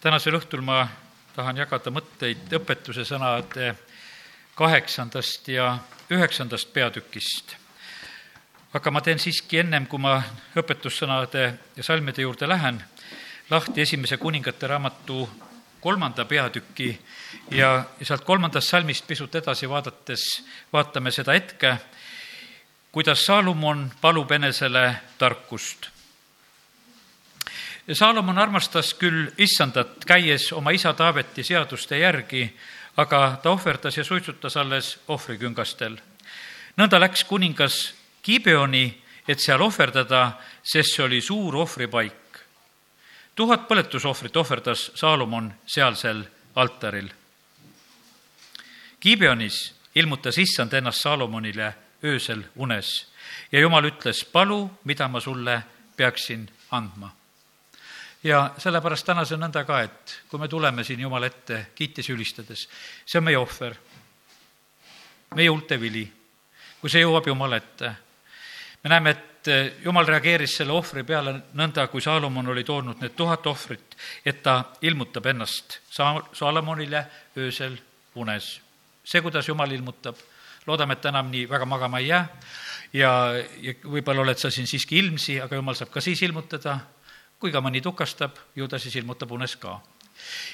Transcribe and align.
tänasel 0.00 0.38
õhtul 0.38 0.62
ma 0.64 0.86
tahan 1.36 1.58
jagada 1.60 1.92
mõtteid 1.92 2.54
õpetuse 2.56 3.04
sõnade 3.04 3.74
kaheksandast 4.56 5.48
ja 5.52 5.74
üheksandast 6.10 6.72
peatükist. 6.72 7.56
aga 8.72 8.90
ma 8.90 9.00
teen 9.00 9.18
siiski 9.18 9.58
ennem, 9.58 9.86
kui 9.86 9.98
ma 9.98 10.22
õpetussõnade 10.56 11.44
ja 11.76 11.82
salmide 11.82 12.22
juurde 12.22 12.48
lähen, 12.48 12.80
lahti 13.50 13.80
esimese 13.80 14.16
kuningate 14.16 14.66
raamatu 14.66 15.28
kolmanda 15.80 16.24
peatüki 16.24 16.98
ja, 17.50 17.84
sealt 18.02 18.24
kolmandast 18.24 18.68
salmist 18.68 19.06
pisut 19.06 19.34
edasi 19.34 19.68
vaadates 19.68 20.42
vaatame 20.72 21.10
seda 21.10 21.32
hetke, 21.32 21.76
kuidas 22.92 23.26
Saalomon 23.26 23.90
palub 24.00 24.32
enesele 24.32 24.94
tarkust 25.18 25.90
Saalomon 27.88 28.38
armastas 28.38 28.92
küll 28.94 29.30
issandat, 29.38 30.04
käies 30.06 30.50
oma 30.52 30.70
isa 30.70 30.92
Taaveti 30.94 31.44
seaduste 31.44 31.98
järgi, 31.98 32.44
aga 32.96 33.40
ta 33.42 33.50
ohverdas 33.50 33.96
ja 33.96 34.04
suitsutas 34.04 34.56
alles 34.56 34.98
ohvriküngastel. 35.08 35.96
nõnda 36.76 37.00
läks 37.00 37.24
kuningas 37.24 37.94
Gibeoni, 38.22 39.02
et 39.28 39.40
seal 39.40 39.62
ohverdada, 39.62 40.32
sest 40.62 40.96
see 40.96 41.04
oli 41.04 41.20
suur 41.20 41.56
ohvripaik. 41.56 42.12
tuhat 43.34 43.68
põletusohvrit 43.68 44.36
ohverdas 44.36 44.90
Saalomon 44.94 45.52
sealsel 45.66 46.24
altaril. 46.54 47.08
Gibeonis 49.00 49.74
ilmutas 49.94 50.38
issand 50.38 50.72
ennast 50.72 51.00
Saalomonile 51.00 51.74
öösel 52.04 52.44
unes 52.56 53.06
ja 53.52 53.60
jumal 53.60 53.84
ütles, 53.84 54.24
palu, 54.24 54.70
mida 54.84 55.08
ma 55.08 55.20
sulle 55.20 55.62
peaksin 55.96 56.50
andma 56.70 57.19
ja 58.24 58.50
sellepärast 58.58 59.06
täna 59.06 59.24
see 59.24 59.36
on 59.38 59.46
nõnda 59.46 59.64
ka, 59.64 59.80
et 59.86 60.16
kui 60.28 60.40
me 60.40 60.48
tuleme 60.48 60.84
siin 60.84 61.00
Jumala 61.00 61.30
ette 61.30 61.66
kiites 61.74 62.10
ülistades, 62.12 62.66
see 63.06 63.18
on 63.20 63.26
meie 63.26 63.38
ohver, 63.40 63.76
meie 65.36 65.48
huulte 65.48 65.80
vili, 65.80 66.04
kui 66.80 66.92
see 66.92 67.04
jõuab 67.04 67.26
Jumala 67.30 67.60
ette. 67.60 67.92
me 68.84 68.90
näeme, 68.90 69.10
et 69.10 69.26
Jumal 69.84 70.04
reageeris 70.04 70.58
selle 70.58 70.72
ohvri 70.76 71.00
peale 71.04 71.32
nõnda, 71.56 71.86
kui 71.88 72.02
Saalomon 72.04 72.50
oli 72.52 72.64
toonud 72.64 73.00
need 73.00 73.14
tuhat 73.16 73.46
ohvrit, 73.46 73.96
et 74.24 74.42
ta 74.42 74.64
ilmutab 74.82 75.26
ennast 75.26 75.78
Sa-, 75.90 76.20
Saalomonile 76.32 77.06
öösel 77.36 77.78
unes. 78.14 78.60
see, 79.04 79.22
kuidas 79.22 79.48
Jumal 79.48 79.72
ilmutab, 79.72 80.16
loodame, 80.66 80.92
et 80.92 81.04
enam 81.08 81.30
nii 81.30 81.48
väga 81.48 81.64
magama 81.64 81.98
ei 81.98 82.10
jää 82.10 82.28
ja, 82.92 83.32
ja 83.62 83.74
võib-olla 83.84 84.26
oled 84.26 84.38
sa 84.38 84.50
siin 84.50 84.66
siiski 84.66 84.98
ilmsi, 84.98 85.40
aga 85.40 85.56
Jumal 85.56 85.78
saab 85.78 85.90
ka 85.94 86.00
siis 86.04 86.22
ilmutada 86.22 86.78
kui 87.40 87.52
ka 87.52 87.60
mõni 87.64 87.80
tukastab, 87.80 88.36
ju 88.54 88.68
ta 88.68 88.78
siis 88.78 88.94
ilmutab 89.00 89.32
unes 89.32 89.56
ka 89.56 89.80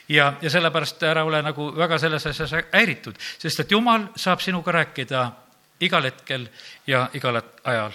ja, 0.08 0.32
ja 0.42 0.50
sellepärast 0.50 1.02
ära 1.02 1.24
ole 1.24 1.42
nagu 1.42 1.68
väga 1.76 1.98
selles 1.98 2.26
asjas 2.26 2.54
häiritud, 2.72 3.18
sest 3.38 3.60
et 3.60 3.70
jumal 3.70 4.08
saab 4.16 4.40
sinuga 4.44 4.72
rääkida 4.72 5.26
igal 5.80 6.06
hetkel 6.08 6.48
ja 6.86 7.08
igal 7.14 7.40
ajal. 7.64 7.92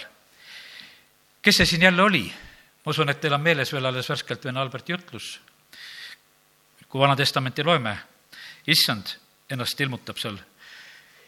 kes 1.42 1.56
see 1.56 1.66
siin 1.66 1.82
jälle 1.82 2.02
oli? 2.02 2.32
ma 2.84 2.90
usun, 2.90 3.08
et 3.08 3.20
teil 3.20 3.34
on 3.34 3.40
meeles 3.40 3.72
veel 3.72 3.86
alles 3.86 4.08
värskelt 4.08 4.44
vene 4.44 4.60
Alberti 4.60 4.92
jutlus. 4.92 5.40
kui 6.88 7.00
Vana 7.00 7.16
Testamenti 7.16 7.64
loeme, 7.64 7.98
issand 8.66 9.16
ennast 9.50 9.80
ilmutab 9.80 10.18
seal. 10.18 10.38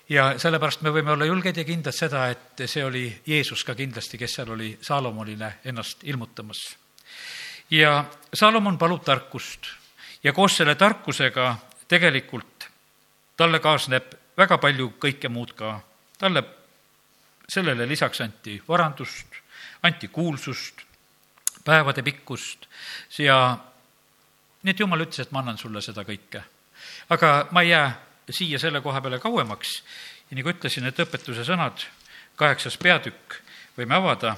ja 0.09 0.39
sellepärast 0.39 0.83
me 0.83 0.91
võime 0.91 1.13
olla 1.13 1.25
julged 1.25 1.57
ja 1.57 1.65
kindlad 1.65 1.95
seda, 1.95 2.29
et 2.29 2.67
see 2.67 2.85
oli 2.85 3.23
Jeesus 3.27 3.65
ka 3.65 3.75
kindlasti, 3.75 4.19
kes 4.19 4.35
seal 4.35 4.51
oli 4.51 4.79
Saalomonile 4.81 5.55
ennast 5.65 6.05
ilmutamas 6.05 6.77
ja 7.71 8.05
Salomon 8.35 8.79
palub 8.79 9.05
tarkust 9.05 9.67
ja 10.25 10.33
koos 10.33 10.57
selle 10.57 10.75
tarkusega 10.75 11.57
tegelikult 11.89 12.69
talle 13.37 13.61
kaasneb 13.61 14.15
väga 14.37 14.59
palju 14.59 14.93
kõike 15.01 15.29
muud 15.29 15.55
ka. 15.57 15.81
talle, 16.19 16.45
sellele 17.49 17.89
lisaks 17.89 18.21
anti 18.21 18.63
varandust, 18.69 19.27
anti 19.83 20.09
kuulsust, 20.09 20.83
päevade 21.65 22.03
pikkust 22.03 22.67
ja 23.19 23.59
nii 24.63 24.71
et 24.71 24.81
jumal 24.81 25.05
ütles, 25.05 25.21
et 25.21 25.33
ma 25.33 25.43
annan 25.43 25.59
sulle 25.59 25.83
seda 25.83 26.05
kõike. 26.05 26.43
aga 27.11 27.49
ma 27.51 27.63
ei 27.63 27.69
jää 27.69 28.01
siia 28.31 28.59
selle 28.59 28.81
koha 28.81 29.01
peale 29.01 29.19
kauemaks 29.19 29.83
ja 30.31 30.37
nagu 30.37 30.51
ütlesin, 30.51 30.87
et 30.87 30.99
õpetuse 30.99 31.45
sõnad, 31.45 31.85
kaheksas 32.37 32.79
peatükk 32.79 33.41
võime 33.77 33.95
avada 33.95 34.37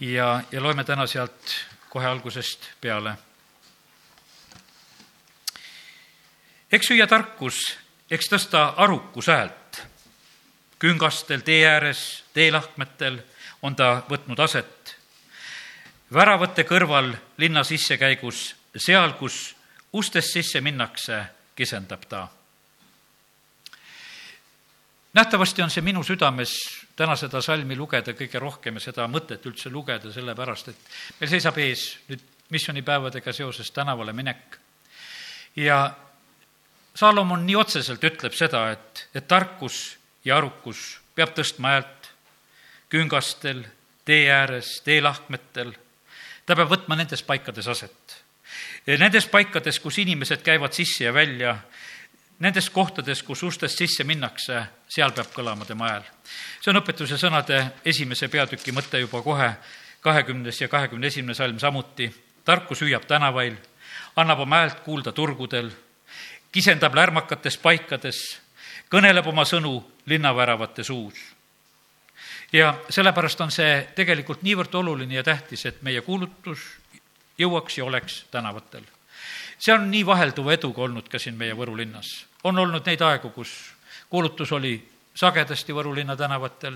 ja, 0.00 0.42
ja 0.50 0.62
loeme 0.62 0.84
täna 0.84 1.06
sealt 1.06 1.54
kohe 1.94 2.06
algusest 2.06 2.66
peale. 2.80 3.14
eks 6.72 6.88
süüa 6.90 7.06
tarkus, 7.06 7.60
eks 8.10 8.26
tõsta 8.32 8.64
arukus 8.82 9.30
häält. 9.30 9.82
küngastel, 10.78 11.40
tee 11.46 11.62
ääres, 11.66 12.24
teelahkmetel 12.34 13.20
on 13.62 13.76
ta 13.76 14.02
võtnud 14.10 14.42
aset. 14.42 14.96
väravate 16.12 16.66
kõrval 16.66 17.14
linna 17.36 17.64
sissekäigus, 17.64 18.56
seal, 18.76 19.12
kus 19.12 19.56
ustest 19.92 20.32
sisse 20.32 20.60
minnakse, 20.60 21.24
kisendab 21.54 22.08
ta 22.08 22.28
nähtavasti 25.14 25.62
on 25.62 25.70
see 25.70 25.82
minu 25.82 26.02
südames 26.02 26.54
täna 26.96 27.16
seda 27.16 27.42
salmi 27.42 27.76
lugeda 27.76 28.14
kõige 28.14 28.40
rohkem 28.42 28.78
ja 28.78 28.84
seda 28.88 29.08
mõtet 29.10 29.46
üldse 29.46 29.70
lugeda, 29.70 30.12
sellepärast 30.12 30.70
et 30.72 30.88
meil 31.20 31.30
seisab 31.30 31.58
ees 31.62 31.86
nüüd 32.08 32.22
missioonipäevadega 32.54 33.32
seoses 33.32 33.70
tänavale 33.70 34.12
minek. 34.12 34.58
ja 35.56 35.94
Saalomon 36.94 37.46
nii 37.46 37.56
otseselt 37.58 38.04
ütleb 38.04 38.34
seda, 38.38 38.68
et, 38.70 39.08
et 39.14 39.26
tarkus 39.26 39.96
ja 40.24 40.36
arukus 40.36 41.00
peab 41.14 41.32
tõstma 41.34 41.72
häält 41.72 42.10
küngastel, 42.92 43.64
tee 44.06 44.28
ääres, 44.30 44.76
teelahkmetel, 44.86 45.72
ta 46.46 46.54
peab 46.54 46.70
võtma 46.70 46.94
nendes 46.98 47.24
paikades 47.26 47.66
aset. 47.66 48.20
Nendes 48.86 49.26
paikades, 49.26 49.80
kus 49.82 49.98
inimesed 49.98 50.44
käivad 50.46 50.76
sisse 50.76 51.08
ja 51.08 51.14
välja, 51.14 51.56
nendes 52.44 52.68
kohtades, 52.70 53.22
kus 53.24 53.42
ustest 53.42 53.78
sisse 53.80 54.04
minnakse, 54.04 54.58
seal 54.88 55.14
peab 55.16 55.30
kõlama 55.32 55.64
tema 55.64 55.88
hääl. 55.88 56.04
see 56.60 56.70
on 56.72 56.80
õpetuse 56.80 57.16
sõnade 57.20 57.60
esimese 57.84 58.28
peatüki 58.28 58.72
mõte 58.72 59.00
juba 59.00 59.22
kohe, 59.22 59.50
kahekümnes 60.04 60.60
ja 60.60 60.68
kahekümne 60.68 61.06
esimene 61.06 61.34
salm 61.34 61.58
samuti. 61.58 62.12
tarkus 62.44 62.82
hüüab 62.82 63.06
tänavail, 63.08 63.56
annab 64.16 64.40
oma 64.40 64.56
häält 64.56 64.80
kuulda 64.84 65.12
turgudel, 65.12 65.70
kisendab 66.52 66.94
lärmakates 66.94 67.56
paikades, 67.56 68.40
kõneleb 68.92 69.26
oma 69.26 69.44
sõnu 69.44 69.84
linnaväravate 70.06 70.84
suus. 70.84 71.14
ja 72.52 72.74
sellepärast 72.90 73.40
on 73.40 73.50
see 73.50 73.88
tegelikult 73.94 74.42
niivõrd 74.42 74.74
oluline 74.74 75.14
ja 75.14 75.22
tähtis, 75.22 75.66
et 75.66 75.82
meie 75.82 76.00
kuulutus 76.00 76.60
jõuaks 77.38 77.78
ja 77.78 77.84
oleks 77.84 78.24
tänavatel 78.30 78.84
see 79.58 79.74
on 79.74 79.90
nii 79.90 80.06
vahelduva 80.06 80.52
eduga 80.52 80.82
olnud 80.84 81.08
ka 81.08 81.18
siin 81.18 81.36
meie 81.40 81.54
Võru 81.56 81.76
linnas. 81.76 82.26
On 82.44 82.58
olnud 82.58 82.86
neid 82.86 83.00
aegu, 83.00 83.30
kus 83.34 83.52
kuulutus 84.10 84.52
oli 84.52 84.76
sagedasti 85.14 85.74
Võru 85.74 85.92
linna 85.94 86.16
tänavatel, 86.18 86.74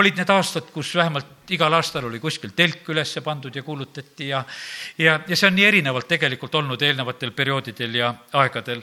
olid 0.00 0.16
need 0.16 0.30
aastad, 0.32 0.70
kus 0.72 0.94
vähemalt 0.96 1.50
igal 1.52 1.72
aastal 1.76 2.06
oli 2.08 2.20
kuskil 2.20 2.54
telk 2.56 2.88
üles 2.88 3.12
pandud 3.24 3.54
ja 3.54 3.62
kuulutati 3.62 4.28
ja 4.28 4.42
ja, 4.98 5.18
ja 5.28 5.36
see 5.36 5.50
on 5.50 5.56
nii 5.58 5.66
erinevalt 5.68 6.08
tegelikult 6.08 6.54
olnud 6.54 6.82
eelnevatel 6.82 7.34
perioodidel 7.36 7.94
ja 7.94 8.14
aegadel. 8.32 8.82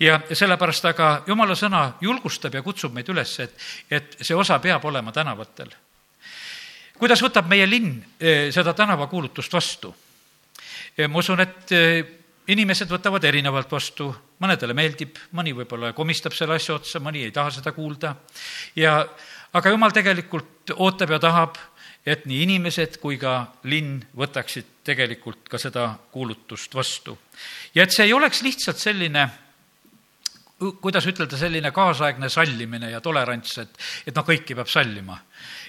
ja, 0.00 0.20
sellepärast 0.32 0.84
aga 0.92 1.08
jumala 1.26 1.56
sõna 1.56 1.86
julgustab 2.00 2.54
ja 2.54 2.62
kutsub 2.62 2.92
meid 2.92 3.08
üles, 3.08 3.38
et, 3.40 3.56
et 3.90 4.18
see 4.20 4.36
osa 4.36 4.58
peab 4.58 4.84
olema 4.84 5.12
tänavatel. 5.12 5.72
kuidas 6.98 7.24
võtab 7.24 7.48
meie 7.48 7.66
linn 7.70 8.04
eh, 8.20 8.52
seda 8.52 8.74
tänavakuulutust 8.74 9.52
vastu? 9.52 9.94
ma 11.08 11.18
usun, 11.18 11.40
et 11.40 11.72
eh, 11.72 12.04
inimesed 12.52 12.90
võtavad 12.90 13.24
erinevalt 13.26 13.70
vastu, 13.72 14.10
mõnedele 14.42 14.74
meeldib, 14.76 15.16
mõni 15.36 15.54
võib-olla 15.56 15.92
komistab 15.96 16.34
selle 16.36 16.58
asja 16.58 16.76
otsa, 16.76 17.00
mõni 17.02 17.24
ei 17.26 17.32
taha 17.34 17.50
seda 17.58 17.72
kuulda. 17.74 18.14
Ja 18.78 19.00
aga 19.56 19.72
jumal 19.72 19.94
tegelikult 19.94 20.74
ootab 20.76 21.16
ja 21.16 21.20
tahab, 21.22 21.58
et 22.06 22.26
nii 22.26 22.44
inimesed 22.46 23.00
kui 23.02 23.18
ka 23.18 23.38
linn 23.66 23.98
võtaksid 24.16 24.84
tegelikult 24.86 25.48
ka 25.50 25.58
seda 25.58 25.88
kuulutust 26.12 26.74
vastu. 26.74 27.18
ja 27.74 27.82
et 27.82 27.92
see 27.92 28.06
ei 28.06 28.12
oleks 28.12 28.42
lihtsalt 28.42 28.78
selline 28.78 29.26
kuidas 30.80 31.04
ütelda, 31.06 31.36
selline 31.36 31.70
kaasaegne 31.74 32.28
sallimine 32.32 32.90
ja 32.90 33.00
tolerants, 33.04 33.58
et, 33.58 33.74
et 34.06 34.14
noh, 34.16 34.24
kõiki 34.24 34.54
peab 34.56 34.70
sallima 34.72 35.18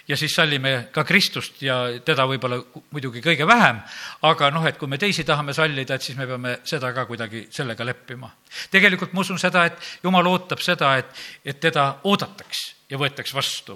ja 0.07 0.17
siis 0.17 0.35
sallime 0.35 0.87
ka 0.91 1.03
Kristust 1.03 1.61
ja 1.61 1.79
teda 2.05 2.27
võib-olla 2.29 2.61
muidugi 2.91 3.21
kõige 3.23 3.47
vähem, 3.47 3.81
aga 4.29 4.51
noh, 4.51 4.65
et 4.67 4.77
kui 4.77 4.87
me 4.87 4.97
teisi 4.97 5.25
tahame 5.27 5.53
sallida, 5.53 5.95
et 5.95 6.01
siis 6.01 6.17
me 6.17 6.27
peame 6.27 6.57
seda 6.67 6.93
ka 6.93 7.05
kuidagi 7.09 7.47
sellega 7.51 7.85
leppima. 7.85 8.31
tegelikult 8.71 9.13
ma 9.13 9.25
usun 9.25 9.39
seda, 9.39 9.65
et 9.65 10.03
Jumal 10.03 10.27
ootab 10.27 10.63
seda, 10.63 10.95
et, 10.97 11.11
et 11.45 11.59
teda 11.59 11.97
oodataks 12.03 12.77
ja 12.89 12.97
võetaks 12.97 13.33
vastu. 13.35 13.75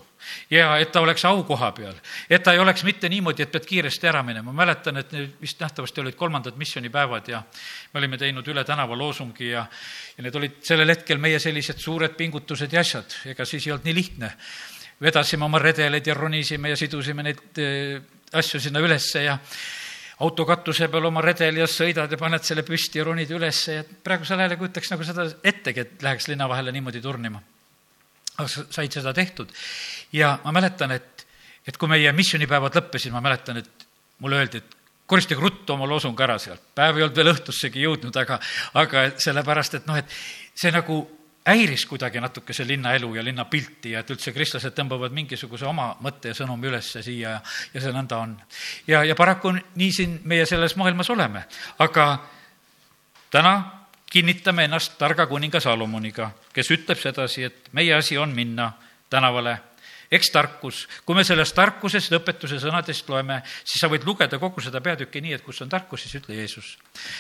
ja 0.49 0.77
et 0.79 0.91
ta 0.91 1.01
oleks 1.01 1.25
aukoha 1.25 1.71
peal, 1.75 1.95
et 2.29 2.43
ta 2.43 2.53
ei 2.53 2.59
oleks 2.59 2.83
mitte 2.87 3.09
niimoodi, 3.09 3.43
et 3.43 3.51
pead 3.51 3.65
kiiresti 3.67 4.07
ära 4.07 4.23
minema. 4.23 4.51
ma 4.51 4.63
mäletan, 4.63 4.97
et 4.97 5.11
need 5.11 5.33
vist 5.41 5.59
nähtavasti 5.59 6.01
olid 6.01 6.15
kolmandad 6.15 6.55
missioonipäevad 6.57 7.27
ja 7.27 7.43
me 7.93 7.99
olime 7.99 8.17
teinud 8.17 8.47
üle 8.47 8.63
tänava 8.63 8.97
loosungi 8.97 9.49
ja, 9.49 9.65
ja 10.17 10.23
need 10.23 10.35
olid 10.35 10.61
sellel 10.63 10.95
hetkel 10.95 11.17
meie 11.17 11.39
sellised 11.39 11.79
suured 11.79 12.15
pingutused 12.15 12.71
ja 12.71 12.79
asjad, 12.79 13.17
ega 13.25 13.45
siis 13.45 13.67
ei 13.67 13.73
olnud 13.75 13.89
nii 13.89 13.95
lihtne. 13.95 14.31
Vedasime 15.01 15.45
oma 15.45 15.59
redeleid 15.59 16.07
ja 16.07 16.17
ronisime 16.17 16.73
ja 16.73 16.79
sidusime 16.79 17.23
neid 17.23 17.61
eh, 17.61 18.01
asju 18.33 18.59
sinna 18.61 18.79
ülesse 18.79 19.23
ja 19.25 19.37
auto 20.21 20.45
katuse 20.45 20.87
peal 20.87 21.07
oma 21.09 21.23
redel 21.25 21.57
ja 21.63 21.67
sõidad 21.67 22.11
ja 22.11 22.17
paned 22.17 22.45
selle 22.45 22.63
püsti 22.63 23.01
ja 23.01 23.07
ronid 23.07 23.31
ülesse 23.33 23.79
ja 23.79 23.87
praegusel 24.03 24.39
ajal 24.39 24.53
ei 24.53 24.61
kujutaks 24.61 24.93
nagu 24.93 25.07
seda 25.07 25.25
ettegi, 25.43 25.87
et 25.87 26.05
läheks 26.05 26.29
linna 26.29 26.49
vahele 26.49 26.71
niimoodi 26.75 27.01
turnima 27.01 27.41
aga 28.37 28.47
said 28.49 28.91
seda 28.93 29.13
tehtud. 29.13 29.49
ja 30.13 30.39
ma 30.43 30.51
mäletan, 30.51 30.91
et, 30.91 31.25
et 31.67 31.77
kui 31.77 31.89
meie 31.91 32.11
missioonipäevad 32.15 32.75
lõppesid, 32.79 33.13
ma 33.13 33.21
mäletan, 33.23 33.61
et 33.61 33.87
mulle 34.23 34.41
öeldi, 34.41 34.61
et 34.61 34.77
koristage 35.11 35.41
ruttu 35.41 35.73
oma 35.75 35.87
loosung 35.89 36.19
ära 36.19 36.37
sealt. 36.39 36.63
päev 36.75 36.97
ei 36.97 37.07
olnud 37.07 37.17
veel 37.17 37.33
õhtussegi 37.33 37.83
jõudnud, 37.85 38.15
aga, 38.17 38.39
aga 38.79 39.09
sellepärast, 39.19 39.79
et 39.79 39.89
noh, 39.89 39.99
et 39.99 40.15
see 40.55 40.71
nagu 40.73 41.01
häiris 41.45 41.85
kuidagi 41.89 42.21
natuke 42.21 42.53
see 42.53 42.67
linnaelu 42.67 43.15
ja 43.15 43.23
linnapilti 43.23 43.95
ja 43.95 44.03
et 44.03 44.11
üldse 44.13 44.33
kristlased 44.33 44.75
tõmbavad 44.77 45.13
mingisuguse 45.15 45.65
oma 45.65 45.89
mõtte 46.05 46.31
ja 46.31 46.37
sõnumi 46.37 46.69
ülesse 46.69 47.01
siia 47.03 47.37
ja, 47.37 47.41
ja 47.73 47.81
see 47.81 47.93
nõnda 47.95 48.19
on. 48.21 48.35
ja, 48.87 49.03
ja 49.03 49.15
paraku 49.17 49.55
nii 49.57 49.91
siin 49.91 50.19
meie 50.29 50.45
selles 50.45 50.75
maailmas 50.77 51.09
oleme, 51.09 51.43
aga 51.79 52.07
täna 53.33 53.55
kinnitame 54.11 54.67
ennast 54.67 54.97
targa 54.99 55.25
kuninga 55.25 55.59
Salomoniga, 55.63 56.31
kes 56.53 56.71
ütleb 56.75 56.99
sedasi, 56.99 57.47
et 57.47 57.69
meie 57.73 57.93
asi 57.95 58.17
on 58.17 58.35
minna 58.35 58.71
tänavale 59.09 59.57
eks 60.11 60.31
tarkus, 60.31 60.81
kui 61.07 61.15
me 61.15 61.23
sellest 61.23 61.55
tarkusest, 61.55 62.11
õpetuse 62.17 62.59
sõnadest 62.59 63.07
loeme, 63.09 63.39
siis 63.63 63.79
sa 63.79 63.87
võid 63.91 64.03
lugeda 64.07 64.39
kogu 64.41 64.63
seda 64.63 64.81
peatükki 64.83 65.21
nii, 65.23 65.37
et 65.37 65.45
kus 65.45 65.63
on 65.63 65.71
tarkus, 65.71 66.03
siis 66.03 66.19
ütle 66.19 66.35
Jeesus. 66.35 66.73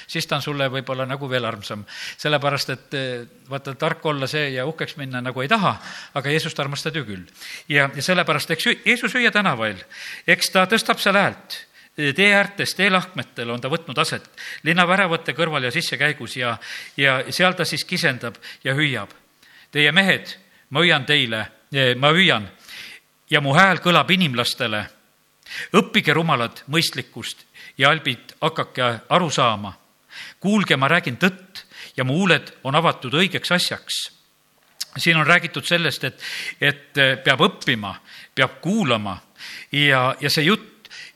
siis 0.07 0.27
ta 0.27 0.35
on 0.35 0.43
sulle 0.43 0.67
võib-olla 0.69 1.05
nagu 1.07 1.29
veel 1.29 1.47
armsam, 1.47 1.85
sellepärast 2.19 2.75
et 2.75 2.99
eh, 2.99 3.23
vaata, 3.49 3.75
tark 3.79 4.05
olla 4.05 4.27
see 4.27 4.51
ja 4.57 4.67
uhkeks 4.67 4.97
minna 4.99 5.21
nagu 5.23 5.41
ei 5.41 5.47
taha, 5.47 5.77
aga 6.19 6.35
Jeesust 6.35 6.59
armastad 6.59 6.95
ju 6.95 7.05
küll. 7.07 7.25
ja, 7.69 7.89
ja 7.95 8.03
sellepärast, 8.03 8.51
eks 8.51 8.67
Jeesus 8.85 9.15
hüüa 9.15 9.31
tänavail, 9.31 9.79
eks 10.27 10.51
ta 10.51 10.67
tõstab 10.67 10.99
seal 10.99 11.15
häält 11.15 11.61
tee 11.95 12.31
äärtes, 12.35 12.75
teelahkmetel 12.75 13.49
on 13.51 13.61
ta 13.61 13.69
võtnud 13.69 13.97
aset, 13.99 14.27
linnaväravate 14.63 15.35
kõrval 15.35 15.67
ja 15.67 15.71
sissekäigus 15.71 16.37
ja, 16.37 16.55
ja 16.97 17.19
seal 17.29 17.53
ta 17.53 17.67
siis 17.67 17.83
kisendab 17.85 18.39
ja 18.63 18.73
hüüab. 18.75 19.11
Teie 19.71 19.91
mehed, 19.91 20.31
ma 20.71 20.83
hüüan 20.83 21.05
teile, 21.05 21.45
eh, 21.71 21.93
ma 21.95 22.11
hüüan 22.15 22.47
ja 23.31 23.41
mu 23.41 23.53
hääl 23.55 23.79
kõlab 23.79 24.11
inimlastele. 24.11 24.85
õppige 25.73 26.13
rumalad 26.13 26.63
mõistlikkust 26.67 27.45
ja 27.77 27.89
albid 27.89 28.35
hakake 28.41 28.99
aru 29.09 29.29
saama. 29.29 29.73
kuulge, 30.39 30.77
ma 30.77 30.87
räägin 30.87 31.17
tõtt 31.17 31.65
ja 31.97 32.03
mu 32.03 32.13
huuled 32.13 32.53
on 32.63 32.75
avatud 32.75 33.13
õigeks 33.13 33.51
asjaks. 33.51 34.11
siin 34.97 35.17
on 35.17 35.27
räägitud 35.27 35.65
sellest, 35.65 36.03
et, 36.03 36.21
et 36.61 36.93
peab 37.23 37.41
õppima, 37.41 37.95
peab 38.35 38.61
kuulama 38.61 39.21
ja, 39.71 40.15
ja 40.19 40.29
see 40.29 40.43
jutt 40.43 40.71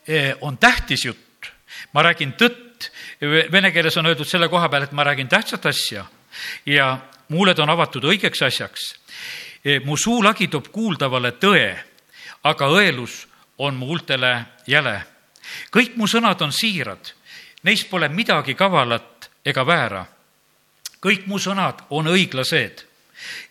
Eh, 0.07 0.35
on 0.41 0.57
tähtis 0.57 1.05
jutt. 1.05 1.19
ma 1.93 2.03
räägin 2.03 2.33
tõtt, 2.37 2.89
vene 3.51 3.71
keeles 3.71 3.95
on 3.97 4.05
öeldud 4.05 4.27
selle 4.27 4.49
koha 4.51 4.67
peal, 4.69 4.83
et 4.83 4.91
ma 4.91 5.03
räägin 5.03 5.27
tähtsat 5.31 5.65
asja 5.65 6.03
ja 6.65 6.97
muuled 7.29 7.59
on 7.59 7.69
avatud 7.69 8.03
õigeks 8.03 8.43
asjaks. 8.45 8.83
Eh, 9.65 9.81
mu 9.81 9.97
suulagi 9.97 10.47
toob 10.47 10.67
kuuldavale 10.71 11.31
tõe, 11.41 11.71
aga 12.45 12.69
õelus 12.69 13.25
on 13.57 13.75
mu 13.75 13.89
huultele 13.89 14.45
jäle. 14.67 15.01
kõik 15.71 15.95
mu 15.95 16.07
sõnad 16.07 16.41
on 16.41 16.51
siirad, 16.51 17.13
neis 17.63 17.85
pole 17.85 18.09
midagi 18.09 18.55
kavalat 18.55 19.29
ega 19.45 19.65
väära. 19.65 20.05
kõik 21.01 21.27
mu 21.27 21.39
sõnad 21.39 21.85
on 21.89 22.07
õiglased 22.07 22.85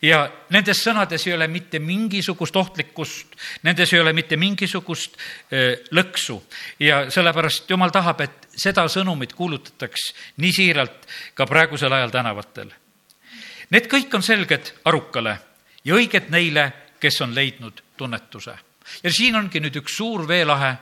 ja 0.02 0.28
nendes 0.50 0.82
sõnades 0.84 1.26
ei 1.26 1.34
ole 1.34 1.48
mitte 1.48 1.78
mingisugust 1.78 2.56
ohtlikkust, 2.56 3.36
nendes 3.62 3.92
ei 3.92 4.00
ole 4.00 4.12
mitte 4.12 4.36
mingisugust 4.36 5.16
lõksu 5.90 6.42
ja 6.80 7.10
sellepärast 7.10 7.70
Jumal 7.70 7.90
tahab, 7.90 8.20
et 8.20 8.48
seda 8.56 8.86
sõnumit 8.88 9.32
kuulutataks 9.32 10.12
nii 10.36 10.52
siiralt 10.52 11.08
ka 11.34 11.46
praegusel 11.46 11.92
ajal 11.92 12.10
tänavatel. 12.10 12.70
Need 13.70 13.88
kõik 13.90 14.14
on 14.14 14.22
selged 14.22 14.74
arukale 14.84 15.38
ja 15.84 15.96
õiged 15.96 16.30
neile, 16.30 16.72
kes 17.00 17.20
on 17.24 17.34
leidnud 17.34 17.82
tunnetuse. 17.96 18.54
Ja 19.02 19.12
siin 19.12 19.36
ongi 19.36 19.60
nüüd 19.60 19.76
üks 19.82 19.96
suur 19.96 20.28
veelahe. 20.28 20.74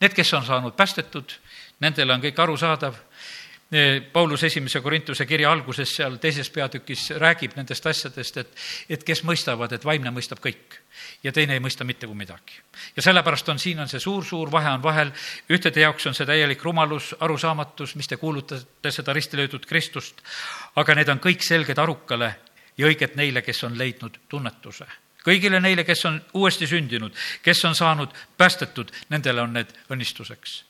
Need, 0.00 0.12
kes 0.12 0.32
on 0.36 0.44
saanud 0.44 0.76
päästetud, 0.76 1.32
nendele 1.80 2.12
on 2.12 2.24
kõik 2.24 2.40
arusaadav 2.42 2.98
Paulus 4.12 4.44
esimese 4.44 4.80
Korintuse 4.80 5.26
kirja 5.26 5.50
alguses 5.50 5.90
seal 5.96 6.20
teises 6.22 6.46
peatükis 6.54 7.08
räägib 7.18 7.56
nendest 7.58 7.86
asjadest, 7.90 8.36
et, 8.38 8.52
et 8.94 9.02
kes 9.02 9.24
mõistavad, 9.26 9.72
et 9.74 9.84
vaimne 9.84 10.12
mõistab 10.14 10.38
kõik 10.38 10.76
ja 11.26 11.32
teine 11.34 11.56
ei 11.56 11.62
mõista 11.62 11.82
mitte 11.84 12.06
kui 12.06 12.14
midagi. 12.14 12.60
ja 12.96 13.02
sellepärast 13.02 13.48
on, 13.48 13.58
siin 13.58 13.80
on 13.82 13.90
see 13.90 13.98
suur-suur 14.00 14.52
vahe 14.52 14.70
on 14.70 14.82
vahel, 14.82 15.10
ühtede 15.50 15.82
jaoks 15.82 16.06
on 16.06 16.14
see 16.14 16.26
täielik 16.26 16.62
rumalus, 16.62 17.10
arusaamatus, 17.20 17.96
mis 17.96 18.06
te 18.06 18.16
kuulutate 18.16 18.90
seda 18.90 19.12
risti 19.12 19.36
löödud 19.36 19.66
Kristust, 19.66 20.22
aga 20.76 20.94
need 20.94 21.10
on 21.10 21.18
kõik 21.18 21.42
selged 21.42 21.78
arukale 21.78 22.36
ja 22.78 22.86
õiged 22.86 23.18
neile, 23.18 23.42
kes 23.42 23.64
on 23.66 23.74
leidnud 23.78 24.20
tunnetuse 24.28 24.86
kõigile 25.26 25.60
neile, 25.60 25.84
kes 25.84 26.04
on 26.08 26.20
uuesti 26.38 26.68
sündinud, 26.70 27.14
kes 27.42 27.64
on 27.68 27.74
saanud 27.74 28.14
päästetud, 28.38 28.92
nendele 29.10 29.42
on 29.42 29.52
need 29.58 29.74
õnnistuseks. 29.90 30.62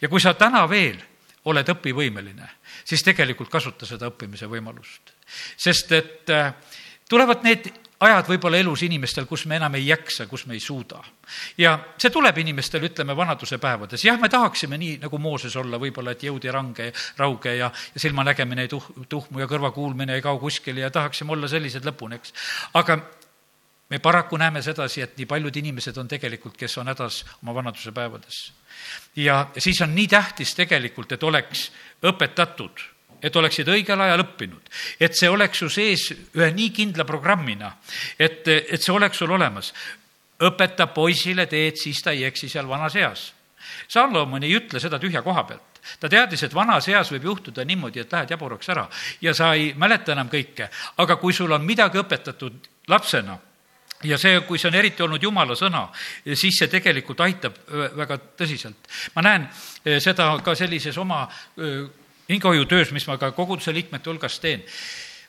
ja 0.00 0.08
kui 0.08 0.20
sa 0.20 0.34
täna 0.34 0.66
veel 0.68 1.00
oled 1.44 1.68
õpivõimeline, 1.74 2.48
siis 2.84 3.02
tegelikult 3.02 3.50
kasuta 3.50 3.86
seda 3.86 4.10
õppimise 4.10 4.46
võimalust. 4.50 5.14
sest 5.56 5.92
et 5.92 6.30
äh, 6.30 6.54
tulevad 7.08 7.42
need 7.42 7.70
ajad 8.02 8.28
võib-olla 8.32 8.58
elus 8.58 8.82
inimestel, 8.82 9.26
kus 9.30 9.44
me 9.46 9.56
enam 9.60 9.76
ei 9.78 9.86
jaksa, 9.86 10.26
kus 10.26 10.46
me 10.46 10.56
ei 10.56 10.60
suuda. 10.60 11.02
ja 11.58 11.76
see 11.98 12.10
tuleb 12.10 12.38
inimestel, 12.38 12.82
ütleme, 12.88 13.16
vanaduse 13.16 13.58
päevades. 13.58 14.04
jah, 14.04 14.18
me 14.20 14.28
tahaksime 14.28 14.78
nii, 14.78 14.98
nagu 15.02 15.18
Mooses 15.18 15.56
olla 15.56 15.78
võib-olla, 15.78 16.16
et 16.16 16.22
jõud 16.26 16.44
ja 16.44 16.52
range, 16.52 16.92
rauge 17.16 17.56
ja, 17.56 17.70
ja 17.94 18.00
silmanägemine 18.00 18.66
ei 18.66 18.68
tuh-, 18.72 18.90
tuhmu 19.08 19.40
ja 19.40 19.46
kõrvakuulmine 19.46 20.18
ei 20.18 20.22
kao 20.22 20.38
kuskile 20.38 20.80
ja 20.80 20.90
tahaksime 20.90 21.32
olla 21.32 21.48
sellised 21.48 21.86
lõpuni, 21.86 22.18
eks. 22.18 22.34
aga 22.74 22.98
me 23.92 23.98
paraku 24.00 24.38
näeme 24.40 24.62
sedasi, 24.64 25.02
et 25.04 25.18
nii 25.20 25.28
paljud 25.28 25.56
inimesed 25.60 25.96
on 26.00 26.08
tegelikult, 26.08 26.56
kes 26.56 26.78
on 26.80 26.88
hädas 26.88 27.22
oma 27.42 27.52
vanaduse 27.54 27.92
päevades 27.92 28.38
ja 29.16 29.46
siis 29.58 29.80
on 29.84 29.94
nii 29.94 30.08
tähtis 30.08 30.54
tegelikult, 30.56 31.12
et 31.12 31.22
oleks 31.22 31.66
õpetatud, 32.08 32.84
et 33.22 33.36
oleksid 33.36 33.68
õigel 33.68 34.00
ajal 34.00 34.24
õppinud, 34.24 34.70
et 35.00 35.16
see 35.18 35.28
oleks 35.30 35.60
su 35.60 35.68
sees 35.70 36.08
ühe 36.12 36.48
nii 36.56 36.70
kindla 36.74 37.04
programmina, 37.08 37.74
et, 38.18 38.48
et 38.48 38.80
see 38.80 38.94
oleks 38.94 39.20
sul 39.20 39.30
olemas. 39.30 39.72
õpeta 40.42 40.88
poisile 40.90 41.46
teed, 41.46 41.76
siis 41.76 42.00
ta 42.02 42.10
ei 42.10 42.24
eksi 42.24 42.48
seal 42.48 42.66
vanas 42.68 42.96
eas. 42.96 43.28
Salomon 43.88 44.42
ei 44.42 44.56
ütle 44.56 44.80
seda 44.80 44.98
tühja 44.98 45.22
koha 45.22 45.44
pealt 45.44 45.68
ta 46.00 46.08
teadis, 46.08 46.42
et 46.42 46.54
vanas 46.54 46.86
eas 46.88 47.10
võib 47.10 47.24
juhtuda 47.24 47.64
niimoodi, 47.66 48.00
et 48.00 48.12
lähed 48.12 48.30
jaburaks 48.30 48.68
ära 48.70 48.84
ja 49.20 49.34
sa 49.34 49.52
ei 49.58 49.72
mäleta 49.74 50.12
enam 50.14 50.28
kõike, 50.30 50.68
aga 51.02 51.16
kui 51.18 51.34
sul 51.34 51.50
on 51.52 51.64
midagi 51.66 51.98
õpetatud 51.98 52.68
lapsena 52.88 53.38
ja 54.04 54.18
see, 54.18 54.40
kui 54.46 54.58
see 54.58 54.70
on 54.70 54.78
eriti 54.78 55.02
olnud 55.02 55.22
jumala 55.22 55.56
sõna, 55.58 55.86
siis 56.34 56.58
see 56.58 56.70
tegelikult 56.72 57.20
aitab 57.20 57.58
väga 57.96 58.18
tõsiselt. 58.38 58.88
ma 59.14 59.22
näen 59.22 59.48
seda 60.00 60.32
ka 60.44 60.54
sellises 60.58 60.98
oma 60.98 61.26
hingehoiutöös, 62.28 62.92
mis 62.92 63.06
ma 63.06 63.18
ka 63.18 63.32
koguduse 63.32 63.74
liikmete 63.74 64.10
hulgas 64.10 64.40
teen. 64.40 64.64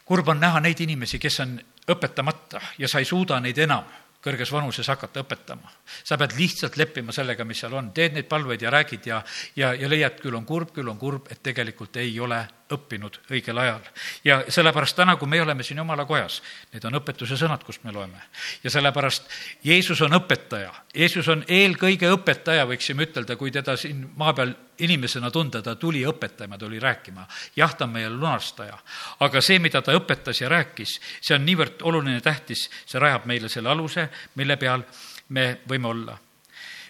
kurb 0.06 0.28
on 0.28 0.40
näha 0.40 0.60
neid 0.60 0.80
inimesi, 0.80 1.20
kes 1.20 1.40
on 1.40 1.60
õpetamata 1.88 2.62
ja 2.78 2.88
sa 2.88 3.00
ei 3.00 3.06
suuda 3.06 3.40
neid 3.40 3.58
enam 3.58 3.84
kõrges 4.24 4.52
vanuses 4.52 4.88
hakata 4.88 5.24
õpetama. 5.24 5.72
sa 6.04 6.18
pead 6.18 6.36
lihtsalt 6.38 6.78
leppima 6.78 7.12
sellega, 7.12 7.44
mis 7.46 7.60
seal 7.60 7.74
on, 7.74 7.92
teed 7.92 8.14
neid 8.14 8.28
palveid 8.30 8.62
ja 8.62 8.72
räägid 8.72 9.08
ja, 9.08 9.22
ja, 9.56 9.74
ja 9.74 9.90
leiad, 9.90 10.20
küll 10.22 10.36
on 10.36 10.46
kurb, 10.46 10.72
küll 10.74 10.90
on 10.90 10.98
kurb, 10.98 11.28
et 11.32 11.44
tegelikult 11.44 11.98
ei 11.98 12.20
ole 12.20 12.40
õppinud 12.72 13.18
õigel 13.32 13.58
ajal. 13.60 13.82
ja 14.24 14.38
sellepärast 14.48 14.96
täna, 14.96 15.16
kui 15.16 15.28
me 15.28 15.42
oleme 15.42 15.64
siin 15.64 15.78
Jumala 15.78 16.06
kojas, 16.06 16.42
need 16.74 16.86
on 16.88 16.96
õpetuse 17.00 17.38
sõnad, 17.38 17.64
kust 17.64 17.84
me 17.84 17.92
loeme. 17.92 18.22
ja 18.64 18.70
sellepärast 18.70 19.28
Jeesus 19.64 20.02
on 20.02 20.16
õpetaja, 20.16 20.72
Jeesus 20.96 21.28
on 21.28 21.44
eelkõige 21.48 22.10
õpetaja, 22.14 22.66
võiksime 22.70 23.04
ütelda, 23.08 23.36
kui 23.36 23.52
teda 23.52 23.76
siin 23.78 24.06
maa 24.16 24.34
peal 24.34 24.56
inimesena 24.80 25.32
tunda, 25.32 25.62
ta 25.62 25.76
tuli 25.76 26.06
õpetama, 26.08 26.58
tuli 26.58 26.80
rääkima. 26.80 27.28
jah, 27.56 27.76
ta 27.76 27.86
on 27.86 27.94
meie 27.98 28.10
lunastaja, 28.10 28.78
aga 29.20 29.42
see, 29.42 29.60
mida 29.60 29.82
ta 29.82 29.96
õpetas 29.98 30.42
ja 30.42 30.50
rääkis, 30.50 31.00
see 31.22 31.36
on 31.36 31.46
niivõrd 31.46 31.84
oluline, 31.84 32.22
tähtis, 32.22 32.70
see 32.86 33.00
rajab 33.00 33.26
meile 33.26 33.50
selle 33.50 33.70
aluse, 33.70 34.10
mille 34.36 34.58
peal 34.58 34.84
me 35.30 35.60
võime 35.70 35.88
olla. 35.88 36.18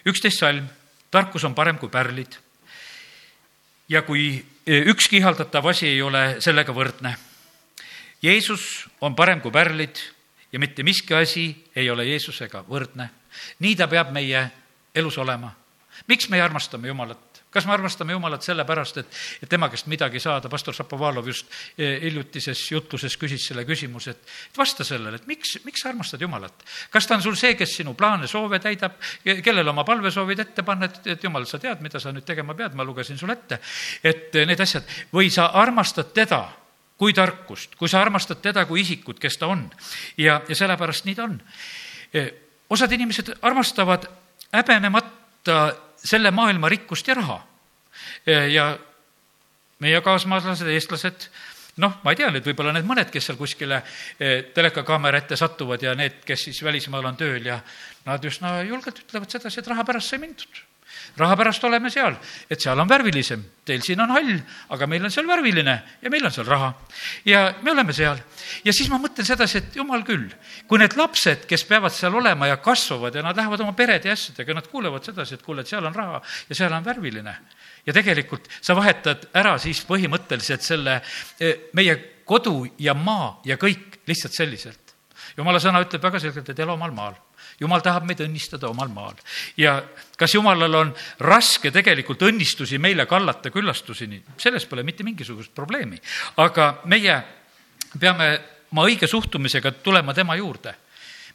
üksteist 0.06 0.38
salm, 0.38 0.66
tarkus 1.10 1.44
on 1.44 1.54
parem 1.54 1.78
kui 1.78 1.88
pärlid. 1.88 2.38
ja 3.88 4.02
kui 4.02 4.53
ükski 4.66 5.16
ihaldatav 5.16 5.66
asi 5.66 5.86
ei 5.86 6.02
ole 6.02 6.40
sellega 6.40 6.72
võrdne. 6.72 7.16
Jeesus 8.22 8.86
on 9.00 9.14
parem 9.14 9.40
kui 9.40 9.52
pärlid 9.52 10.00
ja 10.52 10.58
mitte 10.58 10.82
miski 10.82 11.14
asi 11.14 11.48
ei 11.76 11.90
ole 11.90 12.06
Jeesusega 12.06 12.64
võrdne. 12.68 13.10
nii 13.58 13.76
ta 13.76 13.88
peab 13.88 14.12
meie 14.12 14.50
elus 14.94 15.18
olema. 15.18 15.54
miks 16.06 16.28
me 16.28 16.40
armastame 16.40 16.88
Jumalat? 16.88 17.33
Kas 17.54 17.66
me 17.68 17.74
armastame 17.76 18.16
Jumalat 18.16 18.42
sellepärast, 18.46 18.98
et, 19.02 19.20
et 19.42 19.50
tema 19.50 19.68
käest 19.72 19.88
midagi 19.90 20.20
saada, 20.22 20.50
pastor 20.52 20.74
Šapovalov 20.76 21.28
just 21.30 21.50
eh, 21.78 22.00
hiljutises 22.02 22.64
jutluses 22.72 23.16
küsis 23.20 23.46
selle 23.50 23.64
küsimuse, 23.68 24.16
et, 24.16 24.34
et 24.50 24.58
vasta 24.58 24.86
sellele, 24.86 25.20
et 25.22 25.30
miks, 25.30 25.56
miks 25.64 25.84
sa 25.84 25.92
armastad 25.92 26.22
Jumalat? 26.22 26.66
kas 26.90 27.08
ta 27.08 27.18
on 27.18 27.22
sul 27.24 27.38
see, 27.38 27.54
kes 27.58 27.76
sinu 27.80 27.94
plaane, 27.98 28.28
soove 28.30 28.60
täidab, 28.62 28.98
kellele 29.24 29.70
oma 29.70 29.86
palvesoovid 29.86 30.44
ette 30.44 30.66
panna, 30.66 30.90
et, 30.90 31.14
et 31.14 31.24
Jumal, 31.24 31.46
sa 31.48 31.62
tead, 31.62 31.80
mida 31.84 32.02
sa 32.02 32.12
nüüd 32.12 32.26
tegema 32.26 32.56
pead, 32.58 32.74
ma 32.74 32.86
lugesin 32.86 33.18
sulle 33.20 33.38
ette, 33.38 33.60
et 34.04 34.42
need 34.44 34.60
asjad, 34.60 34.86
või 35.14 35.30
sa 35.32 35.52
armastad 35.62 36.12
teda 36.14 36.44
kui 36.98 37.14
tarkust, 37.14 37.74
kui 37.78 37.90
sa 37.90 38.00
armastad 38.02 38.40
teda 38.42 38.66
kui 38.68 38.82
isikut, 38.84 39.18
kes 39.20 39.38
ta 39.38 39.50
on. 39.50 39.66
ja, 40.16 40.40
ja 40.48 40.56
sellepärast 40.56 41.04
nii 41.08 41.14
ta 41.14 41.26
on. 41.26 41.40
Eh, 42.14 42.30
osad 42.70 42.92
inimesed 42.92 43.34
armastavad 43.42 44.06
häbenemata 44.52 45.74
selle 46.04 46.30
maailma 46.30 46.68
rikkust 46.68 47.08
ja 47.08 47.14
raha. 47.18 47.40
ja 48.26 48.78
meie 49.84 50.00
kaasmaalased, 50.04 50.68
eestlased, 50.68 51.28
noh, 51.82 51.98
ma 52.04 52.12
ei 52.12 52.18
tea 52.20 52.30
nüüd, 52.32 52.44
võib-olla 52.46 52.72
need 52.76 52.86
mõned, 52.88 53.10
kes 53.12 53.28
seal 53.28 53.38
kuskile 53.38 53.82
telekakaamera 54.54 55.20
ette 55.22 55.36
satuvad 55.36 55.82
ja 55.82 55.94
need, 55.98 56.22
kes 56.26 56.46
siis 56.48 56.62
välismaal 56.64 57.10
on 57.10 57.18
tööl 57.20 57.50
ja 57.50 57.58
nad 58.06 58.24
üsna 58.24 58.60
julgelt 58.64 59.02
ütlevad 59.04 59.32
sedasi, 59.32 59.60
et 59.60 59.72
raha 59.72 59.84
pärast 59.86 60.12
sai 60.14 60.22
mindud 60.22 60.62
raha 61.16 61.36
pärast 61.38 61.64
oleme 61.64 61.90
seal, 61.90 62.16
et 62.50 62.60
seal 62.60 62.78
on 62.80 62.88
värvilisem. 62.88 63.42
Teil 63.64 63.80
siin 63.84 64.00
on 64.04 64.10
hall, 64.12 64.32
aga 64.74 64.86
meil 64.90 65.04
on 65.06 65.12
seal 65.12 65.26
värviline 65.28 65.74
ja 66.02 66.10
meil 66.12 66.26
on 66.26 66.32
seal 66.34 66.46
raha. 66.46 66.72
ja 67.24 67.54
me 67.62 67.70
oleme 67.70 67.92
seal. 67.92 68.18
ja 68.64 68.72
siis 68.72 68.90
ma 68.90 68.98
mõtlen 69.00 69.26
sedasi, 69.26 69.58
et 69.58 69.76
jumal 69.76 70.04
küll, 70.04 70.28
kui 70.68 70.78
need 70.78 70.96
lapsed, 70.96 71.46
kes 71.48 71.64
peavad 71.68 71.92
seal 71.94 72.14
olema 72.14 72.48
ja 72.50 72.56
kasvavad 72.56 73.14
ja 73.14 73.22
nad 73.22 73.36
lähevad 73.36 73.60
oma 73.60 73.72
perede 73.72 74.08
ja 74.08 74.18
asjadega, 74.18 74.54
nad 74.54 74.68
kuulevad 74.68 75.04
sedasi, 75.04 75.38
et 75.38 75.42
kuule, 75.42 75.62
et 75.62 75.70
seal 75.70 75.84
on 75.84 75.94
raha 75.94 76.20
ja 76.48 76.54
seal 76.54 76.72
on 76.72 76.84
värviline. 76.84 77.36
ja 77.86 77.92
tegelikult 77.92 78.48
sa 78.60 78.76
vahetad 78.76 79.28
ära 79.34 79.58
siis 79.58 79.84
põhimõtteliselt 79.86 80.62
selle 80.62 81.00
eh, 81.40 81.70
meie 81.72 81.96
kodu 82.24 82.64
ja 82.78 82.94
maa 82.94 83.40
ja 83.44 83.56
kõik 83.56 84.00
lihtsalt 84.06 84.34
selliselt. 84.34 84.94
jumala 85.36 85.60
sõna 85.60 85.80
ütleb 85.84 86.02
väga 86.02 86.20
selgelt, 86.20 86.48
et 86.48 86.58
ela 86.58 86.74
omal 86.74 86.92
maal 86.92 87.14
jumal 87.60 87.82
tahab 87.84 88.06
meid 88.08 88.20
õnnistada 88.24 88.68
omal 88.70 88.88
maal. 88.88 89.14
ja 89.56 89.76
kas 90.16 90.34
jumalal 90.34 90.74
on 90.74 90.94
raske 91.20 91.70
tegelikult 91.70 92.22
õnnistusi 92.22 92.78
meile 92.78 93.06
kallata 93.06 93.50
küllastuseni, 93.50 94.22
selles 94.36 94.66
pole 94.66 94.82
mitte 94.82 95.04
mingisugust 95.04 95.54
probleemi. 95.54 96.00
aga 96.36 96.80
meie 96.84 97.22
peame 97.98 98.30
oma 98.72 98.86
õige 98.88 99.06
suhtumisega 99.06 99.72
tulema 99.82 100.14
tema 100.14 100.36
juurde. 100.36 100.74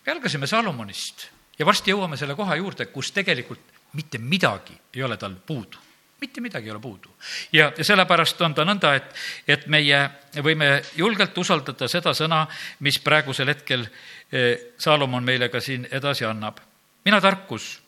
me 0.05 0.11
algasime 0.11 0.47
Salomonist 0.47 1.27
ja 1.59 1.65
varsti 1.65 1.91
jõuame 1.91 2.17
selle 2.17 2.35
koha 2.35 2.55
juurde, 2.55 2.85
kus 2.85 3.11
tegelikult 3.11 3.77
mitte 3.93 4.17
midagi 4.17 4.77
ei 4.93 5.03
ole 5.03 5.17
tal 5.17 5.35
puudu 5.35 5.88
mitte 6.21 6.41
midagi 6.41 6.67
ei 6.67 6.71
ole 6.71 6.79
puudu. 6.79 7.09
ja, 7.51 7.71
ja 7.77 7.83
sellepärast 7.83 8.41
on 8.41 8.53
ta 8.53 8.65
nõnda, 8.65 8.95
et, 8.95 9.15
et 9.47 9.67
meie 9.67 10.09
võime 10.43 10.81
julgelt 10.95 11.37
usaldada 11.37 11.87
seda 11.87 12.13
sõna, 12.13 12.45
mis 12.79 12.99
praegusel 12.99 13.47
hetkel 13.47 13.87
Eh, 14.31 14.59
Saalomon 14.77 15.23
meile 15.23 15.49
ka 15.49 15.59
siin 15.59 15.87
edasi 15.91 16.25
annab. 16.25 16.57
mina, 17.05 17.21
tarkus, 17.21 17.81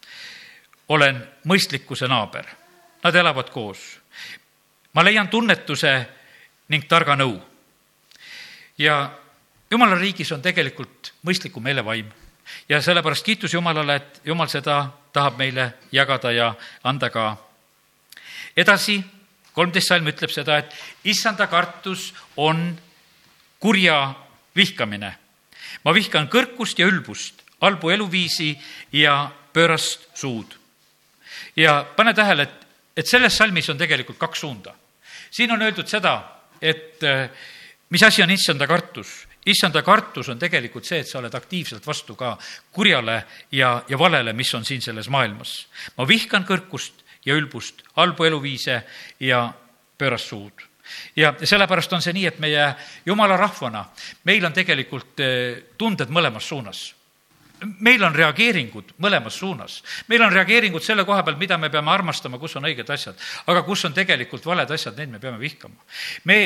olen 0.90 1.28
mõistlikkuse 1.46 2.08
naaber. 2.08 2.46
Nad 3.04 3.16
elavad 3.16 3.50
koos. 3.50 4.00
ma 4.94 5.04
leian 5.04 5.28
tunnetuse 5.28 6.08
ning 6.68 6.88
targa 6.88 7.16
nõu. 7.16 7.42
ja 8.78 9.12
jumala 9.72 9.96
riigis 9.96 10.32
on 10.32 10.42
tegelikult 10.42 11.14
mõistliku 11.24 11.60
meelevaim 11.60 12.12
ja 12.70 12.82
sellepärast 12.82 13.26
kiitus 13.26 13.54
Jumalale, 13.54 13.96
et 13.96 14.22
Jumal 14.26 14.48
seda 14.48 14.90
tahab 15.14 15.38
meile 15.38 15.74
jagada 15.92 16.32
ja 16.32 16.56
anda 16.84 17.10
ka. 17.10 17.38
Edasi, 18.56 19.02
kolmteist 19.54 19.88
salm 19.88 20.08
ütleb 20.08 20.32
seda, 20.32 20.58
et 20.58 20.74
issanda 21.04 21.48
kartus 21.48 22.12
on 22.38 22.72
kurja 23.60 24.14
vihkamine 24.56 25.16
ma 25.86 25.94
vihkan 25.96 26.28
kõrkust 26.32 26.80
ja 26.82 26.88
ülbust, 26.90 27.42
halbu 27.62 27.92
eluviisi 27.94 28.52
ja 28.98 29.32
pöörast 29.54 30.10
suud. 30.18 30.58
ja 31.56 31.84
pane 31.96 32.14
tähele, 32.14 32.44
et, 32.44 32.68
et 32.98 33.08
selles 33.08 33.36
salmis 33.38 33.70
on 33.70 33.78
tegelikult 33.78 34.18
kaks 34.18 34.40
suunda. 34.40 34.76
siin 35.32 35.52
on 35.52 35.62
öeldud 35.62 35.88
seda, 35.88 36.16
et 36.62 37.04
eh, 37.04 37.30
mis 37.90 38.04
asi 38.04 38.24
on 38.24 38.32
issanda 38.32 38.68
kartus 38.68 39.28
issanda 39.46 39.82
kartus 39.82 40.30
on 40.30 40.40
tegelikult 40.40 40.86
see, 40.86 41.00
et 41.02 41.08
sa 41.08 41.18
oled 41.18 41.34
aktiivselt 41.34 41.86
vastu 41.88 42.16
ka 42.16 42.36
kurjale 42.72 43.24
ja, 43.52 43.82
ja 43.90 43.98
valele, 43.98 44.34
mis 44.34 44.54
on 44.54 44.66
siin 44.66 44.82
selles 44.82 45.10
maailmas. 45.10 45.66
ma 45.98 46.08
vihkan 46.08 46.46
kõrkust 46.46 47.01
ja 47.26 47.36
ülbust, 47.38 47.84
halbu 47.96 48.26
eluviise 48.30 48.82
ja 49.20 49.46
pöörast 49.98 50.32
suud 50.32 50.68
ja 51.16 51.34
sellepärast 51.44 51.94
on 51.94 52.02
see 52.04 52.14
nii, 52.14 52.26
et 52.28 52.40
meie 52.44 52.66
jumala 53.06 53.38
rahvana, 53.40 53.86
meil 54.28 54.46
on 54.46 54.54
tegelikult 54.54 55.22
eh, 55.24 55.62
tunded 55.78 56.12
mõlemas 56.12 56.50
suunas 56.50 56.90
meil 57.80 58.04
on 58.04 58.16
reageeringud 58.16 58.96
mõlemas 59.02 59.38
suunas. 59.38 59.82
meil 60.08 60.22
on 60.26 60.34
reageeringud 60.34 60.84
selle 60.84 61.06
koha 61.06 61.24
peal, 61.24 61.38
mida 61.38 61.58
me 61.58 61.70
peame 61.70 61.92
armastama, 61.92 62.40
kus 62.40 62.56
on 62.58 62.66
õiged 62.66 62.90
asjad, 62.90 63.18
aga 63.48 63.64
kus 63.64 63.86
on 63.86 63.94
tegelikult 63.94 64.46
valed 64.46 64.72
asjad, 64.72 64.98
neid 64.98 65.10
me 65.10 65.20
peame 65.20 65.40
vihkama. 65.40 65.76
me 66.24 66.40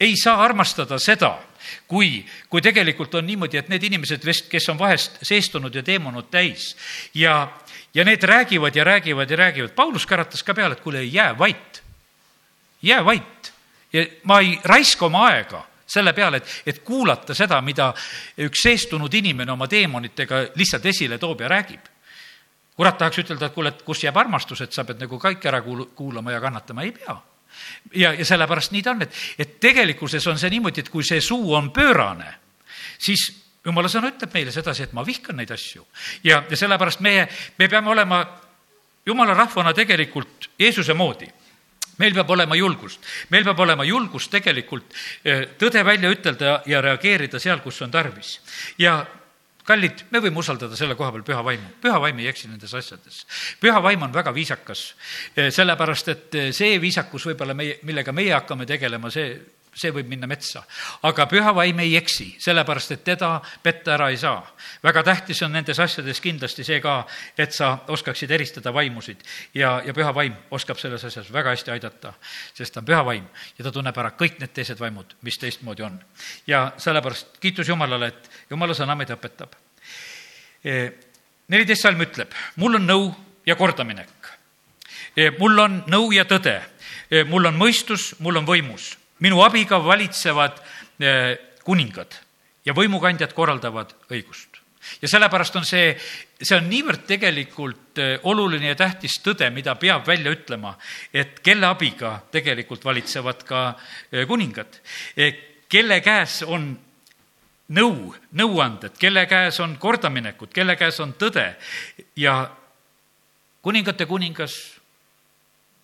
ei 0.00 0.14
saa 0.16 0.44
armastada 0.44 0.98
seda, 1.00 1.38
kui, 1.88 2.20
kui 2.48 2.62
tegelikult 2.62 3.14
on 3.14 3.26
niimoodi, 3.26 3.56
et 3.56 3.68
need 3.72 3.82
inimesed, 3.88 4.26
kes 4.50 4.68
on 4.68 4.78
vahest 4.78 5.18
seestunud 5.24 5.74
ja 5.74 5.82
teemunud 5.82 6.28
täis 6.30 6.74
ja, 7.14 7.48
ja 7.96 8.04
need 8.04 8.22
räägivad 8.22 8.76
ja 8.76 8.84
räägivad 8.84 9.30
ja 9.30 9.36
räägivad. 9.36 9.72
Paulus 9.74 10.06
käratas 10.06 10.42
ka 10.42 10.54
peale, 10.54 10.76
et 10.76 10.84
kuule, 10.84 11.04
jää 11.04 11.38
vait, 11.38 11.82
jää 12.82 13.04
vait 13.04 13.52
ja 13.92 14.04
ma 14.22 14.40
ei 14.40 14.58
raiska 14.64 15.06
oma 15.06 15.26
aega 15.30 15.62
selle 15.86 16.12
peale, 16.12 16.36
et, 16.42 16.62
et 16.66 16.78
kuulata 16.84 17.34
seda, 17.34 17.60
mida 17.62 17.92
üks 18.42 18.64
seestunud 18.66 19.14
inimene 19.14 19.52
oma 19.52 19.68
teemonitega 19.70 20.42
lihtsalt 20.58 20.86
esile 20.90 21.18
toob 21.18 21.40
ja 21.40 21.48
räägib. 21.48 21.86
kurat 22.76 22.98
tahaks 22.98 23.18
ütelda, 23.22 23.46
et 23.46 23.54
kuule, 23.54 23.70
et 23.72 23.82
kus 23.82 24.02
jääb 24.04 24.16
armastus, 24.20 24.60
et 24.60 24.72
sa 24.72 24.84
pead 24.84 25.00
nagu 25.00 25.16
kõik 25.16 25.46
ära 25.48 25.62
kuul-, 25.64 25.86
kuulama 25.96 26.34
ja 26.34 26.40
kannatama, 26.40 26.82
ei 26.82 26.92
pea. 26.92 27.16
ja, 27.94 28.12
ja 28.12 28.24
sellepärast 28.24 28.74
nii 28.74 28.82
ta 28.82 28.90
on, 28.90 29.02
et, 29.06 29.14
et 29.38 29.60
tegelikkuses 29.60 30.26
on 30.26 30.38
see 30.38 30.50
niimoodi, 30.50 30.84
et 30.84 30.92
kui 30.92 31.04
see 31.06 31.20
suu 31.20 31.54
on 31.54 31.70
pöörane, 31.70 32.34
siis 32.98 33.30
jumala 33.66 33.90
sõna 33.90 34.12
ütleb 34.14 34.34
meile 34.34 34.54
sedasi, 34.54 34.86
et 34.86 34.94
ma 34.96 35.04
vihkan 35.06 35.36
neid 35.36 35.50
asju. 35.50 35.86
ja, 36.24 36.42
ja 36.50 36.56
sellepärast 36.56 37.02
meie, 37.04 37.26
me 37.58 37.68
peame 37.68 37.90
olema 37.90 38.22
jumala 39.06 39.34
rahvana 39.34 39.74
tegelikult 39.74 40.50
Jeesuse 40.58 40.94
moodi 40.94 41.28
meil 41.96 42.14
peab 42.14 42.30
olema 42.30 42.56
julgust, 42.58 43.04
meil 43.32 43.44
peab 43.46 43.60
olema 43.64 43.84
julgust 43.88 44.32
tegelikult 44.32 44.96
eh, 45.24 45.46
tõde 45.58 45.84
välja 45.84 46.10
ütelda 46.12 46.58
ja 46.68 46.82
reageerida 46.84 47.40
seal, 47.42 47.62
kus 47.64 47.80
on 47.86 47.94
tarvis. 47.94 48.38
ja 48.78 48.98
kallid, 49.66 50.04
me 50.12 50.20
võime 50.22 50.38
usaldada 50.38 50.76
selle 50.78 50.94
koha 50.94 51.10
peal 51.14 51.24
püha 51.26 51.42
vaimu, 51.44 51.70
püha 51.82 51.98
vaim 52.02 52.20
ei 52.22 52.28
eksi 52.30 52.50
nendes 52.50 52.74
asjades. 52.74 53.24
püha 53.60 53.80
vaim 53.82 54.02
on 54.02 54.12
väga 54.12 54.34
viisakas, 54.34 54.86
eh, 55.36 55.50
sellepärast 55.50 56.12
et 56.12 56.34
eh, 56.34 56.52
see 56.52 56.80
viisakus 56.80 57.30
võib-olla 57.32 57.56
meie, 57.56 57.78
millega 57.82 58.12
meie 58.12 58.34
hakkame 58.36 58.68
tegelema, 58.68 59.10
see 59.10 59.32
see 59.76 59.92
võib 59.92 60.08
minna 60.08 60.26
metsa. 60.26 60.62
aga 61.02 61.26
püha 61.28 61.52
vaim 61.54 61.78
ei 61.84 61.96
eksi, 61.98 62.28
sellepärast 62.40 62.94
et 62.96 63.04
teda 63.04 63.40
petta 63.62 63.94
ära 63.94 64.08
ei 64.10 64.16
saa. 64.16 64.40
väga 64.82 65.02
tähtis 65.02 65.42
on 65.42 65.52
nendes 65.52 65.78
asjades 65.80 66.20
kindlasti 66.20 66.64
see 66.64 66.80
ka, 66.80 67.06
et 67.38 67.52
sa 67.52 67.78
oskaksid 67.88 68.30
eristada 68.30 68.72
vaimusid 68.72 69.22
ja, 69.54 69.82
ja 69.84 69.94
püha 69.94 70.14
vaim 70.14 70.34
oskab 70.50 70.80
selles 70.80 71.04
asjas 71.04 71.32
väga 71.32 71.52
hästi 71.52 71.70
aidata, 71.76 72.14
sest 72.54 72.74
ta 72.74 72.80
on 72.80 72.88
püha 72.88 73.04
vaim 73.04 73.28
ja 73.58 73.64
ta 73.64 73.72
tunneb 73.72 73.96
ära 73.96 74.14
kõik 74.16 74.40
need 74.40 74.54
teised 74.56 74.80
vaimud, 74.80 75.16
mis 75.22 75.38
teistmoodi 75.38 75.82
on. 75.82 76.00
ja 76.46 76.72
sellepärast 76.76 77.38
kiitus 77.40 77.68
Jumalale, 77.68 78.08
et 78.08 78.30
Jumala 78.50 78.74
sõna 78.74 78.96
meid 78.96 79.12
õpetab. 79.12 79.56
E, 80.64 80.90
neliteist 81.52 81.82
salm 81.82 82.00
ütleb, 82.00 82.32
mul 82.56 82.80
on 82.80 82.86
nõu 82.86 83.10
ja 83.46 83.56
kordaminek. 83.56 84.30
E, 85.16 85.30
mul 85.38 85.58
on 85.58 85.82
nõu 85.90 86.12
ja 86.16 86.24
tõde, 86.24 86.58
e, 87.10 87.24
mul 87.24 87.46
on 87.46 87.58
mõistus, 87.58 88.14
mul 88.20 88.40
on 88.40 88.48
võimus 88.48 88.94
minu 89.24 89.40
abiga 89.44 89.78
valitsevad 89.82 90.60
eh, 91.00 91.32
kuningad 91.64 92.14
ja 92.66 92.74
võimukandjad 92.76 93.32
korraldavad 93.34 93.94
õigust. 94.10 94.60
ja 95.02 95.08
sellepärast 95.08 95.56
on 95.56 95.64
see, 95.64 95.96
see 96.40 96.56
on 96.56 96.68
niivõrd 96.70 97.06
tegelikult 97.08 97.98
eh, 97.98 98.18
oluline 98.22 98.72
ja 98.72 98.78
tähtis 98.78 99.18
tõde, 99.24 99.50
mida 99.50 99.74
peab 99.74 100.06
välja 100.06 100.32
ütlema, 100.32 100.76
et 101.12 101.40
kelle 101.40 101.66
abiga 101.66 102.20
tegelikult 102.30 102.84
valitsevad 102.84 103.44
ka 103.44 103.62
eh, 104.12 104.26
kuningad, 104.26 104.80
kelle 105.68 106.00
käes 106.00 106.42
on 106.46 106.74
nõu, 107.68 108.14
nõuanded, 108.38 108.94
kelle 108.98 109.26
käes 109.26 109.58
on 109.60 109.76
kordaminekud, 109.78 110.52
kelle 110.54 110.76
käes 110.76 111.00
on 111.02 111.14
tõde 111.18 111.48
ja 112.16 112.38
kuningate 113.62 114.06
kuningas, 114.06 114.54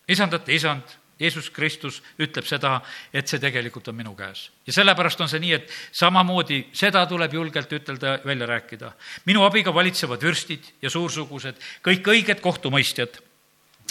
isandate 0.08 0.54
isand, 0.54 0.98
Jeesus 1.22 1.50
Kristus 1.54 2.00
ütleb 2.18 2.46
seda, 2.48 2.80
et 3.14 3.30
see 3.30 3.40
tegelikult 3.42 3.88
on 3.88 3.96
minu 3.96 4.14
käes. 4.18 4.50
ja 4.66 4.72
sellepärast 4.72 5.20
on 5.20 5.30
see 5.30 5.40
nii, 5.42 5.52
et 5.52 5.74
samamoodi 5.92 6.64
seda 6.76 7.04
tuleb 7.06 7.34
julgelt 7.34 7.72
ütelda, 7.72 8.18
välja 8.24 8.46
rääkida. 8.46 8.92
minu 9.24 9.44
abiga 9.46 9.74
valitsevad 9.74 10.22
vürstid 10.22 10.72
ja 10.82 10.90
suursugused, 10.90 11.60
kõik 11.84 12.08
õiged 12.14 12.40
kohtumõistjad. 12.40 13.20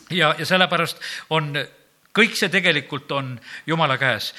ja, 0.10 0.36
ja 0.38 0.46
sellepärast 0.46 1.00
on, 1.30 1.56
kõik 2.14 2.36
see 2.36 2.50
tegelikult 2.50 3.12
on 3.12 3.40
Jumala 3.66 3.98
käes 3.98 4.34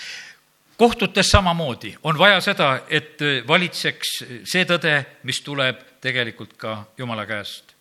kohtutes 0.77 1.31
samamoodi 1.31 1.97
on 2.03 2.19
vaja 2.19 2.41
seda, 2.41 2.81
et 2.91 3.21
valitseks 3.49 4.17
see 4.45 4.65
tõde, 4.67 4.97
mis 5.23 5.39
tuleb 5.47 5.79
tegelikult 6.03 6.57
ka 6.59 6.85
Jumala 6.99 7.27
käest. 7.27 7.75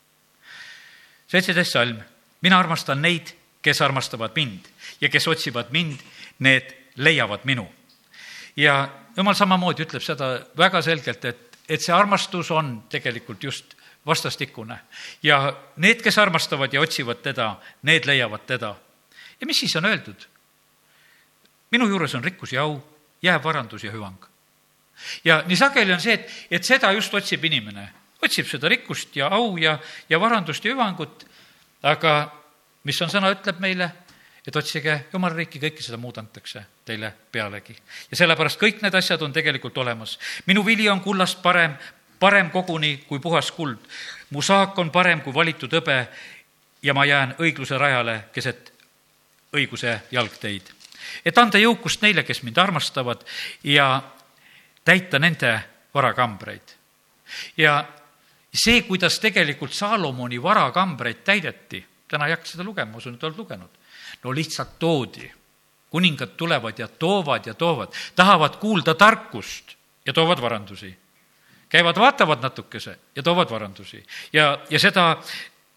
seitseteist 1.27 1.71
salm, 1.71 1.97
mina 2.41 2.59
armastan 2.59 3.01
neid, 3.01 3.33
kes 3.61 3.81
armastavad 3.81 4.35
mind 4.35 4.70
ja 5.01 5.09
kes 5.09 5.27
otsivad 5.27 5.71
mind, 5.71 5.99
need 6.39 6.73
leiavad 6.95 7.39
minu. 7.43 7.67
ja 8.55 8.89
jumal 9.17 9.35
samamoodi 9.35 9.85
ütleb 9.85 10.03
seda 10.03 10.33
väga 10.57 10.81
selgelt, 10.81 11.25
et, 11.25 11.57
et 11.69 11.81
see 11.81 11.93
armastus 11.95 12.51
on 12.51 12.83
tegelikult 12.89 13.43
just 13.43 13.75
vastastikune. 14.05 14.79
ja 15.23 15.53
need, 15.75 16.01
kes 16.01 16.17
armastavad 16.17 16.73
ja 16.73 16.81
otsivad 16.81 17.21
teda, 17.21 17.55
need 17.81 18.05
leiavad 18.05 18.45
teda. 18.47 18.75
ja 19.41 19.47
mis 19.47 19.59
siis 19.59 19.75
on 19.75 19.85
öeldud? 19.85 20.27
minu 21.71 21.87
juures 21.87 22.15
on 22.15 22.23
rikkus 22.23 22.53
ja 22.53 22.61
au, 22.61 22.81
jääb 23.21 23.43
varandus 23.43 23.83
ja 23.83 23.91
hüvang. 23.91 24.25
ja 25.23 25.43
nii 25.47 25.57
sageli 25.57 25.93
on 25.93 26.01
see, 26.01 26.13
et, 26.13 26.29
et 26.51 26.63
seda 26.63 26.91
just 26.91 27.13
otsib 27.13 27.45
inimene, 27.45 27.89
otsib 28.21 28.47
seda 28.47 28.69
rikkust 28.69 29.15
ja 29.15 29.27
au 29.27 29.57
ja, 29.57 29.79
ja 30.09 30.19
varandust 30.19 30.65
ja 30.65 30.73
hüvangut, 30.73 31.25
aga 31.83 32.31
mis 32.83 33.01
on 33.01 33.09
sõna, 33.09 33.31
ütleb 33.33 33.59
meile, 33.61 33.91
et 34.47 34.55
otsige 34.55 35.05
Jumala 35.13 35.35
riiki, 35.35 35.59
kõike 35.61 35.83
seda 35.85 35.97
muud 36.01 36.17
antakse 36.17 36.63
teile 36.85 37.13
pealegi. 37.31 37.75
ja 38.11 38.17
sellepärast 38.17 38.59
kõik 38.61 38.81
need 38.81 38.95
asjad 38.95 39.21
on 39.21 39.33
tegelikult 39.33 39.77
olemas. 39.77 40.19
minu 40.45 40.65
vili 40.65 40.89
on 40.89 41.01
kullast 41.01 41.41
parem, 41.41 41.75
parem 42.19 42.51
koguni 42.51 42.97
kui 43.07 43.19
puhas 43.19 43.51
kuld. 43.51 43.77
mu 44.29 44.41
saak 44.41 44.77
on 44.79 44.91
parem 44.91 45.21
kui 45.21 45.33
valitud 45.33 45.73
hõbe 45.73 46.07
ja 46.81 46.93
ma 46.93 47.05
jään 47.05 47.35
õigluse 47.39 47.77
rajale 47.77 48.23
keset 48.33 48.73
õiguse 49.53 49.99
jalgteid. 50.11 50.71
et 51.25 51.37
anda 51.37 51.57
jõukust 51.57 52.01
neile, 52.01 52.23
kes 52.23 52.43
mind 52.43 52.57
armastavad 52.57 53.25
ja 53.63 54.01
täita 54.85 55.19
nende 55.19 55.59
varakambreid. 55.93 56.75
ja 57.57 57.85
see, 58.53 58.81
kuidas 58.81 59.19
tegelikult 59.19 59.73
Saalomoni 59.73 60.41
varakambreid 60.41 61.23
täideti, 61.23 61.85
täna 62.07 62.25
ei 62.27 62.35
hakka 62.35 62.45
seda 62.45 62.63
lugema, 62.63 62.91
ma 62.91 62.97
usun, 62.97 63.15
et 63.15 63.23
oled 63.23 63.37
lugenud. 63.37 63.80
No 64.23 64.35
lihtsalt 64.35 64.79
toodi. 64.79 65.31
kuningad 65.89 66.29
tulevad 66.37 66.79
ja 66.79 66.87
toovad 66.87 67.45
ja 67.45 67.53
toovad, 67.53 67.91
tahavad 68.15 68.55
kuulda 68.55 68.93
tarkust 68.95 69.75
ja 70.05 70.13
toovad 70.13 70.41
varandusi. 70.41 70.97
käivad, 71.69 71.95
vaatavad 71.95 72.41
natukese 72.41 72.99
ja 73.15 73.23
toovad 73.23 73.49
varandusi 73.49 74.05
ja, 74.33 74.59
ja 74.69 74.79
seda 74.79 75.17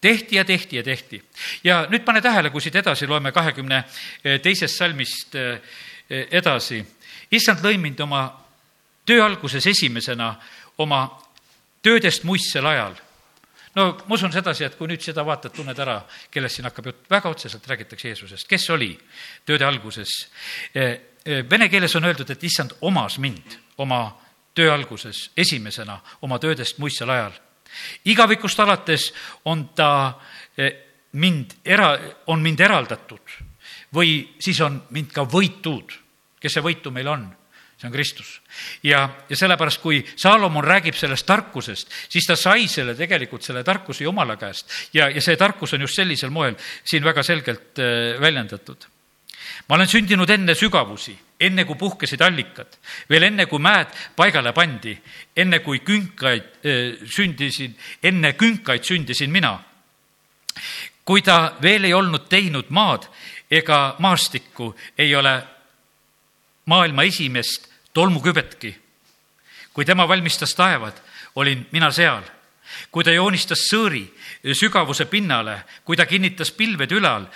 tehti 0.01 0.35
ja 0.35 0.45
tehti 0.45 0.75
ja 0.75 0.83
tehti. 0.83 1.23
ja 1.63 1.87
nüüd 1.89 2.03
pane 2.05 2.21
tähele, 2.21 2.49
kui 2.49 2.61
siit 2.61 2.75
edasi 2.75 3.07
loeme 3.07 3.31
kahekümne 3.31 3.83
teisest 4.41 4.77
salmist 4.77 5.35
eh, 5.35 5.61
edasi. 6.31 6.85
issand 7.31 7.63
lõi 7.65 7.77
mind 7.77 7.99
oma 7.99 8.27
töö 9.05 9.25
alguses 9.25 9.67
esimesena 9.67 10.35
oma 10.77 11.21
töödest 11.81 12.23
muistsel 12.23 12.65
ajal 12.65 12.95
no 13.75 13.87
ma 14.07 14.15
usun 14.15 14.31
sedasi, 14.31 14.65
et 14.65 14.77
kui 14.77 14.87
nüüd 14.89 15.03
seda 15.03 15.25
vaatad, 15.27 15.53
tunned 15.55 15.79
ära, 15.79 15.97
kellest 16.31 16.59
siin 16.59 16.67
hakkab 16.69 16.91
jutt, 16.91 17.01
väga 17.11 17.31
otseselt 17.31 17.67
räägitakse 17.67 18.11
Jeesusest, 18.11 18.47
kes 18.47 18.69
oli 18.75 18.93
tööde 19.45 19.67
alguses. 19.67 20.13
E, 20.73 20.85
e, 21.23 21.41
vene 21.49 21.69
keeles 21.69 21.95
on 21.99 22.07
öeldud, 22.07 22.31
et 22.31 22.43
issand 22.47 22.77
omas 22.87 23.19
mind 23.19 23.57
oma 23.83 24.07
töö 24.55 24.71
alguses 24.73 25.29
esimesena 25.37 25.99
oma 26.21 26.39
töödest 26.39 26.79
muistsel 26.79 27.09
ajal. 27.09 27.33
igavikust 28.05 28.59
alates 28.59 29.13
on 29.45 29.67
ta 29.75 30.19
e, 30.57 30.69
mind 31.11 31.59
era, 31.65 31.97
on 32.27 32.41
mind 32.41 32.59
eraldatud 32.59 33.35
või 33.95 34.35
siis 34.39 34.61
on 34.61 34.81
mind 34.89 35.11
ka 35.11 35.23
võitud. 35.23 35.91
kes 36.39 36.53
see 36.53 36.63
võitu 36.63 36.91
meil 36.91 37.07
on? 37.07 37.27
See 37.85 37.87
on 37.87 37.91
Kristus. 37.91 38.41
ja, 38.83 39.09
ja 39.29 39.35
sellepärast, 39.35 39.81
kui 39.81 40.05
Saalomon 40.15 40.63
räägib 40.63 40.95
sellest 40.95 41.25
tarkusest, 41.25 41.89
siis 42.09 42.25
ta 42.25 42.35
sai 42.35 42.67
selle 42.67 42.95
tegelikult, 42.95 43.43
selle 43.43 43.63
tarkuse 43.63 44.03
Jumala 44.03 44.37
käest 44.37 44.69
ja, 44.93 45.09
ja 45.09 45.21
see 45.21 45.35
tarkus 45.37 45.73
on 45.73 45.81
just 45.81 45.95
sellisel 45.95 46.29
moel 46.29 46.55
siin 46.83 47.03
väga 47.03 47.23
selgelt 47.23 47.79
äh, 47.79 48.19
väljendatud. 48.21 48.85
ma 49.69 49.75
olen 49.75 49.87
sündinud 49.87 50.29
enne 50.29 50.55
sügavusi, 50.55 51.15
enne 51.39 51.65
kui 51.65 51.75
puhkesid 51.75 52.21
allikad, 52.21 52.77
veel 53.09 53.23
enne 53.23 53.45
kui 53.45 53.59
mäed 53.59 53.87
paigale 54.15 54.53
pandi, 54.53 54.97
enne 55.35 55.59
kui 55.59 55.79
künkaid 55.79 56.65
äh, 56.65 57.05
sündisin, 57.05 57.75
enne 58.03 58.33
künkaid 58.33 58.83
sündisin 58.83 59.31
mina. 59.31 59.59
kui 61.05 61.21
ta 61.21 61.57
veel 61.61 61.83
ei 61.83 61.93
olnud 61.93 62.29
teinud 62.29 62.69
maad 62.69 63.05
ega 63.51 63.95
maastikku, 63.99 64.75
ei 64.97 65.15
ole 65.15 65.43
maailma 66.65 67.03
esimest 67.03 67.74
tolmukübetki. 67.95 68.75
kui 69.73 69.85
tema 69.85 70.07
valmistas 70.07 70.55
taevad, 70.55 70.93
olin 71.35 71.67
mina 71.71 71.91
seal. 71.91 72.23
kui 72.91 73.03
ta 73.03 73.11
joonistas 73.13 73.67
sõõri 73.71 74.03
sügavuse 74.53 75.05
pinnale, 75.05 75.63
kui 75.85 75.95
ta 75.95 76.05
kinnitas 76.05 76.51
pilved 76.51 76.91
ülal, 76.91 77.27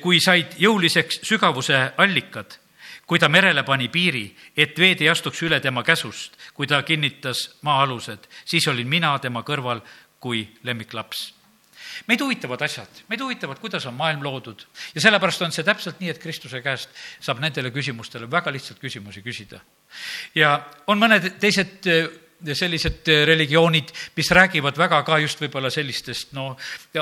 kui 0.00 0.20
said 0.20 0.54
jõuliseks 0.58 1.20
sügavuse 1.26 1.92
allikad, 1.98 2.58
kui 3.06 3.18
ta 3.18 3.28
merele 3.28 3.62
pani 3.62 3.88
piiri, 3.88 4.28
et 4.56 4.78
veed 4.78 5.02
ei 5.02 5.10
astuks 5.10 5.42
üle 5.42 5.60
tema 5.60 5.82
käsust, 5.82 6.38
kui 6.54 6.66
ta 6.66 6.82
kinnitas 6.82 7.48
maa-alused, 7.62 8.30
siis 8.44 8.68
olin 8.68 8.88
mina 8.88 9.18
tema 9.18 9.42
kõrval 9.42 9.82
kui 10.20 10.46
lemmiklaps 10.62 11.43
meid 12.08 12.22
huvitavad 12.24 12.62
asjad, 12.66 13.02
meid 13.08 13.22
huvitavad, 13.22 13.60
kuidas 13.62 13.86
on 13.90 13.96
maailm 13.98 14.24
loodud 14.24 14.66
ja 14.94 15.04
sellepärast 15.04 15.42
on 15.46 15.54
see 15.54 15.66
täpselt 15.66 16.00
nii, 16.02 16.12
et 16.14 16.22
Kristuse 16.22 16.62
käest 16.64 16.92
saab 17.20 17.42
nendele 17.42 17.72
küsimustele 17.74 18.30
väga 18.30 18.52
lihtsalt 18.54 18.80
küsimusi 18.82 19.24
küsida. 19.24 19.60
ja 20.34 20.56
on 20.86 21.00
mõned 21.00 21.34
teised 21.40 21.88
eh, 21.90 22.08
sellised 22.52 23.08
eh, 23.08 23.24
religioonid, 23.26 23.92
mis 24.16 24.30
räägivad 24.30 24.78
väga 24.78 25.02
ka 25.06 25.18
just 25.22 25.40
võib-olla 25.40 25.70
sellistest 25.70 26.34
no 26.36 26.54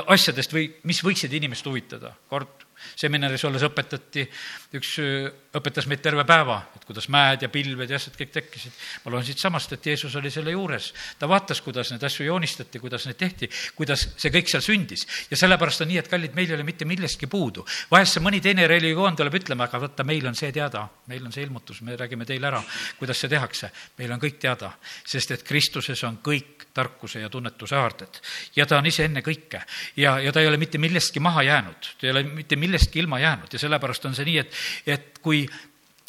asjadest 0.07 0.53
või 0.53 0.69
mis 0.83 1.03
võiksid 1.03 1.33
inimest 1.33 1.65
huvitada. 1.65 2.13
kord 2.29 2.62
seminaris 2.95 3.43
olles 3.47 3.63
õpetati, 3.65 4.25
üks 4.77 4.97
õpetas 5.53 5.87
meid 5.89 6.01
terve 6.03 6.25
päeva, 6.27 6.57
et 6.75 6.85
kuidas 6.87 7.07
mäed 7.13 7.43
ja 7.45 7.49
pilved 7.53 7.89
ja 7.89 7.99
asjad 7.99 8.15
kõik 8.17 8.31
tekkisid. 8.33 8.73
ma 9.05 9.13
loen 9.13 9.25
siitsamast, 9.25 9.73
et 9.73 9.85
Jeesus 9.85 10.15
oli 10.15 10.31
selle 10.31 10.51
juures. 10.51 10.93
ta 11.19 11.27
vaatas, 11.29 11.61
kuidas 11.61 11.91
neid 11.91 12.03
asju 12.03 12.25
joonistati, 12.25 12.79
kuidas 12.79 13.05
neid 13.05 13.17
tehti, 13.17 13.49
kuidas 13.75 14.07
see 14.17 14.31
kõik 14.31 14.49
seal 14.49 14.61
sündis. 14.61 15.07
ja 15.29 15.37
sellepärast 15.37 15.81
on 15.81 15.87
nii, 15.87 15.97
et 16.01 16.09
kallid, 16.09 16.33
meil 16.35 16.49
ei 16.49 16.55
ole 16.55 16.63
mitte 16.63 16.85
millestki 16.85 17.27
puudu. 17.27 17.65
vahest 17.91 18.17
see 18.17 18.23
mõni 18.23 18.41
teine 18.41 18.67
religioon 18.67 19.15
tuleb 19.15 19.39
ütlema, 19.41 19.69
aga 19.69 19.79
vaata, 19.85 20.03
meil 20.03 20.27
on 20.27 20.35
see 20.35 20.51
teada, 20.51 20.87
meil 21.07 21.25
on 21.25 21.31
see 21.31 21.43
ilmutus, 21.43 21.81
me 21.81 21.95
räägime 21.95 22.25
teile 22.25 22.47
ära, 22.47 22.63
kuidas 22.97 23.19
see 23.19 23.29
tehakse. 23.29 23.71
meil 23.97 24.11
on 24.11 24.19
kõik 24.19 24.39
teada, 24.39 24.73
sest 25.05 25.31
et 25.31 25.43
Kristuses 25.43 26.03
on 26.03 26.17
kõik 26.23 26.67
tarkuse 26.73 27.19
ja 27.19 27.29
tunnetuse 27.29 27.75
haarded. 27.75 28.21
ja 28.55 28.65
ta 28.65 28.77
on 28.77 28.85
ise 28.85 29.05
enne 29.05 29.21
kõike 29.21 29.61
ja, 29.97 30.17
ja 30.19 30.31
ta 30.31 30.41
ei 30.41 30.47
ole 30.47 30.57
mitte 30.57 30.77
millestki 30.77 31.19
maha 31.19 31.43
jäänud, 31.43 31.93
ta 31.99 32.07
ei 32.07 32.11
ole 32.11 32.23
mitte 32.23 32.55
millestki 32.63 33.03
ilma 33.03 33.19
jäänud 33.21 33.53
ja 33.53 33.61
sellepärast 33.61 34.09
on 34.09 34.17
see 34.17 34.27
nii, 34.31 34.39
et, 34.41 34.59
et 34.95 35.21
kui, 35.23 35.43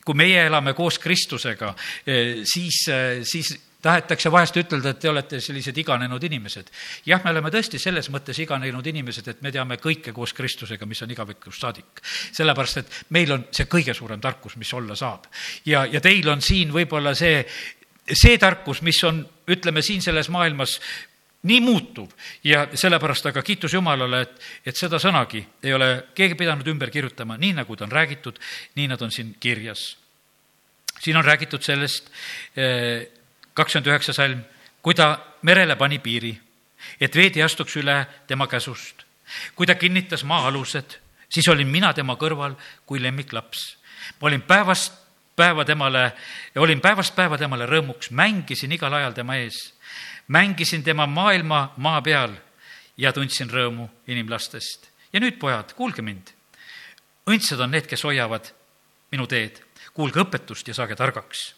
kui 0.04 0.18
meie 0.18 0.46
elame 0.46 0.74
koos 0.78 1.00
Kristusega, 1.02 1.74
eh, 2.06 2.42
siis, 2.48 2.84
eh, 2.92 3.22
siis 3.26 3.56
tahetakse 3.84 4.32
vahest 4.32 4.56
ütelda, 4.56 4.94
et 4.94 5.00
te 5.02 5.10
olete 5.10 5.40
sellised 5.44 5.76
iganenud 5.80 6.22
inimesed. 6.24 6.70
jah, 7.06 7.22
me 7.24 7.32
oleme 7.34 7.52
tõesti 7.52 7.80
selles 7.80 8.08
mõttes 8.12 8.38
iganenud 8.40 8.86
inimesed, 8.86 9.28
et 9.28 9.42
me 9.44 9.52
teame 9.52 9.78
kõike 9.82 10.14
koos 10.16 10.32
Kristusega, 10.36 10.86
mis 10.88 11.02
on 11.04 11.12
igavikust 11.12 11.60
saadik. 11.60 12.02
sellepärast, 12.32 12.80
et 12.80 13.00
meil 13.10 13.32
on 13.32 13.46
see 13.52 13.68
kõige 13.70 13.94
suurem 13.94 14.20
tarkus, 14.20 14.56
mis 14.56 14.72
olla 14.74 14.96
saab. 14.96 15.28
ja, 15.66 15.84
ja 15.84 16.00
teil 16.00 16.28
on 16.28 16.40
siin 16.40 16.72
võib-olla 16.72 17.14
see, 17.14 17.44
see 18.08 18.38
tarkus, 18.38 18.82
mis 18.82 19.02
on, 19.04 19.24
ütleme, 19.48 19.82
siin 19.82 20.02
selles 20.02 20.28
maailmas 20.32 20.80
nii 21.44 21.60
muutuv 21.60 22.10
ja 22.44 22.66
sellepärast 22.74 23.26
aga 23.26 23.42
kiitus 23.42 23.74
Jumalale, 23.76 24.20
et, 24.24 24.40
et 24.66 24.76
seda 24.76 24.98
sõnagi 25.02 25.42
ei 25.62 25.74
ole 25.76 25.90
keegi 26.16 26.38
pidanud 26.40 26.68
ümber 26.72 26.90
kirjutama, 26.90 27.36
nii 27.40 27.52
nagu 27.60 27.76
ta 27.76 27.84
on 27.84 27.92
räägitud, 27.92 28.40
nii 28.76 28.88
nad 28.88 29.02
on 29.02 29.12
siin 29.12 29.34
kirjas. 29.40 29.96
siin 31.00 31.16
on 31.16 31.24
räägitud 31.24 31.62
sellest, 31.62 32.10
eh, 32.56 33.08
kakskümmend 33.54 33.92
üheksa 33.92 34.12
salm, 34.12 34.40
kui 34.82 34.94
ta 34.94 35.18
merele 35.42 35.76
pani 35.76 35.98
piiri, 35.98 36.32
et 37.00 37.16
veed 37.16 37.36
ei 37.36 37.42
astuks 37.42 37.76
üle 37.76 38.06
tema 38.26 38.46
käsust. 38.46 39.04
kui 39.54 39.66
ta 39.66 39.74
kinnitas 39.74 40.24
maa-alused, 40.24 40.98
siis 41.28 41.48
olin 41.48 41.68
mina 41.68 41.92
tema 41.92 42.16
kõrval 42.16 42.56
kui 42.86 43.02
lemmiklaps. 43.02 43.76
ma 44.20 44.28
olin 44.28 44.42
päevast 44.42 45.04
päeva 45.36 45.64
temale 45.64 46.12
olin 46.56 46.80
päevast 46.80 47.14
päeva 47.16 47.38
temale 47.38 47.66
rõõmuks, 47.66 48.10
mängisin 48.10 48.72
igal 48.72 48.92
ajal 48.92 49.12
tema 49.12 49.36
ees. 49.36 49.73
Mängisin 50.28 50.82
tema 50.82 51.06
maailma 51.06 51.72
maa 51.76 52.02
peal 52.02 52.34
ja 52.96 53.12
tundsin 53.12 53.50
rõõmu 53.50 53.88
inimlastest. 54.06 54.90
ja 55.12 55.20
nüüd, 55.20 55.38
pojad, 55.38 55.72
kuulge 55.72 56.02
mind. 56.02 56.30
õndsad 57.26 57.60
on 57.60 57.70
need, 57.70 57.86
kes 57.86 58.04
hoiavad 58.04 58.52
minu 59.12 59.26
teed. 59.26 59.60
kuulge 59.94 60.20
õpetust 60.20 60.68
ja 60.68 60.74
saage 60.74 60.96
targaks. 60.96 61.54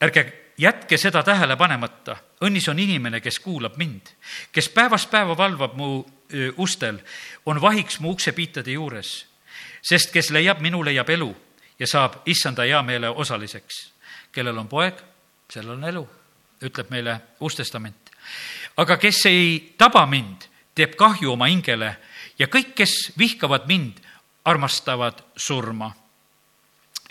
ärge 0.00 0.32
jätke 0.58 0.96
seda 0.96 1.22
tähele 1.22 1.56
panemata. 1.56 2.16
õnnis 2.44 2.68
on 2.70 2.78
inimene, 2.78 3.20
kes 3.20 3.38
kuulab 3.38 3.76
mind, 3.76 4.14
kes 4.52 4.68
päevast 4.68 5.10
päeva 5.10 5.36
valvab 5.36 5.74
mu 5.74 6.04
ustel, 6.56 6.98
on 7.46 7.60
vahiks 7.60 8.00
mu 8.00 8.10
uksepiitade 8.10 8.72
juures. 8.72 9.26
sest 9.82 10.12
kes 10.12 10.30
leiab 10.30 10.60
minu, 10.60 10.84
leiab 10.84 11.10
elu 11.10 11.36
ja 11.78 11.86
saab 11.86 12.22
issanda 12.26 12.62
heameele 12.62 13.08
osaliseks. 13.08 13.92
kellel 14.32 14.58
on 14.58 14.68
poeg, 14.68 14.94
sellel 15.50 15.76
on 15.76 15.84
elu, 15.84 16.08
ütleb 16.62 16.90
meile 16.90 17.20
Uus 17.40 17.56
Testament. 17.56 18.10
aga 18.76 18.96
kes 18.96 19.26
ei 19.26 19.74
taba 19.78 20.06
mind, 20.06 20.48
teeb 20.74 20.94
kahju 20.96 21.32
oma 21.32 21.46
hingele 21.46 21.96
ja 22.38 22.46
kõik, 22.46 22.74
kes 22.74 23.12
vihkavad 23.18 23.66
mind, 23.66 23.98
armastavad 24.44 25.24
surma 25.36 25.92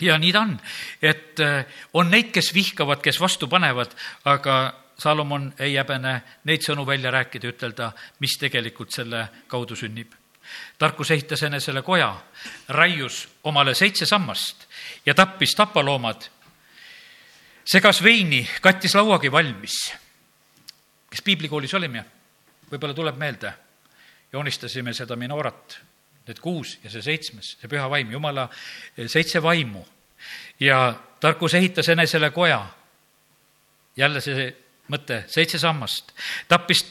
ja 0.00 0.18
nii 0.18 0.32
ta 0.32 0.40
on, 0.40 0.54
et 1.02 1.40
äh, 1.40 1.66
on 1.94 2.10
neid, 2.10 2.30
kes 2.34 2.52
vihkavad, 2.54 3.02
kes 3.02 3.20
vastu 3.20 3.48
panevad, 3.48 3.94
aga 4.24 4.58
Salomon 4.98 5.52
ei 5.62 5.76
häbene 5.78 6.14
neid 6.50 6.64
sõnu 6.66 6.86
välja 6.86 7.10
rääkida, 7.14 7.52
ütelda, 7.52 7.92
mis 8.18 8.34
tegelikult 8.38 8.90
selle 8.94 9.28
kaudu 9.46 9.76
sünnib. 9.76 10.12
tarkus 10.78 11.10
ehitas 11.10 11.42
enesele 11.42 11.82
koja, 11.82 12.16
raius 12.68 13.28
omale 13.44 13.74
seitse 13.74 14.06
sammast 14.06 14.66
ja 15.06 15.14
tappis 15.14 15.54
tapaloomad, 15.54 16.28
segas 17.68 18.02
veini, 18.02 18.48
kattis 18.60 18.94
lauagi 18.96 19.32
valmis. 19.32 19.76
kes 21.10 21.22
piiblikoolis 21.24 21.74
olime, 21.74 22.04
võib-olla 22.70 22.94
tuleb 22.94 23.16
meelde, 23.20 23.52
joonistasime 24.32 24.92
seda 24.92 25.16
minoorat 25.16 25.78
need 26.28 26.40
kuus 26.44 26.74
ja 26.82 26.90
see 26.92 27.02
seitsmes, 27.04 27.54
see 27.60 27.68
püha 27.68 27.86
vaim, 27.88 28.10
jumala 28.12 28.48
seitse 29.06 29.42
vaimu. 29.42 29.84
ja 30.60 30.94
tarkus 31.20 31.54
ehitas 31.54 31.88
enesele 31.88 32.30
koja. 32.30 32.66
jälle 33.96 34.20
see 34.20 34.56
mõte, 34.88 35.24
seitse 35.28 35.58
sammast, 35.58 36.12
tappis, 36.48 36.86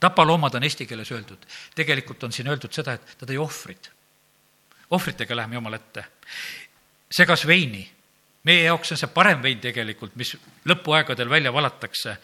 tapaloomad 0.00 0.54
on 0.54 0.62
eesti 0.62 0.86
keeles 0.86 1.12
öeldud. 1.12 1.46
tegelikult 1.74 2.24
on 2.24 2.32
siin 2.32 2.48
öeldud 2.48 2.72
seda, 2.72 2.92
et 2.92 3.16
ta 3.18 3.26
tõi 3.26 3.36
ohvrid. 3.38 3.90
ohvritega 4.90 5.36
läheme 5.36 5.54
Jumala 5.54 5.76
ette. 5.76 6.04
segas 7.10 7.46
veini 7.46 7.93
meie 8.44 8.64
jaoks 8.64 8.92
on 8.92 8.98
see 9.00 9.08
parem 9.14 9.42
vein 9.42 9.60
tegelikult, 9.60 10.16
mis 10.16 10.36
lõpuaegadel 10.68 11.28
välja 11.28 11.52
valatakse. 11.52 12.16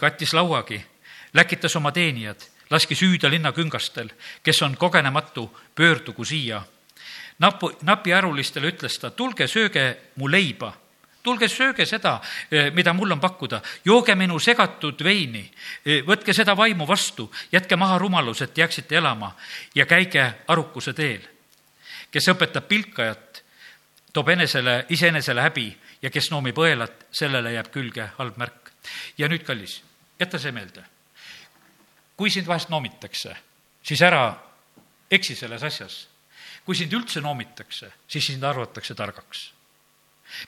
kattis 0.00 0.32
lauagi, 0.34 0.84
läkitas 1.34 1.76
oma 1.76 1.92
teenijad 1.92 2.54
laski 2.70 2.94
süüda 2.94 3.30
linna 3.30 3.52
küngastel, 3.52 4.08
kes 4.42 4.62
on 4.62 4.76
kogenematu, 4.76 5.50
pöördugu 5.74 6.24
siia. 6.24 6.62
napu, 7.38 7.72
napiärulistele 7.82 8.68
ütles 8.70 8.98
ta, 8.98 9.10
tulge 9.10 9.48
sööge 9.50 9.96
mu 10.16 10.28
leiba, 10.30 10.72
tulge 11.22 11.48
sööge 11.48 11.86
seda, 11.86 12.20
mida 12.74 12.92
mul 12.92 13.10
on 13.10 13.20
pakkuda, 13.20 13.60
jooge 13.84 14.14
minu 14.14 14.38
segatud 14.38 15.04
veini, 15.04 15.42
võtke 16.06 16.34
seda 16.34 16.56
vaimu 16.56 16.86
vastu, 16.86 17.30
jätke 17.52 17.76
maha 17.76 17.98
rumalus, 17.98 18.42
et 18.42 18.58
jääksite 18.58 18.96
elama 18.96 19.34
ja 19.74 19.86
käige 19.86 20.32
arukuse 20.48 20.92
teel. 20.92 21.20
kes 22.10 22.28
õpetab 22.30 22.68
pilkajat, 22.68 23.43
toob 24.14 24.28
enesele, 24.30 24.86
iseenesele 24.94 25.42
häbi 25.42 25.68
ja 26.02 26.10
kes 26.10 26.30
noomib 26.30 26.58
õelat, 26.58 27.08
sellele 27.12 27.52
jääb 27.56 27.70
külge 27.74 28.08
halb 28.18 28.40
märk. 28.40 28.72
ja 29.18 29.28
nüüd, 29.28 29.42
kallis, 29.44 29.82
jäta 30.20 30.38
see 30.38 30.52
meelde 30.52 30.84
kui 32.16 32.30
sind 32.30 32.46
vahest 32.48 32.70
noomitakse, 32.72 33.34
siis 33.82 34.02
ära 34.02 34.26
eksi 35.10 35.36
selles 35.38 35.62
asjas. 35.62 36.08
kui 36.64 36.72
sind 36.72 36.94
üldse 36.96 37.20
noomitakse, 37.20 37.90
siis 38.08 38.24
sind 38.26 38.44
arvatakse 38.44 38.94
targaks. 38.94 39.52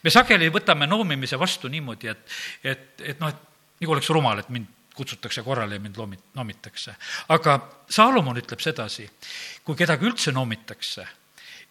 me 0.02 0.10
sageli 0.10 0.48
võtame 0.48 0.86
noomimise 0.86 1.38
vastu 1.38 1.68
niimoodi, 1.68 2.08
et, 2.08 2.32
et, 2.64 3.00
et 3.00 3.20
noh, 3.20 3.28
et 3.28 3.82
nagu 3.82 3.92
oleks 3.92 4.08
rumal, 4.10 4.38
et 4.38 4.48
mind 4.48 4.66
kutsutakse 4.96 5.42
korrale 5.42 5.76
ja 5.76 5.80
mind 5.80 5.96
loomi-, 5.96 6.22
noomitakse. 6.34 6.94
aga 7.28 7.58
Saalomon 7.90 8.38
ütleb 8.38 8.60
sedasi, 8.60 9.10
kui 9.64 9.76
kedagi 9.76 10.06
üldse 10.06 10.32
noomitakse, 10.32 11.06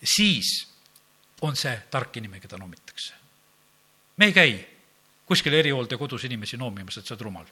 siis 0.03 0.67
on 1.41 1.55
see 1.55 1.75
tark 1.91 2.17
inimene, 2.17 2.39
keda 2.39 2.57
noomitakse. 2.57 3.13
me 4.17 4.25
ei 4.25 4.33
käi 4.33 4.55
kuskil 5.25 5.53
erihooldekodus 5.53 6.23
inimesi 6.23 6.57
noomimas, 6.57 6.97
et 6.97 7.05
sa 7.05 7.15
oled 7.15 7.21
rumal 7.27 7.45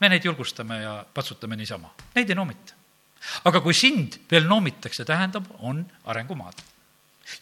me 0.00 0.08
neid 0.08 0.24
julgustame 0.24 0.82
ja 0.82 0.96
patsutame 1.14 1.56
niisama, 1.58 1.90
neid 2.14 2.30
ei 2.30 2.38
noomita. 2.38 2.74
aga 3.44 3.60
kui 3.60 3.74
sind 3.74 4.20
veel 4.30 4.46
noomitakse, 4.46 5.04
tähendab, 5.04 5.46
on 5.58 5.82
arengumaad. 6.04 6.60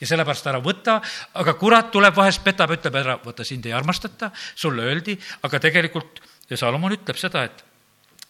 ja 0.01 0.07
sellepärast 0.07 0.47
ära 0.47 0.61
võta, 0.63 1.01
aga 1.35 1.55
kurat 1.55 1.91
tuleb 1.93 2.17
vahest, 2.17 2.43
petab, 2.45 2.73
ütleb 2.75 2.95
ära, 2.97 3.19
vaata, 3.25 3.45
sind 3.45 3.67
ei 3.67 3.73
armastata, 3.77 4.31
sulle 4.55 4.83
öeldi, 4.83 5.19
aga 5.43 5.61
tegelikult 5.61 6.23
ja 6.51 6.57
Salomon 6.57 6.97
ütleb 6.97 7.19
seda, 7.21 7.45
et, 7.45 7.65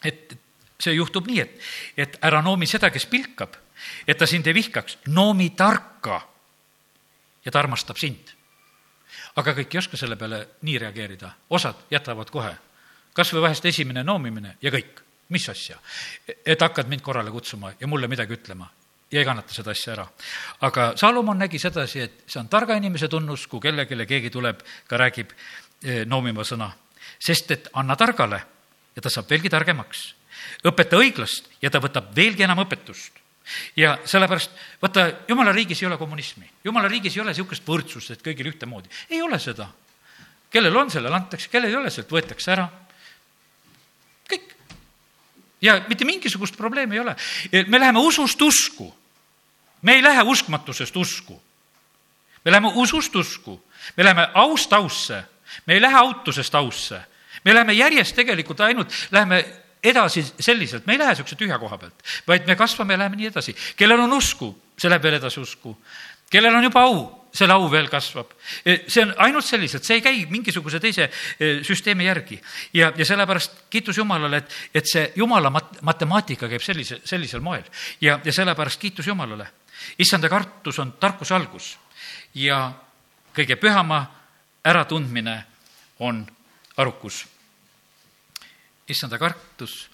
et 0.05 0.37
see 0.81 0.93
juhtub 0.93 1.27
nii, 1.31 1.41
et, 1.41 1.63
et 1.97 2.19
ära 2.27 2.43
noomi 2.45 2.67
seda, 2.69 2.91
kes 2.91 3.07
pilkab, 3.09 3.57
et 4.07 4.19
ta 4.19 4.27
sind 4.27 4.47
ei 4.47 4.57
vihkaks, 4.59 4.99
noomi 5.07 5.51
tarka 5.57 6.21
ja 7.47 7.53
ta 7.53 7.63
armastab 7.63 7.97
sind. 7.97 8.35
aga 9.37 9.53
kõik 9.55 9.75
ei 9.75 9.79
oska 9.79 9.97
selle 9.97 10.17
peale 10.17 10.47
nii 10.63 10.79
reageerida, 10.79 11.31
osad 11.51 11.87
jätavad 11.91 12.31
kohe 12.31 12.57
kas 13.17 13.33
või 13.33 13.47
vahest 13.47 13.65
esimene 13.69 14.05
noomimine 14.05 14.57
ja 14.63 14.73
kõik, 14.73 15.01
mis 15.33 15.49
asja. 15.49 15.79
et 16.47 16.61
hakkad 16.61 16.89
mind 16.89 17.03
korrale 17.03 17.31
kutsuma 17.31 17.73
ja 17.81 17.87
mulle 17.87 18.09
midagi 18.09 18.37
ütlema 18.37 18.69
ja 19.11 19.21
ei 19.21 19.25
kannata 19.25 19.55
seda 19.55 19.71
asja 19.71 19.93
ära. 19.95 20.07
aga 20.61 20.93
Salomon 20.97 21.39
nägi 21.39 21.59
sedasi, 21.59 22.01
et 22.01 22.25
see 22.27 22.41
on 22.41 22.49
targa 22.49 22.77
inimese 22.77 23.09
tunnus, 23.09 23.47
kui 23.47 23.61
kellelegi 23.61 24.07
keegi 24.07 24.31
tuleb, 24.31 24.61
ka 24.89 24.97
räägib 24.97 25.33
eh, 25.33 26.05
noomiva 26.07 26.45
sõna. 26.45 26.71
sest 27.19 27.51
et 27.51 27.69
anna 27.73 27.97
targale 27.97 28.43
ja 28.97 29.03
ta 29.03 29.11
saab 29.11 29.31
veelgi 29.31 29.49
targemaks. 29.49 30.15
õpeta 30.65 30.97
õiglast 30.97 31.49
ja 31.63 31.71
ta 31.71 31.81
võtab 31.81 32.15
veelgi 32.17 32.43
enam 32.43 32.59
õpetust 32.59 33.26
ja 33.77 33.99
sellepärast, 34.05 34.51
vaata, 34.83 35.07
jumala 35.29 35.53
riigis 35.53 35.83
ei 35.83 35.89
ole 35.89 35.99
kommunismi, 35.99 36.49
jumala 36.65 36.89
riigis 36.89 37.17
ei 37.17 37.23
ole 37.23 37.35
niisugust 37.35 37.67
võrdsust, 37.67 38.17
et 38.17 38.25
kõigil 38.25 38.51
ühtemoodi, 38.53 38.91
ei 39.11 39.23
ole 39.23 39.39
seda. 39.39 39.69
kellel 40.51 40.77
on, 40.77 40.91
sellele 40.91 41.17
antakse, 41.17 41.49
kellel 41.53 41.71
ei 41.71 41.77
ole, 41.77 41.91
sealt 41.91 42.13
võetakse 42.13 42.53
ära 42.53 42.69
ja 45.61 45.81
mitte 45.89 46.05
mingisugust 46.05 46.57
probleemi 46.57 46.97
ei 46.97 47.01
ole. 47.01 47.17
me 47.67 47.81
läheme 47.81 47.99
usust 47.99 48.43
usku. 48.43 48.95
me 49.83 49.95
ei 49.95 50.03
lähe 50.03 50.23
uskmatusest 50.23 50.97
usku. 50.97 51.43
me 52.45 52.51
läheme 52.51 52.73
usust 52.75 53.17
usku, 53.17 53.63
me 53.97 54.05
läheme 54.05 54.29
aust 54.35 54.73
ausse, 54.73 55.25
me 55.67 55.75
ei 55.75 55.81
lähe 55.81 55.95
autusest 55.95 56.55
ausse. 56.55 57.01
me 57.45 57.55
läheme 57.55 57.73
järjest 57.73 58.17
tegelikult 58.17 58.61
ainult, 58.61 58.93
läheme 59.11 59.45
edasi 59.91 60.25
selliselt, 60.41 60.87
me 60.87 60.97
ei 60.97 61.01
lähe 61.03 61.15
niisuguse 61.15 61.39
tühja 61.39 61.59
koha 61.63 61.79
pealt, 61.79 62.03
vaid 62.29 62.49
me 62.49 62.57
kasvame 62.59 62.95
ja 62.95 63.05
läheme 63.05 63.17
nii 63.21 63.31
edasi. 63.31 63.55
kellel 63.77 64.03
on 64.07 64.13
usku, 64.17 64.51
see 64.79 64.91
läheb 64.91 65.03
veel 65.03 65.19
edasi 65.21 65.41
usku. 65.41 65.77
kellel 66.31 66.55
on 66.55 66.65
juba 66.67 66.83
au, 66.83 67.05
selle 67.37 67.55
au 67.55 67.69
veel 67.71 67.89
kasvab. 67.93 68.33
E, 68.65 68.79
see 68.89 69.05
on 69.05 69.15
ainult 69.27 69.45
selliselt, 69.45 69.85
see 69.85 70.01
ei 70.01 70.03
käi 70.03 70.25
mingisuguse 70.31 70.81
teise 70.81 71.07
e, 71.07 71.53
süsteemi 71.65 72.07
järgi. 72.07 72.41
ja, 72.75 72.93
ja 72.97 73.05
sellepärast 73.05 73.67
kiitus 73.71 73.99
Jumalale, 73.99 74.43
et, 74.43 74.57
et 74.75 74.91
see 74.91 75.13
Jumala 75.17 75.51
mat-, 75.51 75.81
matemaatika 75.83 76.49
käib 76.49 76.65
sellise, 76.65 77.01
sellisel 77.05 77.41
moel. 77.41 77.65
ja, 78.01 78.21
ja 78.25 78.33
sellepärast 78.33 78.81
kiitus 78.81 79.07
Jumalale. 79.07 79.47
issanda 79.99 80.29
kartus 80.29 80.79
on 80.79 80.93
tarkuse 81.01 81.35
algus 81.35 81.77
ja 82.35 82.73
kõige 83.37 83.57
pühama 83.61 84.05
äratundmine 84.65 85.45
on 85.99 86.27
arukus. 86.77 87.27
Issanda 88.89 89.19
kartus 89.19 89.91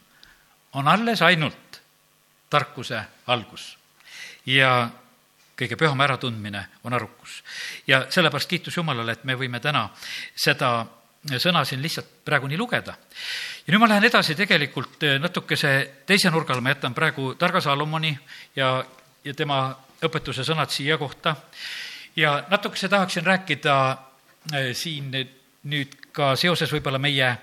on 0.72 0.88
alles 0.88 1.22
ainult 1.22 1.80
tarkuse 2.50 3.00
algus 3.26 3.76
ja 4.46 4.90
kõige 5.56 5.76
püham 5.78 6.00
äratundmine 6.00 6.64
on 6.84 6.94
arukus. 6.94 7.42
ja 7.86 8.06
sellepärast 8.10 8.48
kiitus 8.48 8.76
Jumalale, 8.76 9.12
et 9.12 9.24
me 9.24 9.36
võime 9.38 9.60
täna 9.60 9.88
seda 10.34 10.86
sõna 11.38 11.64
siin 11.64 11.82
lihtsalt 11.82 12.24
praegu 12.24 12.46
nii 12.46 12.58
lugeda. 12.58 12.96
ja 13.66 13.72
nüüd 13.72 13.80
ma 13.80 13.88
lähen 13.88 14.04
edasi 14.04 14.34
tegelikult 14.34 15.04
natukese 15.20 16.02
teise 16.06 16.30
nurga 16.30 16.52
alla, 16.52 16.62
ma 16.62 16.74
jätan 16.74 16.94
praegu 16.94 17.34
targa 17.34 17.60
Salomoni 17.60 18.18
ja, 18.56 18.84
ja 19.24 19.34
tema 19.34 19.76
õpetuse 20.02 20.44
sõnad 20.44 20.70
siia 20.70 20.98
kohta 20.98 21.36
ja 22.16 22.44
natukese 22.50 22.88
tahaksin 22.88 23.24
rääkida 23.26 23.76
eh, 24.52 24.74
siin 24.74 25.12
nüüd 25.62 25.94
ka 26.12 26.34
seoses 26.36 26.72
võib-olla 26.72 26.98
meie 26.98 27.36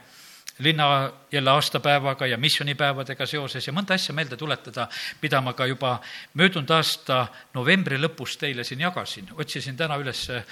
linna 0.60 1.12
jälle 1.32 1.52
aastapäevaga 1.52 2.28
ja 2.28 2.38
missioonipäevadega 2.38 3.26
seoses 3.26 3.68
ja 3.68 3.74
mõnda 3.74 3.96
asja 3.96 4.14
meelde 4.14 4.38
tuletada, 4.38 4.88
mida 5.22 5.42
ma 5.42 5.54
ka 5.54 5.66
juba 5.66 6.00
möödunud 6.34 6.70
aasta 6.76 7.28
novembri 7.54 7.98
lõpus 7.98 8.38
teile 8.40 8.64
siin 8.64 8.82
jagasin. 8.82 9.30
otsisin 9.34 9.78
täna 9.78 9.98
üles 9.98 10.30
eh, 10.30 10.44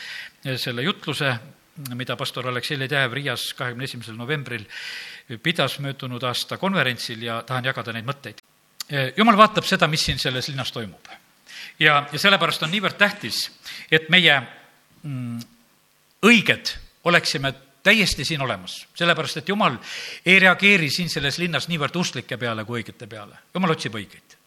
selle 0.58 0.82
jutluse, 0.82 1.36
mida 1.96 2.16
pastor 2.16 2.48
Aleksei 2.48 2.80
Ledejev 2.80 3.14
Riias 3.14 3.54
kahekümne 3.54 3.84
esimesel 3.84 4.16
novembril 4.16 4.66
pidas 5.44 5.80
möödunud 5.80 6.24
aasta 6.24 6.58
konverentsil 6.58 7.22
ja 7.22 7.42
tahan 7.44 7.66
jagada 7.66 7.94
neid 7.94 8.08
mõtteid. 8.08 8.42
jumal 9.18 9.38
vaatab 9.38 9.66
seda, 9.66 9.88
mis 9.88 10.06
siin 10.06 10.20
selles 10.20 10.48
linnas 10.48 10.72
toimub. 10.72 11.08
ja, 11.80 12.08
ja 12.12 12.20
sellepärast 12.20 12.64
on 12.64 12.72
niivõrd 12.72 12.98
tähtis, 12.98 13.52
et 13.92 14.10
meie 14.10 14.42
mm, 15.04 15.40
õiged 16.24 16.74
oleksime 17.04 17.54
täiesti 17.84 18.26
siin 18.26 18.42
olemas, 18.42 18.88
sellepärast 18.96 19.38
et 19.42 19.50
jumal 19.50 19.78
ei 20.26 20.40
reageeri 20.40 20.90
siin 20.90 21.10
selles 21.10 21.38
linnas 21.38 21.68
niivõrd 21.68 21.96
usklike 21.96 22.38
peale 22.38 22.66
kui 22.66 22.82
õigete 22.82 23.08
peale. 23.08 23.38
jumal 23.54 23.72
otsib 23.72 23.96
õigeid. 23.96 24.38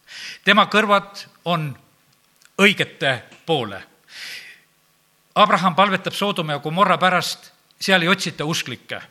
tema 0.43 0.65
kõrvad 0.65 1.25
on 1.45 1.71
õigete 2.61 3.21
poole. 3.45 3.83
Abraham 5.35 5.75
palvetab 5.75 6.13
Soodoma 6.13 6.53
ja 6.53 6.59
Gomorra 6.59 6.97
pärast, 6.97 7.51
seal 7.79 8.01
ei 8.01 8.11
otsita 8.11 8.45
usklikke 8.45 9.01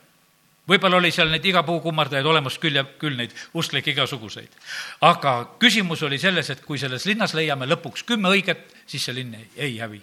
võib-olla 0.70 1.00
oli 1.00 1.10
seal 1.14 1.30
neid 1.32 1.44
iga 1.46 1.62
puu 1.66 1.80
kummardajaid 1.82 2.26
olemas 2.26 2.58
küll 2.62 2.78
ja 2.78 2.84
küll 2.84 3.16
neid 3.18 3.34
usklikke 3.54 3.94
igasuguseid. 3.94 4.52
aga 5.00 5.56
küsimus 5.58 6.02
oli 6.06 6.18
selles, 6.18 6.50
et 6.50 6.62
kui 6.64 6.78
selles 6.78 7.06
linnas 7.06 7.34
leiame 7.34 7.66
lõpuks 7.66 8.06
kümme 8.06 8.30
õiget, 8.30 8.70
siis 8.86 9.04
see 9.04 9.14
linn 9.14 9.34
ei, 9.56 9.78
hävi 9.78 10.02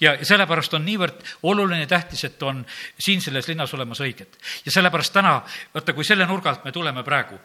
ja 0.00 0.16
sellepärast 0.22 0.74
on 0.74 0.84
niivõrd 0.86 1.22
oluline 1.42 1.80
ja 1.84 1.90
tähtis, 1.90 2.24
et 2.24 2.42
on 2.42 2.64
siin 2.98 3.22
selles 3.24 3.48
linnas 3.48 3.74
olemas 3.74 4.00
õiged. 4.04 4.38
ja 4.64 4.72
sellepärast 4.72 5.12
täna, 5.12 5.42
vaata, 5.74 5.92
kui 5.92 6.04
selle 6.04 6.26
nurga 6.26 6.50
alt 6.50 6.64
me 6.64 6.72
tuleme 6.72 7.04
praegu, 7.04 7.38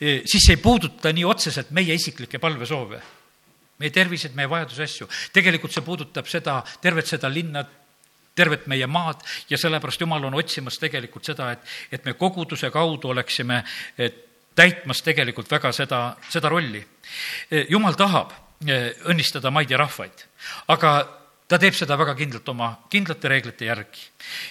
eh, 0.00 0.22
siis 0.26 0.50
ei 0.50 0.56
puuduta 0.56 1.12
nii 1.12 1.24
otseselt 1.24 1.70
meie 1.70 1.94
isiklikke 1.94 2.38
palvesoove, 2.38 3.00
meie 3.78 3.90
terviseid, 3.90 4.34
meie 4.34 4.50
vajadusi, 4.50 4.82
asju. 4.82 5.08
tegelikult 5.32 5.72
see 5.72 5.82
puudutab 5.82 6.26
seda, 6.26 6.62
tervet 6.80 7.06
seda 7.06 7.28
linna, 7.28 7.64
tervet 8.34 8.66
meie 8.66 8.86
maad 8.86 9.22
ja 9.50 9.58
sellepärast 9.58 10.00
Jumal 10.00 10.24
on 10.24 10.34
otsimas 10.38 10.78
tegelikult 10.78 11.24
seda, 11.24 11.52
et, 11.52 11.60
et 11.92 12.04
me 12.04 12.14
koguduse 12.14 12.70
kaudu 12.70 13.10
oleksime 13.10 13.64
täitmas 14.58 15.02
tegelikult 15.06 15.50
väga 15.50 15.72
seda, 15.74 16.00
seda 16.30 16.50
rolli. 16.50 16.82
Eh, 17.50 17.66
Jumal 17.70 17.96
tahab 17.98 18.34
eh, 18.66 18.90
õnnistada 19.10 19.52
maid 19.54 19.70
ja 19.70 19.78
rahvaid, 19.80 20.24
aga 20.74 20.92
ta 21.48 21.58
teeb 21.58 21.76
seda 21.76 21.96
väga 21.98 22.14
kindlalt 22.18 22.48
oma 22.52 22.72
kindlate 22.92 23.28
reeglite 23.28 23.68
järgi. 23.68 24.08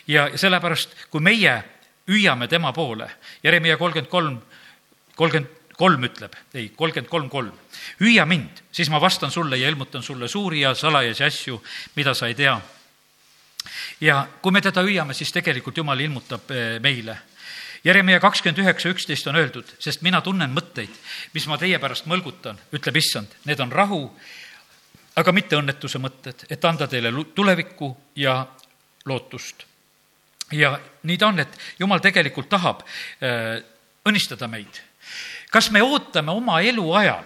ja 0.08 0.30
sellepärast, 0.36 0.96
kui 1.12 1.22
meie 1.22 1.64
hüüame 2.08 2.48
tema 2.48 2.74
poole, 2.74 3.10
Jeremiah 3.44 3.78
kolmkümmend 3.78 4.10
kolm, 4.10 4.40
kolmkümmend 5.16 5.54
kolm 5.78 6.08
ütleb, 6.08 6.34
ei, 6.58 6.72
kolmkümmend 6.76 7.10
kolm, 7.10 7.30
kolm. 7.30 7.54
hüüa 8.02 8.26
mind, 8.26 8.64
siis 8.72 8.90
ma 8.90 9.02
vastan 9.02 9.32
sulle 9.32 9.58
ja 9.58 9.70
ilmutan 9.70 10.04
sulle 10.04 10.28
suuri 10.28 10.64
ja 10.66 10.74
salajasi 10.76 11.24
asju, 11.24 11.62
mida 11.96 12.14
sa 12.14 12.28
ei 12.28 12.36
tea. 12.36 12.60
ja 14.02 14.28
kui 14.42 14.52
me 14.52 14.62
teda 14.62 14.82
hüüame, 14.82 15.14
siis 15.14 15.32
tegelikult 15.32 15.78
Jumal 15.78 16.00
ilmutab 16.00 16.52
eh, 16.52 16.80
meile. 16.80 17.18
Jeremiah 17.84 18.20
kakskümmend 18.20 18.58
üheksa, 18.58 18.90
üksteist 18.90 19.28
on 19.30 19.38
öeldud, 19.38 19.70
sest 19.80 20.02
mina 20.02 20.22
tunnen 20.22 20.50
mõtteid, 20.52 20.92
mis 21.34 21.46
ma 21.48 21.60
teie 21.62 21.78
pärast 21.80 22.08
mõlgutan, 22.10 22.58
ütleb 22.74 22.98
issand, 22.98 23.38
need 23.46 23.62
on 23.62 23.72
rahu 23.72 24.02
aga 25.18 25.34
mitte 25.34 25.58
õnnetuse 25.58 26.00
mõtted, 26.02 26.46
et 26.50 26.66
anda 26.66 26.88
teile 26.90 27.12
tulevikku 27.36 27.90
ja 28.22 28.40
lootust. 29.06 29.66
ja 30.52 30.78
nii 31.04 31.18
ta 31.18 31.28
on, 31.28 31.40
et 31.40 31.58
jumal 31.80 32.00
tegelikult 32.00 32.50
tahab 32.50 32.84
äh, 32.86 33.58
õnnistada 34.06 34.48
meid. 34.48 34.82
kas 35.52 35.72
me 35.72 35.82
ootame 35.82 36.32
oma 36.32 36.62
eluajal 36.62 37.26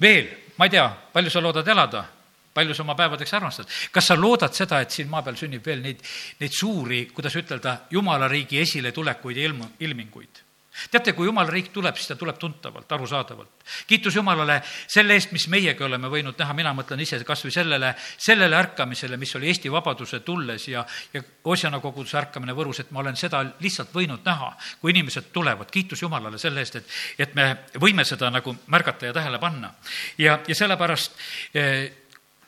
veel, 0.00 0.30
ma 0.56 0.66
ei 0.66 0.70
tea, 0.70 0.88
palju 1.12 1.30
sa 1.30 1.40
loodad 1.40 1.68
elada, 1.68 2.04
palju 2.54 2.74
sa 2.74 2.82
oma 2.82 2.94
päevadeks 2.94 3.34
armastad, 3.34 3.66
kas 3.92 4.06
sa 4.06 4.16
loodad 4.16 4.54
seda, 4.54 4.80
et 4.80 4.90
siin 4.90 5.08
maa 5.08 5.22
peal 5.22 5.36
sünnib 5.36 5.66
veel 5.66 5.82
neid, 5.84 6.02
neid 6.40 6.52
suuri, 6.52 7.06
kuidas 7.14 7.36
ütelda, 7.36 7.80
jumala 7.90 8.28
riigi 8.28 8.58
esiletulekuid 8.60 9.36
ja 9.36 9.50
ilmu, 9.50 9.74
ilminguid 9.80 10.49
teate, 10.90 11.12
kui 11.12 11.26
jumala 11.26 11.50
riik 11.50 11.70
tuleb, 11.74 11.96
siis 11.98 12.10
ta 12.12 12.16
tuleb 12.16 12.38
tuntavalt, 12.38 12.92
arusaadavalt. 12.92 13.64
kiitus 13.86 14.16
Jumalale 14.16 14.60
selle 14.86 15.14
eest, 15.18 15.32
mis 15.32 15.48
meiegi 15.48 15.84
oleme 15.84 16.08
võinud 16.08 16.38
näha, 16.38 16.54
mina 16.54 16.72
mõtlen 16.76 17.02
ise 17.02 17.18
kas 17.26 17.44
või 17.44 17.54
sellele, 17.54 17.92
sellele 18.16 18.56
ärkamisele, 18.56 19.16
mis 19.20 19.34
oli 19.36 19.50
Eesti 19.50 19.72
vabaduse 19.72 20.20
tulles 20.26 20.68
ja, 20.68 20.84
ja 21.14 21.22
Osjana 21.44 21.80
koguduse 21.80 22.18
ärkamine 22.18 22.54
Võrus, 22.56 22.80
et 22.80 22.90
ma 22.90 23.02
olen 23.02 23.16
seda 23.16 23.42
lihtsalt 23.60 23.94
võinud 23.94 24.24
näha, 24.24 24.52
kui 24.80 24.94
inimesed 24.94 25.32
tulevad, 25.32 25.70
kiitus 25.70 26.02
Jumalale 26.02 26.38
selle 26.38 26.62
eest, 26.62 26.80
et, 26.80 26.98
et 27.18 27.34
me 27.34 27.50
võime 27.80 28.04
seda 28.06 28.30
nagu 28.30 28.54
märgata 28.66 29.10
ja 29.10 29.16
tähele 29.16 29.38
panna. 29.38 29.74
ja, 30.18 30.40
ja 30.46 30.54
sellepärast 30.54 31.18
eh, 31.54 31.90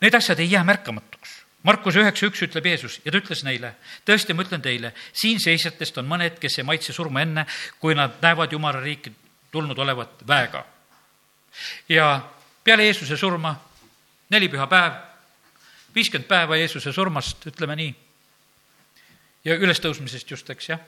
need 0.00 0.14
asjad 0.14 0.38
ei 0.38 0.50
jää 0.50 0.64
märkamatuks 0.64 1.41
Markuse 1.62 2.00
üheksa 2.02 2.26
üks 2.26 2.42
ütleb 2.42 2.66
Jeesus 2.66 2.98
ja 3.04 3.12
ta 3.12 3.20
ütles 3.20 3.44
neile, 3.46 3.76
tõesti, 4.06 4.34
ma 4.34 4.42
ütlen 4.42 4.62
teile, 4.62 4.90
siin 5.14 5.38
seisjatest 5.40 6.00
on 6.02 6.08
mõned, 6.10 6.40
kes 6.42 6.58
ei 6.58 6.66
maitse 6.66 6.94
surma 6.94 7.22
enne, 7.22 7.46
kui 7.78 7.94
nad 7.94 8.18
näevad 8.22 8.52
Jumala 8.52 8.80
riiki 8.82 9.12
tulnud 9.52 9.78
olevat 9.78 10.26
väega. 10.26 10.64
ja 11.88 12.08
peale 12.64 12.88
Jeesuse 12.88 13.16
surma, 13.16 13.54
neli 14.30 14.48
püha 14.48 14.66
päev, 14.66 14.98
viiskümmend 15.94 16.28
päeva 16.28 16.56
Jeesuse 16.56 16.92
surmast, 16.92 17.46
ütleme 17.46 17.76
nii, 17.76 17.94
ja 19.44 19.54
ülestõusmisest 19.54 20.30
just, 20.30 20.50
eks 20.50 20.68
jah. 20.68 20.80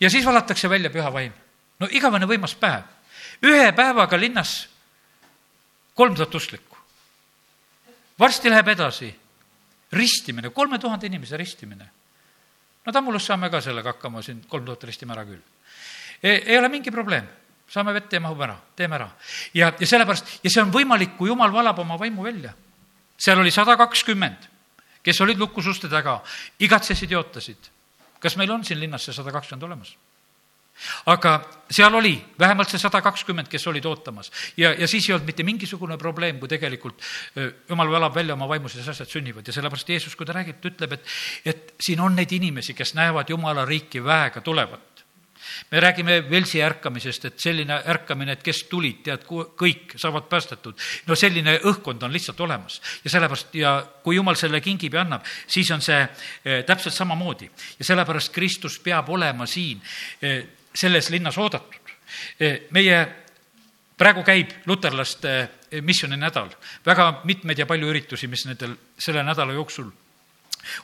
ja 0.00 0.10
siis 0.10 0.24
valatakse 0.24 0.70
välja 0.70 0.90
püha 0.90 1.12
vaim. 1.12 1.32
no 1.78 1.88
igavene 1.90 2.26
võimas 2.26 2.54
päev. 2.54 2.84
ühe 3.44 3.72
päevaga 3.72 4.16
linnas 4.16 4.68
kolm 5.94 6.14
tuhat 6.14 6.34
usklikku. 6.34 6.76
varsti 8.18 8.50
läheb 8.50 8.68
edasi 8.68 9.21
ristimine, 9.92 10.50
kolme 10.50 10.78
tuhande 10.78 11.06
inimese 11.06 11.36
ristimine. 11.36 11.90
no 12.86 12.92
Tammulus 12.92 13.26
saame 13.26 13.50
ka 13.50 13.60
sellega 13.60 13.92
hakkama, 13.92 14.22
siin 14.22 14.42
kolm 14.48 14.64
tuhat 14.64 14.84
ristime 14.84 15.12
ära 15.12 15.24
küll. 15.24 15.42
ei 16.22 16.58
ole 16.58 16.68
mingi 16.68 16.90
probleem, 16.90 17.26
saame 17.68 17.92
vette 17.92 18.16
ja 18.16 18.20
mahub 18.20 18.40
ära, 18.40 18.56
teeme 18.76 18.96
ära. 18.96 19.10
ja, 19.54 19.72
ja 19.78 19.86
sellepärast, 19.86 20.38
ja 20.44 20.50
see 20.50 20.62
on 20.62 20.72
võimalik, 20.72 21.16
kui 21.16 21.28
jumal 21.28 21.52
valab 21.52 21.78
oma 21.78 21.98
vaimu 21.98 22.24
välja. 22.24 22.54
seal 23.16 23.38
oli 23.38 23.50
sada 23.50 23.76
kakskümmend, 23.76 24.48
kes 25.02 25.20
olid 25.20 25.38
lukus 25.38 25.66
uste 25.66 25.88
taga, 25.88 26.22
igatsesid 26.58 27.10
ja 27.10 27.18
ootasid. 27.18 27.70
kas 28.20 28.36
meil 28.36 28.50
on 28.50 28.64
siin 28.64 28.80
linnas 28.80 29.04
see 29.04 29.14
sada 29.14 29.32
kakskümmend 29.32 29.68
olemas? 29.70 29.96
Aga 31.06 31.34
seal 31.72 31.94
oli 31.94 32.14
vähemalt 32.38 32.70
see 32.70 32.80
sada 32.80 33.00
kakskümmend, 33.04 33.48
kes 33.48 33.66
olid 33.70 33.86
ootamas. 33.88 34.30
Ja, 34.56 34.74
ja 34.76 34.88
siis 34.88 35.08
ei 35.08 35.16
olnud 35.16 35.28
mitte 35.28 35.46
mingisugune 35.46 35.98
probleem, 35.98 36.38
kui 36.40 36.50
tegelikult 36.50 37.02
jumal 37.68 37.90
valab 37.90 38.14
välja 38.14 38.36
oma 38.36 38.48
vaimuses 38.50 38.88
asjad 38.88 39.08
sünnivad. 39.08 39.46
Ja 39.46 39.56
sellepärast 39.56 39.88
Jeesus, 39.88 40.16
kui 40.16 40.28
ta 40.28 40.36
räägib, 40.36 40.60
ta 40.60 40.72
ütleb, 40.72 40.96
et, 40.98 41.12
et 41.44 41.74
siin 41.80 42.00
on 42.00 42.16
neid 42.16 42.32
inimesi, 42.32 42.76
kes 42.76 42.94
näevad 42.98 43.32
Jumala 43.32 43.64
riiki 43.68 44.04
väega 44.04 44.44
tulevat. 44.44 44.92
Me 45.70 45.80
räägime 45.80 46.30
Velsi 46.30 46.62
ärkamisest, 46.62 47.24
et 47.24 47.40
selline 47.40 47.80
ärkamine, 47.88 48.36
et 48.36 48.42
kes 48.46 48.62
tulid, 48.70 49.02
tead, 49.06 49.24
kõik 49.26 49.96
saavad 49.98 50.28
päästetud. 50.30 50.78
no 51.06 51.16
selline 51.18 51.58
õhkkond 51.58 52.02
on 52.02 52.12
lihtsalt 52.12 52.40
olemas. 52.40 52.80
Ja 53.04 53.10
sellepärast 53.10 53.54
ja 53.58 53.74
kui 54.04 54.16
jumal 54.16 54.38
selle 54.38 54.60
kingib 54.60 54.94
ja 54.94 55.02
annab, 55.02 55.26
siis 55.46 55.70
on 55.70 55.82
see 55.82 56.06
täpselt 56.66 56.94
samamoodi. 56.94 57.50
Ja 57.78 57.84
sellepärast 57.84 58.32
Kristus 58.32 58.78
peab 58.78 59.08
olema 59.10 59.46
siin 59.46 59.82
selles 60.74 61.10
linnas 61.10 61.38
oodatud. 61.38 61.92
E, 62.40 62.52
meie 62.70 63.00
praegu 63.98 64.24
käib 64.26 64.50
luterlaste 64.66 65.34
e, 65.70 65.80
missiooni 65.80 66.16
nädal, 66.16 66.50
väga 66.86 67.22
mitmeid 67.28 67.58
ja 67.58 67.66
palju 67.66 67.90
üritusi, 67.92 68.28
mis 68.28 68.46
nendel 68.48 68.74
selle 68.98 69.22
nädala 69.26 69.54
jooksul 69.56 69.90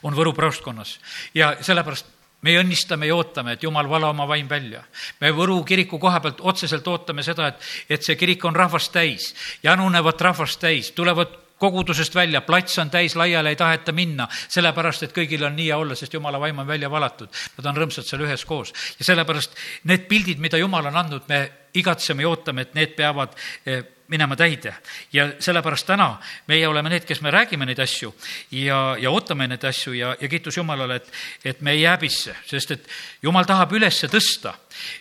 on 0.03 0.15
Võru 0.15 0.33
praostkonnas 0.35 0.97
ja 1.33 1.53
sellepärast 1.63 2.07
me 2.41 2.55
õnnistame 2.59 3.09
ja 3.09 3.15
ootame, 3.19 3.55
et 3.55 3.63
jumal 3.63 3.89
vala 3.89 4.09
oma 4.13 4.25
vaim 4.27 4.47
välja. 4.49 4.83
me 5.19 5.31
Võru 5.35 5.63
kiriku 5.63 5.99
koha 5.99 6.19
pealt 6.19 6.41
otseselt 6.41 6.87
ootame 6.87 7.23
seda, 7.23 7.47
et, 7.47 7.69
et 7.89 8.03
see 8.03 8.15
kirik 8.15 8.45
on 8.45 8.55
rahvast 8.55 8.91
täis, 8.95 9.33
janunevat 9.63 10.21
rahvast 10.21 10.59
täis, 10.59 10.91
tulevad 10.91 11.35
kogudusest 11.59 12.15
välja, 12.15 12.41
plats 12.41 12.79
on 12.79 12.89
täis, 12.89 13.15
laiali 13.19 13.53
ei 13.53 13.59
taheta 13.59 13.93
minna, 13.95 14.27
sellepärast 14.47 15.07
et 15.07 15.15
kõigil 15.15 15.43
on 15.45 15.55
nii 15.57 15.69
hea 15.69 15.77
olla, 15.77 15.95
sest 15.95 16.13
jumala 16.13 16.39
vaim 16.39 16.59
on 16.59 16.67
välja 16.67 16.89
valatud. 16.91 17.29
Nad 17.57 17.71
on 17.71 17.79
rõõmsad 17.83 18.07
seal 18.07 18.23
üheskoos 18.25 18.73
ja 18.99 19.07
sellepärast 19.11 19.55
need 19.91 20.07
pildid, 20.09 20.39
mida 20.39 20.57
jumal 20.57 20.87
on 20.89 20.99
andnud, 21.03 21.27
me 21.29 21.45
igatseme 21.77 22.23
ja 22.23 22.29
ootame, 22.31 22.65
et 22.65 22.75
need 22.77 22.95
peavad 22.97 23.35
eh, 23.65 23.83
minema 24.09 24.35
täide. 24.35 24.73
ja 25.13 25.27
sellepärast 25.39 25.85
täna 25.87 26.17
meie 26.47 26.67
oleme 26.67 26.89
need, 26.89 27.05
kes 27.05 27.21
me 27.21 27.31
räägime 27.31 27.65
neid 27.65 27.79
asju 27.79 28.13
ja, 28.51 28.95
ja 28.99 29.11
ootame 29.11 29.47
neid 29.47 29.63
asju 29.63 29.93
ja, 29.93 30.15
ja 30.21 30.27
kiitus 30.27 30.57
Jumalale, 30.57 30.95
et, 30.95 31.11
et 31.45 31.61
me 31.61 31.75
ei 31.77 31.85
häbisse, 31.85 32.35
sest 32.45 32.71
et 32.71 32.87
Jumal 33.21 33.45
tahab 33.45 33.73
üles 33.77 34.01
tõsta 34.09 34.55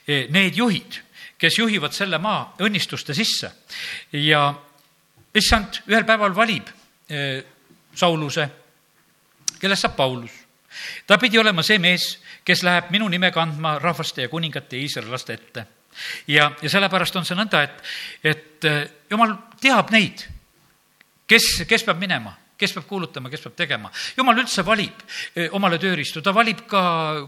eh, 0.07 0.27
need 0.29 0.57
juhid, 0.57 1.01
kes 1.39 1.59
juhivad 1.59 1.95
selle 1.97 2.19
maa 2.19 2.55
õnnistuste 2.61 3.15
sisse 3.15 3.53
ja 4.13 4.51
issand 5.35 5.83
ühel 5.89 6.07
päeval 6.09 6.35
valib 6.37 6.69
eh, 7.09 7.45
Sauluse, 7.95 8.49
kellest 9.61 9.83
saab 9.83 9.97
Paulus. 9.97 10.33
ta 11.07 11.19
pidi 11.19 11.39
olema 11.39 11.63
see 11.63 11.79
mees, 11.79 12.19
kes 12.45 12.63
läheb 12.63 12.91
minu 12.95 13.09
nime 13.09 13.31
kandma 13.35 13.79
rahvaste 13.79 14.23
ja 14.23 14.29
kuningate 14.29 14.77
ja 14.77 14.83
iisraellaste 14.83 15.33
ette. 15.35 15.67
ja, 16.29 16.53
ja 16.63 16.71
sellepärast 16.71 17.17
on 17.17 17.25
see 17.25 17.37
nõnda, 17.37 17.63
et, 17.63 17.83
et 18.25 18.65
eh, 18.65 18.85
jumal 19.11 19.35
teab 19.61 19.91
neid, 19.91 20.27
kes, 21.27 21.65
kes 21.69 21.85
peab 21.85 21.99
minema 21.99 22.37
kes 22.59 22.75
peab 22.75 22.87
kuulutama, 22.89 23.31
kes 23.31 23.45
peab 23.47 23.55
tegema. 23.57 23.91
jumal 24.17 24.41
üldse 24.43 24.65
valib 24.67 25.03
omale 25.55 25.79
tööriistu, 25.79 26.23
ta 26.25 26.33
valib 26.35 26.65
ka 26.71 26.83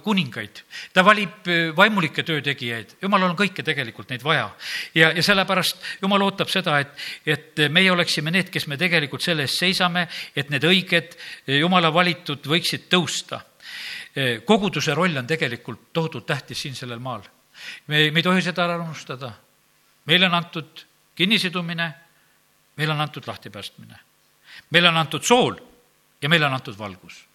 kuningaid, 0.05 0.62
ta 0.93 1.05
valib 1.07 1.47
vaimulikke 1.77 2.25
töötegijaid, 2.27 2.97
jumalal 3.03 3.31
on 3.31 3.38
kõike 3.38 3.64
tegelikult 3.66 4.11
neid 4.11 4.25
vaja. 4.27 4.49
ja, 4.95 5.12
ja 5.14 5.23
sellepärast 5.23 6.03
jumal 6.03 6.27
ootab 6.27 6.51
seda, 6.51 6.81
et, 6.83 7.07
et 7.25 7.62
meie 7.71 7.93
oleksime 7.93 8.35
need, 8.35 8.51
kes 8.51 8.66
me 8.66 8.79
tegelikult 8.81 9.23
selle 9.23 9.47
eest 9.47 9.62
seisame, 9.62 10.09
et 10.35 10.51
need 10.51 10.66
õiged 10.66 11.16
jumala 11.61 11.95
valitud 11.95 12.51
võiksid 12.51 12.90
tõusta. 12.90 13.45
koguduse 14.47 14.95
roll 14.95 15.16
on 15.16 15.27
tegelikult 15.27 15.93
tohutult 15.93 16.27
tähtis 16.27 16.66
siin 16.66 16.75
sellel 16.75 16.99
maal. 16.99 17.23
me, 17.87 18.11
me 18.11 18.19
ei 18.19 18.27
tohi 18.27 18.43
seda 18.43 18.66
ära 18.66 18.83
unustada. 18.83 19.33
meile 20.07 20.27
on 20.27 20.35
antud 20.35 20.87
kinnisidumine, 21.14 21.93
meile 22.77 22.93
on 22.93 23.01
antud 23.01 23.27
lahtipäästmine 23.27 24.10
meile 24.70 24.88
on 24.88 24.96
antud 24.96 25.23
sool 25.23 25.57
ja 26.23 26.29
meile 26.29 26.46
on 26.46 26.55
antud 26.55 26.79
valgus. 26.79 27.27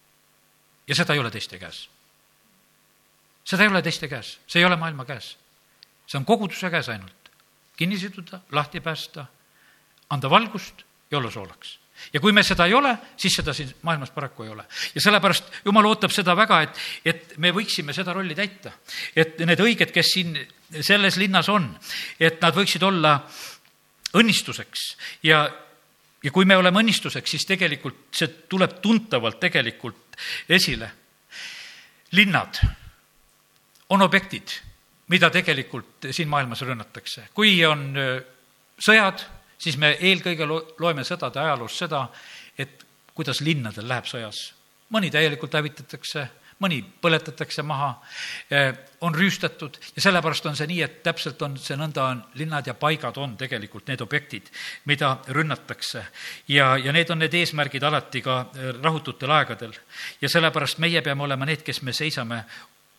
ja 0.88 0.94
seda 0.94 1.14
ei 1.14 1.18
ole 1.18 1.30
teiste 1.30 1.58
käes. 1.58 1.88
seda 3.44 3.62
ei 3.62 3.68
ole 3.68 3.82
teiste 3.82 4.08
käes, 4.08 4.38
see 4.46 4.60
ei 4.60 4.64
ole 4.64 4.76
maailma 4.76 5.04
käes. 5.04 5.36
see 6.06 6.18
on 6.18 6.24
koguduse 6.24 6.70
käes 6.70 6.88
ainult. 6.88 7.30
kinni 7.76 7.98
siduda, 7.98 8.40
lahti 8.52 8.80
päästa, 8.80 9.26
anda 10.10 10.30
valgust 10.30 10.82
ja 11.10 11.18
olla 11.18 11.30
soolaks 11.30 11.78
ja 12.12 12.20
kui 12.20 12.32
me 12.32 12.42
seda 12.44 12.66
ei 12.66 12.74
ole, 12.74 12.92
siis 13.16 13.34
seda 13.38 13.54
siin 13.56 13.72
maailmas 13.82 14.10
paraku 14.10 14.44
ei 14.44 14.50
ole. 14.50 14.64
ja 14.94 15.00
sellepärast 15.00 15.44
Jumal 15.64 15.86
ootab 15.86 16.12
seda 16.14 16.36
väga, 16.36 16.60
et, 16.62 16.80
et 17.04 17.36
me 17.38 17.52
võiksime 17.56 17.94
seda 17.96 18.12
rolli 18.12 18.34
täita. 18.34 18.72
et 19.16 19.38
need 19.46 19.60
õiged, 19.60 19.92
kes 19.94 20.12
siin 20.14 20.36
selles 20.80 21.16
linnas 21.16 21.48
on, 21.48 21.68
et 22.20 22.40
nad 22.42 22.54
võiksid 22.54 22.82
olla 22.82 23.18
õnnistuseks 24.16 24.88
ja 25.22 25.46
ja 26.26 26.32
kui 26.34 26.44
me 26.44 26.56
oleme 26.58 26.82
õnnistuseks, 26.82 27.36
siis 27.36 27.46
tegelikult 27.46 28.08
see 28.18 28.32
tuleb 28.50 28.80
tuntavalt 28.82 29.38
tegelikult 29.40 30.18
esile. 30.48 30.90
linnad 32.16 32.58
on 33.90 34.02
objektid, 34.02 34.54
mida 35.12 35.30
tegelikult 35.30 36.08
siin 36.10 36.28
maailmas 36.28 36.62
rünnatakse. 36.62 37.28
kui 37.34 37.64
on 37.64 37.94
sõjad, 38.78 39.22
siis 39.58 39.76
me 39.76 39.96
eelkõige 40.00 40.46
loeme 40.78 41.04
sõdade 41.04 41.40
ajaloost 41.40 41.84
seda, 41.84 42.08
et 42.58 42.84
kuidas 43.14 43.40
linnadel 43.40 43.88
läheb 43.88 44.04
sõjas. 44.04 44.52
mõni 44.90 45.10
täielikult 45.10 45.54
hävitatakse 45.54 46.28
mõni 46.62 46.80
põletatakse 47.02 47.62
maha, 47.62 47.90
eh, 48.50 48.72
on 49.00 49.14
rüüstatud 49.14 49.76
ja 49.96 50.02
sellepärast 50.02 50.46
on 50.46 50.56
see 50.56 50.66
nii, 50.70 50.82
et 50.82 51.02
täpselt 51.04 51.42
on 51.42 51.56
see 51.60 51.76
nõnda, 51.76 52.08
on 52.10 52.22
linnad 52.34 52.66
ja 52.66 52.74
paigad 52.74 53.16
on 53.20 53.36
tegelikult 53.36 53.88
need 53.88 54.00
objektid, 54.00 54.48
mida 54.84 55.18
rünnatakse. 55.28 56.06
ja, 56.48 56.76
ja 56.76 56.92
need 56.92 57.10
on 57.10 57.18
need 57.18 57.34
eesmärgid 57.34 57.82
alati 57.82 58.22
ka 58.22 58.38
eh, 58.54 58.72
rahututel 58.82 59.30
aegadel. 59.30 59.72
ja 60.20 60.28
sellepärast 60.28 60.78
meie 60.78 61.02
peame 61.02 61.22
olema 61.22 61.44
need, 61.44 61.62
kes 61.62 61.82
me 61.82 61.92
seisame 61.92 62.44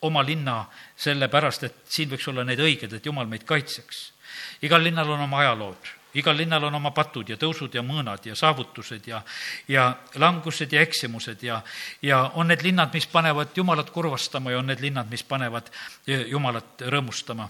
oma 0.02 0.22
linna 0.24 0.66
sellepärast, 0.96 1.64
et 1.64 1.76
siin 1.90 2.10
võiks 2.10 2.28
olla 2.30 2.44
need 2.44 2.60
õiged, 2.60 2.94
et 2.94 3.06
jumal 3.06 3.26
meid 3.26 3.44
kaitseks. 3.44 4.14
igal 4.62 4.84
linnal 4.84 5.10
on 5.10 5.22
oma 5.22 5.40
ajalood 5.40 5.97
igal 6.14 6.38
linnal 6.38 6.64
on 6.64 6.76
oma 6.76 6.92
patud 6.92 7.30
ja 7.30 7.38
tõusud 7.38 7.74
ja 7.76 7.84
mõõnad 7.84 8.26
ja 8.26 8.36
saavutused 8.36 9.08
ja, 9.08 9.22
ja 9.68 9.92
langused 10.16 10.74
ja 10.74 10.82
eksimused 10.82 11.44
ja, 11.44 11.62
ja 12.02 12.24
on 12.36 12.48
need 12.48 12.64
linnad, 12.64 12.94
mis 12.94 13.08
panevad 13.08 13.56
Jumalat 13.56 13.90
kurvastama 13.90 14.52
ja 14.52 14.60
on 14.60 14.72
need 14.72 14.82
linnad, 14.82 15.10
mis 15.10 15.24
panevad 15.24 15.72
Jumalat 16.08 16.88
rõõmustama 16.88 17.50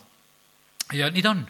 ja 0.93 1.09
nii 1.11 1.23
ta 1.23 1.31
on. 1.31 1.41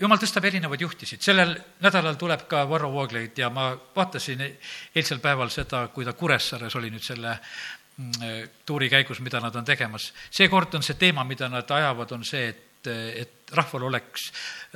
jumal 0.00 0.20
tõstab 0.22 0.44
erinevaid 0.46 0.80
juhtisid, 0.80 1.22
sellel 1.22 1.56
nädalal 1.82 2.18
tuleb 2.18 2.46
ka 2.48 2.62
Varro 2.68 2.92
Vooglaid 2.92 3.38
ja 3.38 3.50
ma 3.50 3.72
vaatasin 3.96 4.44
eilsel 4.94 5.18
päeval 5.22 5.50
seda, 5.50 5.88
kui 5.88 6.04
ta 6.04 6.12
Kuressaares 6.12 6.76
oli 6.78 6.90
nüüd 6.94 7.02
selle 7.02 7.32
mm, 7.96 8.52
tuuri 8.66 8.90
käigus, 8.90 9.20
mida 9.20 9.40
nad 9.42 9.56
on 9.56 9.64
tegemas. 9.64 10.12
seekord 10.30 10.74
on 10.74 10.86
see 10.86 10.94
teema, 10.94 11.24
mida 11.24 11.48
nad 11.48 11.70
ajavad, 11.70 12.12
on 12.12 12.24
see, 12.24 12.48
et 12.48 12.65
et, 12.86 13.26
et 13.46 13.54
rahval 13.54 13.86
oleks 13.88 14.30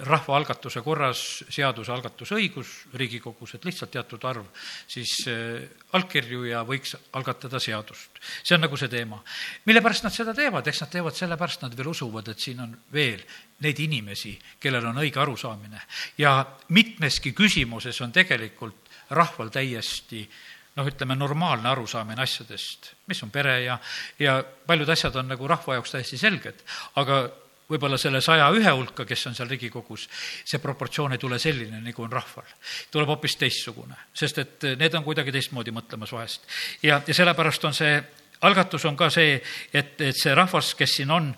rahvaalgatuse 0.07 0.83
korras 0.87 1.23
seadusalgatusõigus 1.51 2.73
Riigikogus, 2.95 3.57
et 3.57 3.65
lihtsalt 3.67 3.91
teatud 3.95 4.25
arv 4.31 4.47
siis 4.91 5.17
äh, 5.31 5.65
allkirju 5.97 6.45
ja 6.51 6.63
võiks 6.67 6.95
algatada 7.19 7.61
seadust. 7.61 8.21
see 8.43 8.55
on 8.55 8.65
nagu 8.67 8.77
see 8.77 8.89
teema. 8.89 9.23
mille 9.67 9.83
pärast 9.83 10.07
nad 10.07 10.15
seda 10.15 10.35
teevad, 10.35 10.67
eks 10.67 10.85
nad 10.85 10.93
teevad 10.93 11.19
sellepärast, 11.19 11.63
nad 11.63 11.75
veel 11.77 11.91
usuvad, 11.91 12.29
et 12.29 12.39
siin 12.39 12.61
on 12.61 12.77
veel 12.93 13.25
neid 13.61 13.81
inimesi, 13.81 14.39
kellel 14.61 14.87
on 14.87 15.03
õige 15.03 15.21
arusaamine. 15.21 15.83
ja 16.19 16.45
mitmeski 16.69 17.33
küsimuses 17.33 18.01
on 18.01 18.13
tegelikult 18.13 18.89
rahval 19.11 19.51
täiesti 19.51 20.29
noh, 20.77 20.87
ütleme 20.87 21.17
normaalne 21.19 21.69
arusaamine 21.69 22.23
asjadest, 22.23 22.93
mis 23.11 23.23
on 23.27 23.31
pere 23.35 23.61
ja, 23.65 23.79
ja 24.19 24.39
paljud 24.67 24.89
asjad 24.89 25.17
on 25.21 25.31
nagu 25.33 25.49
rahva 25.51 25.79
jaoks 25.79 25.97
täiesti 25.97 26.19
selged, 26.21 26.63
aga 27.01 27.25
võib-olla 27.71 27.99
selle 27.99 28.21
saja 28.25 28.49
ühe 28.55 28.73
hulka, 28.75 29.07
kes 29.09 29.27
on 29.31 29.37
seal 29.39 29.49
Riigikogus, 29.51 30.09
see 30.45 30.61
proportsioon 30.63 31.15
ei 31.15 31.23
tule 31.23 31.39
selline, 31.39 31.81
nagu 31.85 32.05
on 32.05 32.13
rahval. 32.13 32.49
tuleb 32.91 33.15
hoopis 33.15 33.37
teistsugune, 33.41 33.97
sest 34.15 34.39
et 34.43 34.71
need 34.81 34.95
on 34.99 35.07
kuidagi 35.07 35.33
teistmoodi 35.33 35.75
mõtlemas 35.75 36.13
vahest. 36.13 36.47
ja, 36.83 37.03
ja 37.07 37.15
sellepärast 37.15 37.65
on 37.65 37.77
see 37.77 38.01
algatus 38.41 38.85
on 38.89 38.97
ka 38.97 39.11
see, 39.13 39.41
et, 39.73 39.99
et 40.01 40.17
see 40.17 40.35
rahvas, 40.35 40.75
kes 40.75 41.01
siin 41.01 41.11
on, 41.13 41.35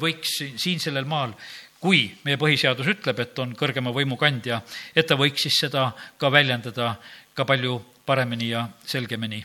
võiks 0.00 0.38
siin 0.56 0.80
sellel 0.80 1.08
maal 1.08 1.34
kui 1.80 2.04
meie 2.24 2.36
põhiseadus 2.40 2.90
ütleb, 2.92 3.20
et 3.24 3.38
on 3.40 3.54
kõrgema 3.56 3.92
võimu 3.96 4.18
kandja, 4.20 4.60
et 4.94 5.06
ta 5.08 5.16
võiks 5.16 5.46
siis 5.46 5.62
seda 5.64 5.90
ka 6.20 6.28
väljendada 6.32 6.94
ka 7.34 7.46
palju 7.48 7.78
paremini 8.06 8.50
ja 8.52 8.66
selgemini, 8.84 9.40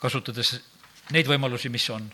kasutades 0.00 0.54
neid 1.12 1.28
võimalusi, 1.28 1.68
mis 1.72 1.88
on 1.92 2.08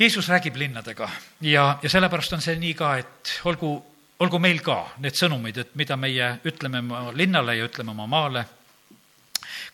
Jeesus 0.00 0.28
räägib 0.28 0.56
linnadega 0.56 1.10
ja, 1.44 1.78
ja 1.82 1.88
sellepärast 1.92 2.32
on 2.32 2.40
see 2.40 2.54
nii 2.56 2.72
ka, 2.72 2.94
et 3.02 3.32
olgu, 3.44 3.74
olgu 4.24 4.38
meil 4.40 4.62
ka 4.64 4.78
need 5.04 5.18
sõnumid, 5.18 5.58
et 5.60 5.74
mida 5.76 5.98
meie 6.00 6.30
ütleme 6.48 6.80
oma 6.80 7.10
linnale 7.12 7.58
ja 7.58 7.66
ütleme 7.68 7.92
oma 7.92 8.06
maale. 8.08 8.46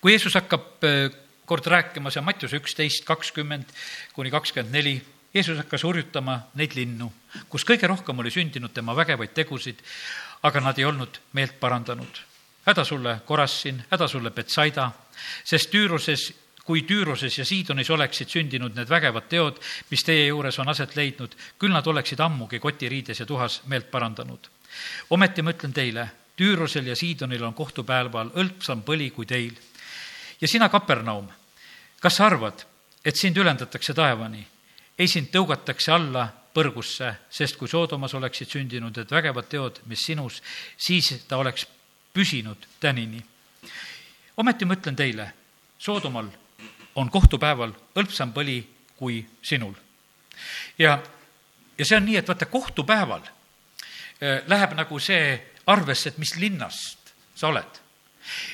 kui 0.01 0.17
Jeesus 0.17 0.35
hakkab 0.35 0.83
äh, 0.83 1.15
kord 1.47 1.67
rääkima, 1.71 2.11
see 2.11 2.19
on 2.19 2.27
Mattiuse 2.27 2.59
üksteist, 2.59 3.05
kakskümmend 3.07 3.71
kuni 4.17 4.33
kakskümmend 4.35 4.75
neli, 4.75 4.97
Jeesus 5.35 5.61
hakkas 5.63 5.85
hurjutama 5.87 6.41
neid 6.59 6.75
linnu, 6.75 7.13
kus 7.49 7.63
kõige 7.69 7.87
rohkem 7.87 8.19
oli 8.19 8.35
sündinud 8.35 8.75
tema 8.75 8.97
vägevaid 8.99 9.31
tegusid, 9.37 9.79
aga 10.43 10.65
nad 10.65 10.79
ei 10.79 10.89
olnud 10.91 11.21
meelt 11.39 11.61
parandanud. 11.61 12.23
häda 12.67 12.85
sulle, 12.85 13.21
Korassin, 13.25 13.85
häda 13.91 14.09
sulle, 14.09 14.31
Betsaida, 14.31 14.91
sest 15.45 15.71
Tüüruses 15.71 16.33
kui 16.67 16.83
Tüüroses 16.83 17.39
ja 17.39 17.45
Siidonis 17.47 17.91
oleksid 17.95 18.31
sündinud 18.33 18.75
need 18.75 18.91
vägevad 18.91 19.29
teod, 19.31 19.61
mis 19.91 20.03
teie 20.05 20.27
juures 20.27 20.59
on 20.59 20.69
aset 20.69 20.97
leidnud, 20.99 21.37
küll 21.59 21.73
nad 21.73 21.87
oleksid 21.87 22.21
ammugi 22.21 22.59
kotiriides 22.59 23.23
ja 23.23 23.27
tuhas 23.27 23.61
meelt 23.71 23.91
parandanud. 23.91 24.51
ometi 25.11 25.43
ma 25.43 25.55
ütlen 25.55 25.73
teile, 25.73 26.09
Tüürosel 26.37 26.87
ja 26.91 26.97
Siidonil 26.97 27.45
on 27.45 27.55
kohtupäeval 27.55 28.35
õlpsam 28.37 28.83
põli 28.83 29.11
kui 29.11 29.27
teil. 29.27 29.55
ja 30.41 30.49
sina, 30.49 30.69
Kapernaum, 30.69 31.29
kas 32.01 32.17
sa 32.17 32.27
arvad, 32.27 32.67
et 33.05 33.17
sind 33.17 33.37
ülendatakse 33.37 33.95
taevani? 33.95 34.47
ei, 34.99 35.09
sind 35.09 35.31
tõugatakse 35.31 35.93
alla 35.93 36.27
põrgusse, 36.55 37.13
sest 37.31 37.57
kui 37.57 37.69
Soodomas 37.69 38.15
oleksid 38.15 38.49
sündinud 38.49 38.97
need 38.97 39.11
vägevad 39.11 39.49
teod, 39.49 39.81
mis 39.87 40.03
sinus, 40.03 40.43
siis 40.77 41.13
ta 41.29 41.37
oleks 41.37 41.67
püsinud 42.13 42.67
tänini. 42.81 43.23
ometi 44.37 44.65
ma 44.65 44.75
ütlen 44.75 44.97
teile, 44.97 45.33
Soodomal 45.79 46.27
on 46.97 47.11
kohtupäeval 47.11 47.73
hõlpsam 47.97 48.33
põli 48.33 48.61
kui 48.97 49.21
sinul. 49.43 49.75
ja, 50.79 50.99
ja 51.79 51.85
see 51.85 51.97
on 51.97 52.07
nii, 52.09 52.17
et 52.17 52.29
vaata, 52.29 52.47
kohtupäeval 52.47 53.23
äh, 53.23 54.43
läheb 54.47 54.77
nagu 54.77 55.01
see 55.01 55.37
arvesse, 55.67 56.09
et 56.09 56.19
mis 56.19 56.37
linnast 56.41 57.13
sa 57.35 57.49
oled. 57.49 57.81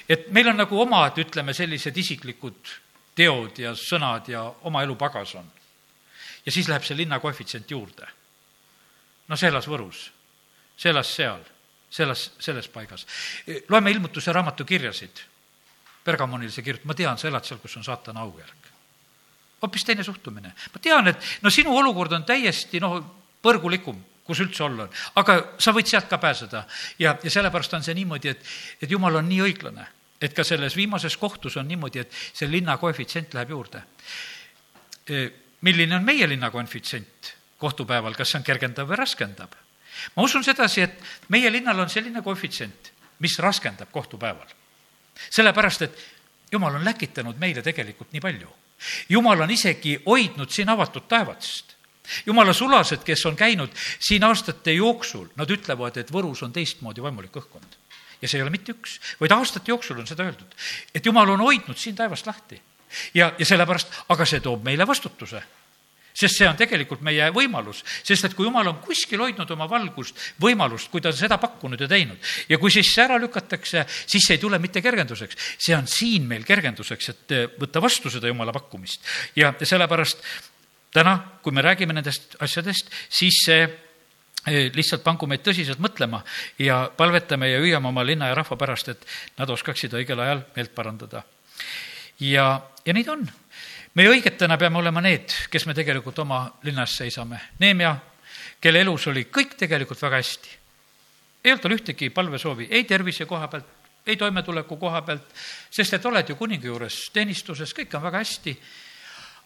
et 0.09 0.29
meil 0.31 0.49
on 0.49 0.57
nagu 0.57 0.81
omad, 0.81 1.19
ütleme, 1.19 1.55
sellised 1.55 1.97
isiklikud 1.97 2.75
teod 3.15 3.59
ja 3.59 3.75
sõnad 3.79 4.29
ja 4.29 4.45
oma 4.69 4.83
elu 4.83 4.97
pagas 4.97 5.35
on. 5.35 5.47
ja 6.47 6.53
siis 6.53 6.69
läheb 6.69 6.85
see 6.85 6.97
linna 6.97 7.21
koefitsient 7.21 7.71
juurde. 7.71 8.07
no 9.29 9.37
see 9.37 9.49
elas 9.49 9.69
Võrus, 9.69 10.09
see 10.77 10.91
elas 10.91 11.15
seal, 11.15 11.45
see 11.91 12.05
elas 12.05 12.31
selles 12.39 12.69
paigas. 12.69 13.07
loeme 13.69 13.91
ilmutuse 13.91 14.33
raamatu 14.33 14.65
kirjasid 14.65 15.32
Pergamonil 16.05 16.51
see 16.51 16.65
kirjutab, 16.67 16.91
ma 16.91 16.97
tean, 16.99 17.19
sa 17.19 17.29
elad 17.31 17.47
seal, 17.47 17.61
kus 17.63 17.77
on 17.79 17.87
saatana 17.87 18.25
aujärg. 18.27 18.71
hoopis 19.63 19.85
teine 19.87 20.03
suhtumine. 20.05 20.53
ma 20.75 20.81
tean, 20.83 21.09
et 21.09 21.19
no 21.43 21.51
sinu 21.51 21.77
olukord 21.77 22.13
on 22.13 22.25
täiesti 22.25 22.81
noh, 22.81 22.99
põrgulikum, 23.43 24.01
kus 24.27 24.41
üldse 24.43 24.65
olla 24.65 24.87
on, 24.87 24.97
aga 25.23 25.37
sa 25.59 25.75
võid 25.75 25.87
sealt 25.87 26.09
ka 26.11 26.19
pääseda. 26.19 26.65
ja, 26.99 27.17
ja 27.23 27.31
sellepärast 27.31 27.75
on 27.75 27.83
see 27.83 27.95
niimoodi, 27.95 28.29
et, 28.29 28.43
et 28.83 28.91
jumal 28.91 29.21
on 29.21 29.29
nii 29.29 29.43
õiglane, 29.47 29.87
et 30.21 30.35
ka 30.35 30.45
selles 30.45 30.77
viimases 30.77 31.17
kohtus 31.17 31.57
on 31.57 31.69
niimoodi, 31.69 32.03
et 32.03 32.11
see 32.33 32.51
linna 32.51 32.77
koefitsient 32.79 33.35
läheb 33.35 33.55
juurde. 33.55 33.83
E, 35.07 35.29
milline 35.63 35.97
on 35.97 36.05
meie 36.05 36.27
linna 36.27 36.51
koefitsient 36.51 37.35
kohtupäeval, 37.63 38.15
kas 38.19 38.35
see 38.35 38.41
on 38.41 38.47
kergendav 38.47 38.91
või 38.91 38.99
raskendab? 38.99 39.55
ma 40.17 40.25
usun 40.25 40.43
sedasi, 40.43 40.83
et 40.83 41.31
meie 41.31 41.51
linnal 41.53 41.79
on 41.79 41.91
selline 41.91 42.23
koefitsient, 42.27 42.91
mis 43.23 43.39
raskendab 43.39 43.91
kohtupäeval 43.95 44.62
sellepärast, 45.31 45.83
et 45.83 45.99
jumal 46.53 46.75
on 46.75 46.85
läkitanud 46.85 47.39
meile 47.39 47.63
tegelikult 47.63 48.13
nii 48.13 48.21
palju. 48.21 48.49
jumal 49.09 49.41
on 49.41 49.51
isegi 49.51 50.01
hoidnud 50.07 50.51
siin 50.51 50.69
avatud 50.69 51.09
taevast 51.09 51.77
jumala 52.27 52.53
sulased, 52.53 53.05
kes 53.05 53.27
on 53.27 53.37
käinud 53.37 53.71
siin 53.99 54.25
aastate 54.25 54.73
jooksul, 54.73 55.29
nad 55.37 55.51
ütlevad, 55.51 55.97
et 55.97 56.11
Võrus 56.13 56.43
on 56.43 56.53
teistmoodi 56.53 57.03
vaimulik 57.03 57.37
õhkkond. 57.37 57.79
ja 58.23 58.29
see 58.29 58.39
ei 58.39 58.43
ole 58.43 58.51
mitte 58.55 58.73
üks, 58.73 59.01
vaid 59.21 59.33
aastate 59.35 59.71
jooksul 59.71 59.99
on 59.99 60.07
seda 60.07 60.25
öeldud, 60.27 60.55
et 60.95 61.07
jumal 61.07 61.31
on 61.31 61.41
hoidnud 61.41 61.79
siin 61.79 61.97
taevast 61.97 62.27
lahti. 62.27 62.61
ja, 63.15 63.33
ja 63.39 63.47
sellepärast, 63.47 63.89
aga 64.09 64.27
see 64.27 64.41
toob 64.41 64.65
meile 64.65 64.87
vastutuse 64.87 65.43
sest 66.13 66.39
see 66.39 66.49
on 66.49 66.59
tegelikult 66.59 67.03
meie 67.05 67.31
võimalus, 67.35 67.83
sest 68.05 68.29
et 68.29 68.37
kui 68.37 68.47
jumal 68.47 68.69
on 68.69 68.81
kuskil 68.85 69.21
hoidnud 69.25 69.51
oma 69.55 69.69
valgust, 69.71 70.19
võimalust, 70.43 70.91
kui 70.93 71.01
ta 71.01 71.13
on 71.13 71.19
seda 71.19 71.39
pakkunud 71.43 71.81
ja 71.81 71.89
teinud 71.91 72.33
ja 72.49 72.59
kui 72.61 72.73
siis 72.75 72.93
see 72.93 73.05
ära 73.05 73.19
lükatakse, 73.21 73.87
siis 73.89 74.27
see 74.27 74.37
ei 74.37 74.43
tule 74.43 74.61
mitte 74.63 74.83
kergenduseks, 74.85 75.39
see 75.59 75.77
on 75.77 75.89
siin 75.91 76.29
meil 76.29 76.45
kergenduseks, 76.49 77.13
et 77.13 77.37
võtta 77.61 77.83
vastu 77.83 78.13
seda 78.13 78.31
jumala 78.31 78.55
pakkumist. 78.55 79.01
ja 79.37 79.55
sellepärast 79.63 80.21
täna, 80.93 81.17
kui 81.43 81.53
me 81.53 81.65
räägime 81.65 81.97
nendest 81.97 82.37
asjadest, 82.45 82.91
siis 83.09 83.43
see 83.47 83.63
eh, 83.65 84.69
lihtsalt 84.75 85.05
pangu 85.05 85.29
meid 85.31 85.45
tõsiselt 85.47 85.81
mõtlema 85.83 86.23
ja 86.61 86.85
palvetame 86.97 87.49
ja 87.51 87.63
hüüame 87.63 87.89
oma 87.89 88.05
linna 88.05 88.31
ja 88.31 88.37
rahva 88.39 88.59
pärast, 88.61 88.93
et 88.93 89.07
nad 89.41 89.51
oskaksid 89.51 89.95
õigel 89.97 90.21
ajal 90.21 90.45
meelt 90.57 90.75
parandada. 90.75 91.25
ja, 92.21 92.61
ja 92.85 92.93
neid 92.93 93.09
on. 93.09 93.25
Meie 93.95 94.11
õigetena 94.13 94.59
peame 94.59 94.79
olema 94.79 95.03
need, 95.05 95.35
kes 95.51 95.67
me 95.67 95.75
tegelikult 95.75 96.19
oma 96.25 96.45
linnas 96.65 96.97
seisame. 96.97 97.41
Neemia, 97.61 97.95
kelle 98.61 98.81
elus 98.85 99.07
oli 99.13 99.27
kõik 99.29 99.57
tegelikult 99.59 100.03
väga 100.03 100.21
hästi. 100.23 100.59
ei 101.45 101.53
olnud 101.53 101.63
tal 101.63 101.75
ühtegi 101.75 102.11
palvesoovi, 102.11 102.69
ei 102.71 102.85
tervise 102.85 103.27
koha 103.27 103.49
pealt, 103.49 103.67
ei 104.07 104.17
toimetuleku 104.17 104.77
koha 104.77 105.03
pealt, 105.03 105.35
sest 105.71 105.95
et 105.95 106.07
oled 106.07 106.29
ju 106.29 106.37
kuninga 106.37 106.67
juures 106.67 107.11
teenistuses, 107.13 107.75
kõik 107.75 107.95
on 107.95 108.03
väga 108.03 108.19
hästi 108.19 108.57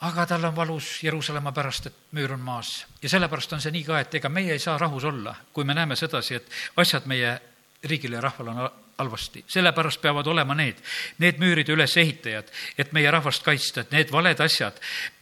aga 0.00 0.26
tal 0.26 0.44
on 0.44 0.56
valus 0.56 1.02
Jeruusalemma 1.02 1.52
pärast, 1.52 1.86
et 1.86 1.94
müür 2.12 2.32
on 2.32 2.40
maas. 2.40 2.86
ja 3.02 3.08
sellepärast 3.08 3.52
on 3.52 3.60
see 3.60 3.72
nii 3.72 3.84
ka, 3.84 4.00
et 4.00 4.14
ega 4.14 4.28
meie 4.28 4.52
ei 4.52 4.58
saa 4.58 4.78
rahus 4.78 5.04
olla, 5.04 5.34
kui 5.52 5.64
me 5.64 5.74
näeme 5.74 5.96
sedasi, 5.96 6.34
et 6.34 6.50
asjad 6.76 7.06
meie 7.06 7.38
riigil 7.84 8.12
ja 8.12 8.20
rahval 8.20 8.48
on 8.48 8.60
halvasti. 8.98 9.44
sellepärast 9.48 10.00
peavad 10.00 10.26
olema 10.26 10.54
need, 10.54 10.78
need 11.18 11.40
müüride 11.40 11.74
ülesehitajad, 11.74 12.52
et 12.78 12.92
meie 12.96 13.10
rahvast 13.10 13.44
kaitsta, 13.44 13.84
et 13.84 13.92
need 13.92 14.12
valed 14.12 14.40
asjad, 14.40 14.78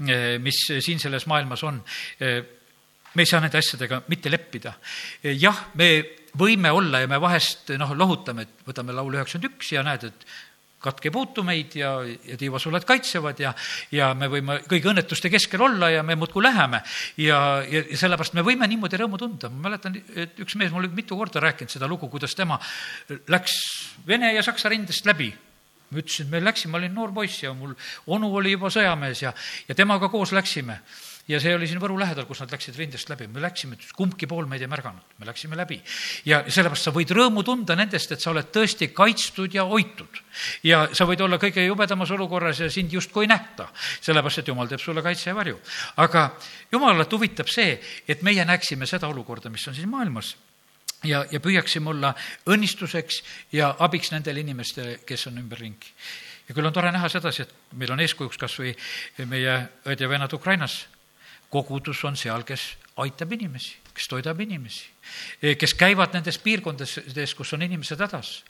eh, 0.06 0.36
mis 0.38 0.60
siin 0.80 1.00
selles 1.02 1.26
maailmas 1.26 1.64
on, 1.66 1.82
eh, 2.20 2.42
me 3.14 3.22
ei 3.22 3.26
saa 3.26 3.40
nende 3.40 3.58
asjadega 3.58 4.02
mitte 4.08 4.30
leppida. 4.30 4.74
jah, 5.22 5.66
me 5.74 6.04
võime 6.38 6.70
olla 6.70 7.00
ja 7.00 7.06
me 7.06 7.20
vahest 7.20 7.70
noh, 7.78 7.94
lohutame, 7.94 8.42
et 8.42 8.66
võtame 8.66 8.94
laulu 8.94 9.18
üheksakümmend 9.18 9.54
üks 9.54 9.72
ja 9.72 9.82
näed, 9.82 10.04
et 10.04 10.26
katk 10.84 11.08
ei 11.08 11.14
puutu 11.14 11.44
meid 11.46 11.76
ja, 11.78 11.94
ja 12.04 12.36
tiivasuled 12.40 12.84
kaitsevad 12.88 13.40
ja, 13.40 13.54
ja 13.94 14.10
me 14.18 14.28
võime 14.32 14.60
kõigi 14.68 14.90
õnnetuste 14.92 15.30
keskel 15.32 15.64
olla 15.64 15.90
ja 15.92 16.04
me 16.06 16.16
muudkui 16.18 16.44
läheme. 16.44 16.82
ja, 17.20 17.38
ja, 17.68 17.84
sellepärast 17.96 18.36
me 18.36 18.44
võime 18.46 18.68
niimoodi 18.70 19.00
rõõmu 19.00 19.20
tunda. 19.20 19.50
ma 19.52 19.68
mäletan, 19.68 19.96
et 20.14 20.38
üks 20.44 20.58
mees 20.60 20.72
mul 20.74 20.88
mitu 20.94 21.16
korda 21.18 21.42
rääkinud 21.44 21.72
seda 21.72 21.88
lugu, 21.90 22.10
kuidas 22.12 22.36
tema 22.36 22.60
läks 23.28 23.58
Vene 24.06 24.34
ja 24.34 24.42
Saksa 24.42 24.68
rindest 24.72 25.06
läbi 25.06 25.32
ma 25.90 26.00
ütlesin, 26.00 26.28
me 26.30 26.40
läksime, 26.42 26.72
ma 26.72 26.80
olin 26.80 26.94
noor 26.94 27.12
poiss 27.14 27.42
ja 27.44 27.52
mul 27.56 27.74
onu 28.12 28.30
oli 28.40 28.54
juba 28.54 28.70
sõjamees 28.72 29.24
ja, 29.24 29.34
ja 29.68 29.76
temaga 29.78 30.10
koos 30.12 30.32
läksime 30.34 30.80
ja 31.28 31.40
see 31.40 31.54
oli 31.56 31.66
siin 31.68 31.80
Võru 31.80 31.96
lähedal, 31.98 32.26
kus 32.28 32.42
nad 32.42 32.52
läksid 32.52 32.76
rindest 32.76 33.08
läbi, 33.08 33.26
me 33.32 33.40
läksime, 33.42 33.78
kumbki 33.96 34.28
pool 34.28 34.48
meid 34.48 34.62
ei 34.64 34.68
märganud, 34.70 35.16
me 35.18 35.28
läksime 35.28 35.56
läbi. 35.56 35.80
ja 36.28 36.42
sellepärast 36.48 36.88
sa 36.88 36.92
võid 36.94 37.12
rõõmu 37.16 37.44
tunda 37.44 37.76
nendest, 37.76 38.12
et 38.12 38.20
sa 38.20 38.30
oled 38.30 38.50
tõesti 38.52 38.90
kaitstud 38.92 39.54
ja 39.54 39.64
hoitud. 39.68 40.20
ja 40.62 40.88
sa 40.92 41.08
võid 41.08 41.24
olla 41.24 41.38
kõige 41.40 41.64
jubedamas 41.64 42.10
olukorras 42.10 42.60
ja 42.60 42.70
sind 42.70 42.92
justkui 42.92 43.24
ei 43.24 43.32
nähta, 43.32 43.68
sellepärast 44.00 44.44
et 44.44 44.48
jumal 44.48 44.68
teeb 44.68 44.80
sulle 44.80 45.02
kaitse 45.02 45.30
ja 45.30 45.34
varju. 45.34 45.60
aga 45.96 46.30
jumalat 46.72 47.12
huvitab 47.12 47.48
see, 47.48 47.80
et 48.08 48.22
meie 48.22 48.44
näeksime 48.44 48.86
seda 48.86 49.08
olukorda, 49.08 49.50
mis 49.50 49.68
on 49.68 49.74
siin 49.74 49.88
maailmas 49.88 50.36
ja, 51.04 51.24
ja 51.30 51.40
püüaksime 51.40 51.90
olla 51.90 52.14
õnnistuseks 52.46 53.22
ja 53.52 53.74
abiks 53.78 54.12
nendele 54.12 54.44
inimestele, 54.44 54.98
kes 55.06 55.26
on 55.26 55.38
ümberringi. 55.40 55.92
ja 56.48 56.54
küll 56.54 56.66
on 56.66 56.72
tore 56.72 56.92
näha 56.92 57.08
sedasi, 57.08 57.42
et 57.42 57.54
meil 57.72 57.92
on 57.92 58.00
eeskujuks 58.00 58.36
kas 58.36 58.58
või 58.60 58.74
meie 59.24 59.62
õed 59.86 60.00
ja 60.00 60.08
vennad 60.08 60.32
Ukrainas 60.32 60.84
kogudus 61.54 62.02
on 62.08 62.18
seal, 62.18 62.42
kes 62.46 62.72
aitab 63.02 63.32
inimesi, 63.36 63.78
kes 63.94 64.10
toidab 64.10 64.40
inimesi, 64.42 64.90
kes 65.58 65.74
käivad 65.78 66.14
nendes 66.14 66.38
piirkondades, 66.42 67.34
kus 67.38 67.54
on 67.54 67.62
inimesed 67.66 68.02
hädas 68.02 68.40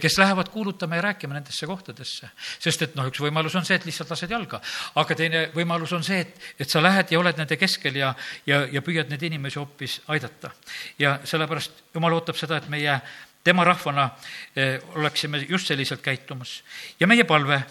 kes 0.00 0.18
lähevad 0.18 0.48
kuulutama 0.52 0.96
ja 0.96 1.02
rääkima 1.02 1.34
nendesse 1.34 1.66
kohtadesse. 1.66 2.28
sest 2.58 2.82
et 2.82 2.94
noh, 2.94 3.06
üks 3.08 3.20
võimalus 3.20 3.56
on 3.56 3.64
see, 3.64 3.78
et 3.80 3.86
lihtsalt 3.88 4.10
lased 4.10 4.30
jalga, 4.30 4.60
aga 4.94 5.14
teine 5.16 5.44
võimalus 5.54 5.92
on 5.96 6.04
see, 6.04 6.20
et, 6.20 6.34
et 6.60 6.70
sa 6.70 6.82
lähed 6.82 7.12
ja 7.12 7.20
oled 7.20 7.38
nende 7.38 7.56
keskel 7.56 7.96
ja, 7.96 8.14
ja, 8.46 8.60
ja 8.72 8.82
püüad 8.84 9.08
neid 9.08 9.22
inimesi 9.24 9.58
hoopis 9.58 10.00
aidata. 10.08 10.50
ja 10.98 11.18
sellepärast 11.24 11.80
Jumal 11.94 12.18
ootab 12.18 12.36
seda, 12.36 12.58
et 12.60 12.68
meie 12.68 12.98
tema 13.44 13.64
rahvana 13.64 14.10
eh, 14.56 14.80
oleksime 14.94 15.40
just 15.48 15.66
selliselt 15.66 16.04
käitumas. 16.04 16.62
ja 17.00 17.06
meie 17.06 17.24
palve, 17.24 17.62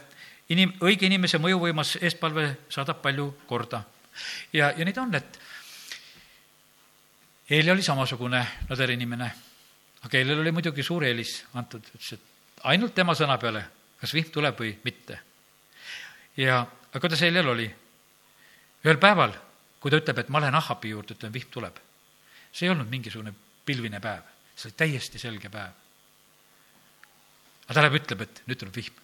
inim-, 0.50 0.74
õige 0.82 1.06
inimese 1.06 1.38
mõjuvõimas 1.38 1.98
eestpalve 2.02 2.56
saadab 2.70 3.06
palju 3.06 3.36
korda 3.46 3.84
ja, 4.54 4.72
ja 4.72 4.86
neid 4.86 4.98
on, 4.98 5.16
et 5.16 5.40
Eeli 7.50 7.72
oli 7.72 7.84
samasugune 7.84 8.42
nõder 8.68 8.92
inimene, 8.92 9.28
aga 10.04 10.18
Eelil 10.20 10.42
oli 10.42 10.52
muidugi 10.52 10.84
suur 10.84 11.06
eelis 11.08 11.46
antud, 11.56 11.86
ütles, 11.96 12.18
et 12.18 12.66
ainult 12.68 12.92
tema 12.96 13.16
sõna 13.16 13.38
peale, 13.40 13.62
kas 14.02 14.12
vihm 14.14 14.34
tuleb 14.34 14.60
või 14.60 14.74
mitte. 14.84 15.20
ja, 16.38 16.60
aga 16.60 17.00
kuidas 17.00 17.24
Eelil 17.24 17.48
oli? 17.48 17.68
ühel 18.84 19.00
päeval, 19.00 19.32
kui 19.80 19.92
ta 19.92 20.00
ütleb, 20.02 20.20
et 20.20 20.30
ma 20.30 20.42
lähen 20.44 20.56
Ahabi 20.56 20.92
juurde, 20.92 21.16
ütlen, 21.16 21.34
vihm 21.34 21.50
tuleb. 21.52 21.80
see 22.52 22.68
ei 22.68 22.72
olnud 22.74 22.90
mingisugune 22.90 23.34
pilvine 23.66 24.00
päev, 24.04 24.28
see 24.56 24.68
oli 24.68 24.78
täiesti 24.84 25.20
selge 25.20 25.50
päev. 25.50 25.72
aga 27.64 27.74
ta 27.74 27.82
läheb, 27.82 28.00
ütleb, 28.02 28.22
et 28.28 28.44
nüüd 28.48 28.60
tuleb 28.60 28.76
vihm. 28.76 29.00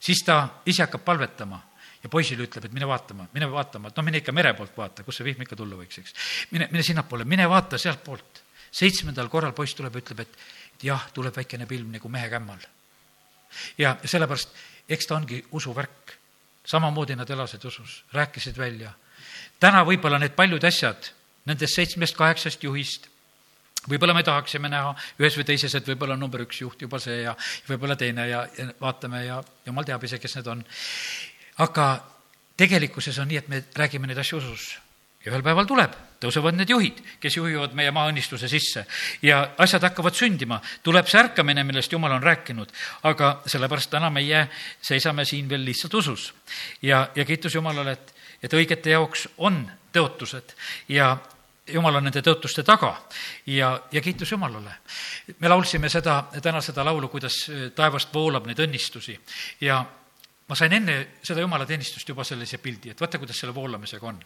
siis 0.00 0.20
ta 0.24 0.60
ise 0.66 0.84
hakkab 0.84 1.04
palvetama 1.08 1.69
ja 2.02 2.08
poisile 2.08 2.46
ütleb, 2.46 2.66
et 2.66 2.76
mine 2.76 2.88
vaatama, 2.88 3.26
mine 3.34 3.48
vaatama, 3.50 3.90
et 3.90 3.98
noh, 3.98 4.06
mine 4.06 4.20
ikka 4.22 4.32
mere 4.32 4.54
poolt 4.56 4.76
vaata, 4.76 5.04
kus 5.04 5.20
see 5.20 5.26
vihm 5.26 5.44
ikka 5.44 5.58
tulla 5.58 5.76
võiks, 5.78 6.00
eks. 6.00 6.14
mine, 6.54 6.70
mine 6.72 6.84
sinnapoole, 6.86 7.26
mine 7.28 7.48
vaata 7.50 7.78
sealtpoolt. 7.78 8.42
seitsmendal 8.70 9.28
korral 9.28 9.52
poiss 9.52 9.74
tuleb 9.74 9.96
ja 9.98 10.02
ütleb, 10.04 10.20
et, 10.22 10.36
jah, 10.86 11.08
tuleb 11.12 11.34
väikene 11.36 11.66
pilv 11.66 11.90
nagu 11.90 12.08
mehe 12.08 12.28
kämmal. 12.30 12.64
ja 13.78 13.96
sellepärast, 14.04 14.56
eks 14.88 15.06
ta 15.06 15.16
ongi 15.16 15.44
usuvärk. 15.52 16.16
samamoodi 16.64 17.16
nad 17.16 17.30
elasid 17.30 17.64
usus, 17.64 18.04
rääkisid 18.12 18.56
välja. 18.56 18.92
täna 19.60 19.84
võib-olla 19.84 20.18
need 20.18 20.36
paljud 20.36 20.64
asjad 20.64 21.12
nendest 21.44 21.74
seitsmest-kaheksast 21.74 22.62
juhist 22.62 23.08
võib-olla 23.88 24.14
me 24.14 24.22
tahaksime 24.22 24.68
näha 24.68 24.92
ühes 25.20 25.36
või 25.38 25.46
teises, 25.48 25.74
et 25.74 25.86
võib-olla 25.88 26.16
number 26.16 26.42
üks 26.44 26.60
juht 26.60 26.82
juba 26.82 26.98
see 27.00 27.22
ja 27.22 27.34
võib-olla 27.68 27.96
teine 27.96 28.26
ja, 28.28 28.42
ja 28.58 28.68
vaatame 28.80 29.24
ja 29.24 29.40
jumal 29.66 29.88
teab 29.88 30.04
ise, 30.04 30.18
kes 30.20 30.36
need 30.36 30.50
on 30.52 30.64
aga 31.60 31.88
tegelikkuses 32.60 33.18
on 33.18 33.28
nii, 33.30 33.40
et 33.40 33.48
me 33.48 33.64
räägime 33.76 34.08
neid 34.08 34.20
asju 34.20 34.40
usus. 34.40 34.70
Ja 35.20 35.34
ühel 35.34 35.42
päeval 35.44 35.66
tuleb, 35.68 35.92
tõusevad 36.20 36.56
need 36.56 36.70
juhid, 36.72 37.00
kes 37.20 37.34
juhivad 37.36 37.74
meie 37.76 37.92
maaõnnistuse 37.92 38.48
sisse. 38.48 38.86
Ja 39.24 39.42
asjad 39.60 39.84
hakkavad 39.84 40.16
sündima, 40.16 40.56
tuleb 40.84 41.08
see 41.08 41.20
ärkamine, 41.20 41.64
millest 41.68 41.92
Jumal 41.92 42.14
on 42.16 42.24
rääkinud, 42.24 42.72
aga 43.08 43.34
sellepärast 43.44 43.92
täna 43.92 44.08
meie 44.12 44.46
seisame 44.80 45.26
siin 45.28 45.48
veel 45.48 45.66
lihtsalt 45.68 45.98
usus. 46.00 46.32
ja, 46.82 47.08
ja 47.14 47.24
kiitus 47.24 47.54
Jumalale, 47.54 47.92
et, 47.92 48.14
et 48.42 48.56
õigete 48.56 48.96
jaoks 48.96 49.28
on 49.36 49.60
tõotused. 49.92 50.56
Ja 50.88 51.18
Jumal 51.68 52.00
on 52.00 52.08
nende 52.08 52.22
tõotuste 52.24 52.64
taga. 52.64 52.94
Ja, 53.46 53.74
ja 53.92 54.00
kiitus 54.00 54.32
Jumalale. 54.32 54.72
me 55.38 55.48
laulsime 55.48 55.88
seda, 55.88 56.24
täna 56.42 56.60
seda 56.60 56.84
laulu, 56.84 57.08
kuidas 57.08 57.44
taevast 57.74 58.14
voolab 58.14 58.48
neid 58.48 58.58
õnnistusi. 58.58 59.18
Ja 59.60 59.84
ma 60.50 60.58
sain 60.58 60.72
enne 60.74 60.96
seda 61.22 61.44
jumalateenistust 61.44 62.08
juba 62.10 62.26
sellise 62.26 62.58
pildi, 62.58 62.90
et 62.90 63.00
vaata, 63.00 63.20
kuidas 63.22 63.38
selle 63.38 63.54
voolamisega 63.54 64.06
on. 64.06 64.18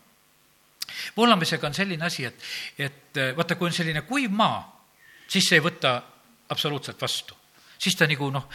voolamisega 1.17 1.67
on 1.69 1.77
selline 1.77 2.07
asi, 2.07 2.25
et, 2.25 2.49
et 2.79 3.21
vaata, 3.37 3.59
kui 3.61 3.69
on 3.69 3.77
selline 3.77 4.03
kuiv 4.09 4.33
maa, 4.33 4.63
siis 5.29 5.51
see 5.51 5.61
ei 5.61 5.65
võta 5.65 5.99
absoluutselt 6.49 7.01
vastu. 7.01 7.37
siis 7.79 7.97
ta 7.97 8.09
nagu 8.09 8.31
noh, 8.33 8.49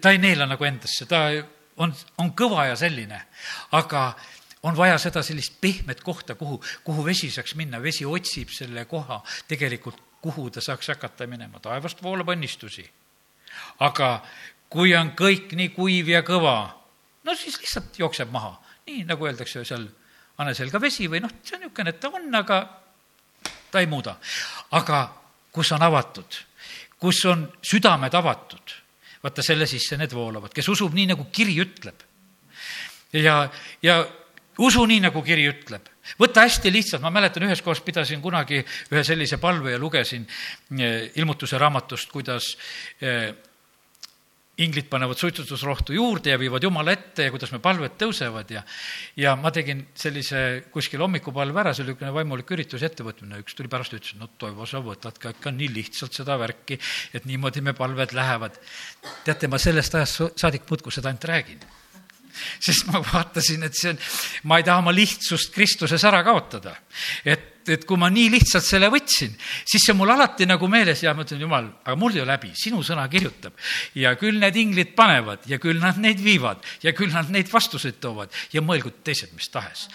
ta 0.00 0.12
ei 0.12 0.20
neela 0.20 0.46
nagu 0.46 0.64
endasse, 0.68 1.06
ta 1.08 1.24
on, 1.80 1.94
on 2.20 2.32
kõva 2.36 2.68
ja 2.68 2.76
selline, 2.76 3.22
aga 3.72 4.04
on 4.68 4.76
vaja 4.76 4.98
seda 5.00 5.22
sellist 5.24 5.56
pehmet 5.60 6.00
kohta, 6.04 6.34
kuhu, 6.34 6.60
kuhu 6.84 7.04
vesi 7.04 7.30
saaks 7.30 7.54
minna, 7.54 7.80
vesi 7.82 8.04
otsib 8.04 8.52
selle 8.52 8.84
koha 8.84 9.22
tegelikult, 9.48 10.00
kuhu 10.24 10.50
ta 10.50 10.60
saaks 10.64 10.92
hakata 10.92 11.26
minema, 11.28 11.60
taevast 11.60 12.02
voolab 12.02 12.32
õnnistusi. 12.36 12.84
aga 13.80 14.20
kui 14.68 14.94
on 14.96 15.12
kõik 15.16 15.52
nii 15.56 15.68
kuiv 15.72 16.08
ja 16.08 16.22
kõva, 16.26 16.83
no 17.24 17.34
siis 17.38 17.58
lihtsalt 17.60 17.98
jookseb 17.98 18.30
maha. 18.32 18.54
nii, 18.86 19.04
nagu 19.08 19.26
öeldakse 19.26 19.64
seal 19.64 19.86
ane 20.38 20.54
selga 20.54 20.80
vesi 20.82 21.06
või 21.10 21.22
noh, 21.24 21.30
see 21.42 21.56
on 21.56 21.64
niisugune, 21.64 21.94
et 21.94 22.00
ta 22.00 22.10
on, 22.12 22.26
aga 22.34 22.58
ta 23.70 23.82
ei 23.82 23.86
muuda. 23.90 24.16
aga 24.78 25.04
kus 25.54 25.72
on 25.72 25.82
avatud, 25.82 26.40
kus 26.98 27.24
on 27.30 27.46
südamed 27.62 28.14
avatud, 28.14 28.74
vaata 29.22 29.42
selle 29.42 29.66
sisse 29.70 29.96
need 30.00 30.12
voolavad, 30.12 30.52
kes 30.54 30.68
usub 30.68 30.94
nii, 30.94 31.08
nagu 31.14 31.28
kiri 31.32 31.56
ütleb. 31.62 32.04
ja, 33.12 33.48
ja 33.82 34.02
usu 34.58 34.84
nii, 34.86 35.00
nagu 35.06 35.22
kiri 35.22 35.46
ütleb. 35.50 35.88
võta 36.20 36.44
hästi 36.44 36.72
lihtsalt, 36.72 37.02
ma 37.02 37.10
mäletan, 37.14 37.46
ühes 37.48 37.62
kohas 37.64 37.80
pidasin 37.80 38.22
kunagi 38.22 38.60
ühe 38.60 39.04
sellise 39.04 39.38
palve 39.42 39.72
ja 39.72 39.80
lugesin 39.80 40.26
eh, 40.78 41.10
ilmutuse 41.16 41.58
raamatust, 41.58 42.10
kuidas 42.12 42.56
eh, 43.00 43.32
inglid 44.62 44.86
panevad 44.90 45.18
suitsutusrohtu 45.18 45.96
juurde 45.96 46.30
ja 46.30 46.38
viivad 46.38 46.62
Jumala 46.62 46.94
ette 46.94 47.26
ja 47.26 47.32
kuidas 47.34 47.50
me 47.50 47.58
palved 47.62 47.96
tõusevad 47.98 48.52
ja 48.54 48.62
ja 49.18 49.34
ma 49.36 49.50
tegin 49.54 49.82
sellise 49.98 50.64
kuskil 50.74 51.02
hommikupalve 51.02 51.60
ära, 51.64 51.74
see 51.74 51.82
oli 51.82 51.94
niisugune 51.94 52.14
vaimulik 52.14 52.54
üritus, 52.54 52.84
ettevõtmine, 52.86 53.40
üks 53.42 53.58
tuli 53.58 53.70
pärast 53.72 53.94
ja 53.94 54.00
ütles, 54.00 54.16
no 54.20 54.30
Toivo, 54.38 54.66
sa 54.66 54.82
võtad 54.84 55.18
ka 55.18 55.34
ikka 55.34 55.54
nii 55.54 55.70
lihtsalt 55.74 56.14
seda 56.14 56.38
värki, 56.38 56.78
et 57.14 57.26
niimoodi 57.26 57.64
me 57.66 57.74
palved 57.74 58.14
lähevad. 58.14 58.60
teate, 59.24 59.50
ma 59.50 59.58
sellest 59.58 59.94
ajast 59.94 60.38
saadik 60.38 60.70
muudkui 60.70 60.94
seda 60.94 61.10
ainult 61.10 61.26
räägin 61.30 61.66
sest 62.66 62.88
ma 62.90 63.02
vaatasin, 63.04 63.66
et 63.66 63.76
see 63.78 63.92
on, 63.94 64.00
ma 64.50 64.60
ei 64.60 64.66
taha 64.66 64.84
oma 64.84 64.94
lihtsust 64.94 65.52
Kristuses 65.54 66.04
ära 66.04 66.22
kaotada. 66.26 66.74
et, 67.24 67.68
et 67.68 67.84
kui 67.88 68.00
ma 68.00 68.10
nii 68.12 68.30
lihtsalt 68.34 68.66
selle 68.66 68.90
võtsin, 68.92 69.34
siis 69.64 69.86
see 69.86 69.96
mul 69.96 70.12
alati 70.14 70.48
nagu 70.48 70.68
meeles 70.70 71.02
ja 71.04 71.14
ma 71.14 71.26
ütlen, 71.26 71.44
jumal, 71.46 71.70
aga 71.84 71.96
mul 72.00 72.18
ju 72.18 72.26
läbi, 72.28 72.52
sinu 72.58 72.82
sõna 72.86 73.06
kirjutab. 73.12 73.54
ja 73.94 74.14
küll 74.20 74.40
need 74.40 74.58
inglid 74.60 74.94
panevad 74.98 75.46
ja 75.50 75.60
küll 75.62 75.80
nad 75.82 76.00
neid 76.00 76.22
viivad 76.24 76.64
ja 76.82 76.92
küll 76.96 77.12
nad 77.14 77.30
neid 77.30 77.52
vastuseid 77.52 78.00
toovad 78.00 78.32
ja 78.52 78.64
mõelgu 78.64 78.92
teised 79.04 79.32
mis 79.36 79.48
tahes. 79.48 79.88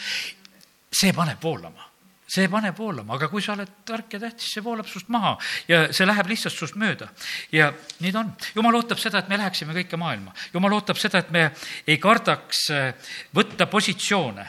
see 0.89 1.13
paneb 1.13 1.41
voolama 1.43 1.88
see 2.29 2.49
paneb 2.51 2.77
voolama, 2.77 3.15
aga 3.17 3.29
kui 3.31 3.41
sa 3.41 3.55
oled 3.55 3.71
tark 3.87 4.13
ja 4.13 4.21
tähtis, 4.21 4.51
see 4.53 4.63
voolab 4.63 4.87
sust 4.89 5.09
maha 5.09 5.35
ja 5.69 5.87
see 5.95 6.05
läheb 6.05 6.29
lihtsalt 6.29 6.53
sust 6.53 6.77
mööda. 6.79 7.09
ja 7.51 7.71
nii 7.99 8.11
ta 8.13 8.21
on. 8.21 8.31
jumal 8.55 8.77
ootab 8.79 9.01
seda, 9.01 9.23
et 9.23 9.29
me 9.31 9.39
läheksime 9.39 9.73
kõike 9.73 9.97
maailma. 9.97 10.33
jumal 10.53 10.77
ootab 10.77 10.99
seda, 11.01 11.23
et 11.23 11.31
me 11.33 11.49
ei 11.87 11.97
kardaks 12.01 12.63
äh, 12.75 13.11
võtta 13.35 13.65
positsioone 13.71 14.45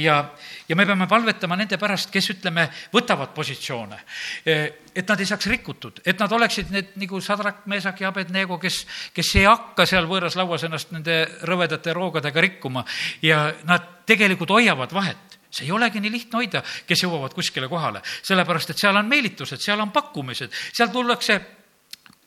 ja, 0.00 0.22
ja 0.68 0.76
me 0.76 0.86
peame 0.88 1.08
palvetama 1.10 1.58
nende 1.60 1.78
pärast, 1.80 2.10
kes, 2.12 2.30
ütleme, 2.36 2.68
võtavad 2.94 3.34
positsioone. 3.36 4.00
Äh, 4.48 4.64
et 4.98 5.08
nad 5.08 5.20
ei 5.20 5.28
saaks 5.28 5.46
rikutud, 5.52 6.00
et 6.08 6.18
nad 6.18 6.32
oleksid 6.32 6.72
need 6.74 6.96
nagu 6.98 7.20
Sadrak, 7.22 7.62
Meesak 7.70 8.00
ja 8.02 8.08
Abednego, 8.08 8.56
kes, 8.58 8.80
kes 9.14 9.36
ei 9.38 9.44
hakka 9.46 9.86
seal 9.86 10.08
võõras 10.10 10.34
lauas 10.38 10.64
ennast 10.66 10.90
nende 10.96 11.20
rõvedate 11.46 11.94
roogadega 11.94 12.42
rikkuma 12.48 12.82
ja 13.22 13.44
nad 13.68 13.86
tegelikult 14.08 14.56
hoiavad 14.56 14.94
vahet 14.96 15.27
see 15.50 15.66
ei 15.66 15.72
olegi 15.72 16.00
nii 16.00 16.12
lihtne 16.12 16.40
hoida, 16.40 16.62
kes 16.86 17.04
jõuavad 17.04 17.34
kuskile 17.36 17.68
kohale, 17.68 18.02
sellepärast 18.26 18.74
et 18.74 18.80
seal 18.80 18.96
on 18.96 19.08
meelitused, 19.08 19.62
seal 19.62 19.80
on 19.80 19.92
pakkumised, 19.94 20.52
seal 20.76 20.92
tullakse 20.92 21.38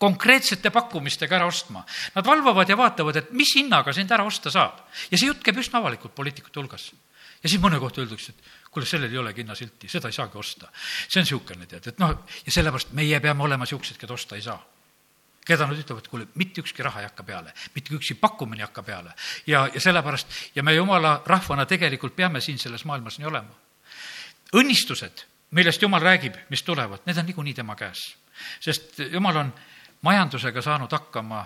konkreetsete 0.01 0.71
pakkumistega 0.73 1.37
ära 1.37 1.45
ostma. 1.45 1.83
Nad 2.15 2.25
valvavad 2.25 2.69
ja 2.69 2.77
vaatavad, 2.77 3.21
et 3.21 3.31
mis 3.37 3.53
hinnaga 3.59 3.93
sind 3.93 4.11
ära 4.11 4.25
osta 4.25 4.49
saab. 4.53 4.81
ja 5.11 5.17
see 5.17 5.29
jutt 5.29 5.43
käib 5.45 5.61
üsna 5.61 5.79
avalikult 5.79 6.15
poliitikute 6.17 6.59
hulgas. 6.59 6.91
ja 7.43 7.49
siis 7.49 7.61
mõne 7.61 7.79
kohta 7.79 8.01
öeldakse, 8.01 8.33
et 8.33 8.69
kuule, 8.71 8.85
sellel 8.85 9.11
ei 9.11 9.17
olegi 9.17 9.41
hinnasilti, 9.41 9.87
seda 9.87 10.09
ei 10.09 10.17
saagi 10.17 10.37
osta. 10.37 10.71
see 11.07 11.21
on 11.21 11.25
niisugune, 11.25 11.65
tead, 11.65 11.87
et 11.93 11.99
noh, 11.99 12.17
ja 12.45 12.51
sellepärast 12.51 12.93
meie 12.97 13.19
peame 13.19 13.43
olema 13.43 13.65
niisugused, 13.65 13.97
keda 14.01 14.17
osta 14.17 14.35
ei 14.35 14.41
saa 14.41 14.59
keda 15.45 15.65
nad 15.65 15.79
ütlevad, 15.79 16.07
kuule, 16.09 16.27
mitte 16.37 16.61
ükski 16.61 16.83
raha 16.85 17.01
ei 17.01 17.07
hakka 17.09 17.23
peale, 17.25 17.53
mitte 17.75 17.95
ükski 17.95 18.15
pakkumine 18.21 18.61
ei 18.61 18.67
hakka 18.67 18.83
peale. 18.83 19.13
ja, 19.47 19.67
ja 19.73 19.81
sellepärast 19.81 20.27
ja 20.55 20.63
me 20.63 20.73
jumala 20.73 21.21
rahvana 21.25 21.65
tegelikult 21.65 22.15
peame 22.15 22.41
siin 22.41 22.59
selles 22.59 22.85
maailmas 22.85 23.17
nii 23.19 23.27
olema. 23.27 23.55
õnnistused, 24.53 25.25
millest 25.51 25.81
jumal 25.81 26.01
räägib, 26.01 26.37
mis 26.49 26.63
tulevad, 26.63 27.05
need 27.05 27.17
on 27.17 27.25
niikuinii 27.25 27.53
tema 27.53 27.75
käes. 27.75 28.15
sest 28.59 28.99
jumal 29.11 29.37
on 29.37 29.53
majandusega 30.01 30.61
saanud 30.61 30.91
hakkama 30.91 31.45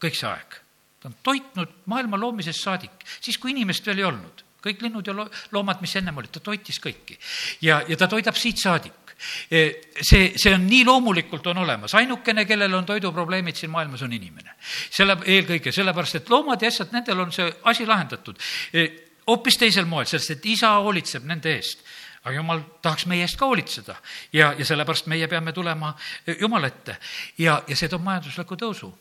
kõik 0.00 0.16
see 0.16 0.28
aeg. 0.28 0.60
ta 1.00 1.08
on 1.08 1.16
toitnud 1.22 1.78
maailma 1.86 2.20
loomisest 2.20 2.62
saadik, 2.62 3.04
siis 3.20 3.38
kui 3.38 3.50
inimest 3.50 3.86
veel 3.86 3.98
ei 3.98 4.10
olnud 4.10 4.44
kõik 4.64 4.80
linnud 4.80 5.04
ja 5.06 5.12
loomad, 5.52 5.82
mis 5.84 5.92
ennem 6.00 6.16
olid, 6.16 6.32
ta 6.32 6.40
toitis 6.40 6.80
kõiki. 6.80 7.18
ja, 7.60 7.82
ja 7.88 7.96
ta 7.96 8.08
toidab 8.08 8.36
siit 8.40 8.56
saadik 8.56 9.03
see, 9.48 10.32
see 10.36 10.54
on 10.54 10.66
nii 10.66 10.84
loomulikult 10.84 11.46
on 11.46 11.58
olemas, 11.58 11.94
ainukene, 11.94 12.44
kellel 12.44 12.74
on 12.74 12.86
toiduprobleemid 12.86 13.56
siin 13.56 13.70
maailmas, 13.70 14.02
on 14.02 14.12
inimene. 14.12 14.56
selle, 14.90 15.16
eelkõige 15.24 15.72
sellepärast, 15.72 16.20
et 16.20 16.30
loomad 16.30 16.62
ja 16.62 16.70
asjad, 16.72 16.92
nendel 16.92 17.20
on 17.24 17.32
see 17.32 17.48
asi 17.70 17.86
lahendatud. 17.86 18.40
E, 18.72 18.86
hoopis 19.26 19.58
teisel 19.60 19.88
moel, 19.88 20.08
sest 20.10 20.36
et 20.36 20.46
isa 20.46 20.74
hoolitseb 20.84 21.24
nende 21.28 21.54
eest. 21.54 21.84
Aga 22.24 22.38
jumal 22.38 22.62
tahaks 22.82 23.04
meie 23.06 23.26
eest 23.26 23.36
ka 23.36 23.46
hoolitseda. 23.46 23.96
Ja, 24.32 24.54
ja 24.58 24.64
sellepärast 24.64 25.10
meie 25.12 25.28
peame 25.28 25.52
tulema 25.52 25.92
Jumala 26.40 26.70
ette. 26.72 26.96
Ja, 27.38 27.58
ja 27.68 27.76
see 27.76 27.88
toob 27.92 28.04
majandusliku 28.04 28.56
tõusu. 28.56 28.92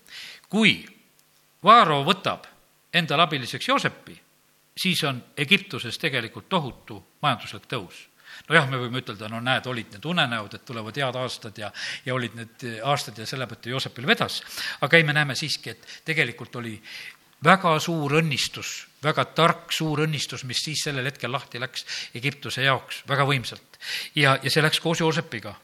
kui 0.50 0.84
Vaaro 1.64 2.04
võtab 2.04 2.44
endale 2.94 3.24
abiliseks 3.24 3.68
Joosepi, 3.68 4.18
siis 4.78 5.04
on 5.08 5.24
Egiptuses 5.38 5.98
tegelikult 5.98 6.50
tohutu 6.50 7.00
majanduslik 7.22 7.70
tõus 7.72 8.10
nojah, 8.50 8.70
me 8.70 8.80
võime 8.82 9.02
ütelda, 9.04 9.30
no 9.32 9.42
näed, 9.44 9.68
olid 9.70 9.96
need 9.96 10.06
unenäod, 10.06 10.58
et 10.58 10.66
tulevad 10.66 10.98
head 11.00 11.20
aastad 11.20 11.58
ja, 11.58 11.72
ja 12.06 12.16
olid 12.16 12.38
need 12.40 12.66
aastad 12.84 13.20
ja 13.20 13.28
selle 13.30 13.48
pealt 13.48 13.68
Joosepil 13.72 14.08
vedas. 14.08 14.42
aga 14.82 14.98
ei, 14.98 15.04
me 15.04 15.14
näeme 15.14 15.36
siiski, 15.36 15.76
et 15.76 16.00
tegelikult 16.06 16.56
oli 16.62 16.78
väga 17.44 17.76
suur 17.84 18.18
õnnistus, 18.22 18.74
väga 19.04 19.26
tark 19.36 19.72
suur 19.76 20.06
õnnistus, 20.06 20.46
mis 20.48 20.64
siis 20.64 20.86
sellel 20.88 21.06
hetkel 21.12 21.32
lahti 21.32 21.60
läks 21.60 21.86
Egiptuse 22.16 22.64
jaoks 22.64 23.04
väga 23.10 23.28
võimsalt. 23.28 23.80
ja, 24.16 24.38
ja 24.42 24.50
see 24.50 24.64
läks 24.64 24.80
koos 24.80 25.00
Joosepiga. 25.00 25.56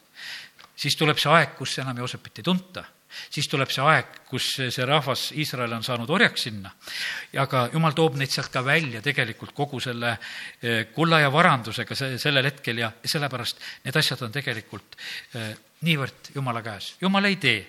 siis 0.75 0.95
tuleb 0.95 1.17
see 1.17 1.31
aeg, 1.31 1.55
kus 1.57 1.77
enam 1.79 1.97
Joosepit 1.97 2.39
ei 2.39 2.43
tunta 2.43 2.85
siis 3.29 3.47
tuleb 3.49 3.71
see 3.73 3.85
aeg, 3.85 4.19
kus 4.29 4.51
see 4.59 4.85
rahvas, 4.85 5.29
Iisrael 5.37 5.73
on 5.77 5.85
saanud 5.85 6.09
orjaks 6.09 6.47
sinna. 6.49 6.71
aga 7.41 7.69
jumal 7.73 7.95
toob 7.97 8.19
neid 8.19 8.31
sealt 8.33 8.51
ka 8.53 8.63
välja 8.65 9.01
tegelikult 9.01 9.53
kogu 9.55 9.79
selle 9.79 10.15
eh, 10.61 10.85
kulla 10.93 11.19
ja 11.19 11.31
varandusega 11.33 11.95
see, 11.95 12.17
sellel 12.21 12.45
hetkel 12.45 12.77
ja 12.77 12.91
sellepärast 13.05 13.59
need 13.85 13.97
asjad 13.97 14.21
on 14.27 14.31
tegelikult 14.31 14.97
eh, 15.35 15.51
niivõrd 15.81 16.33
Jumala 16.35 16.61
käes. 16.61 16.95
Jumal 17.01 17.25
ei 17.25 17.37
tee 17.41 17.59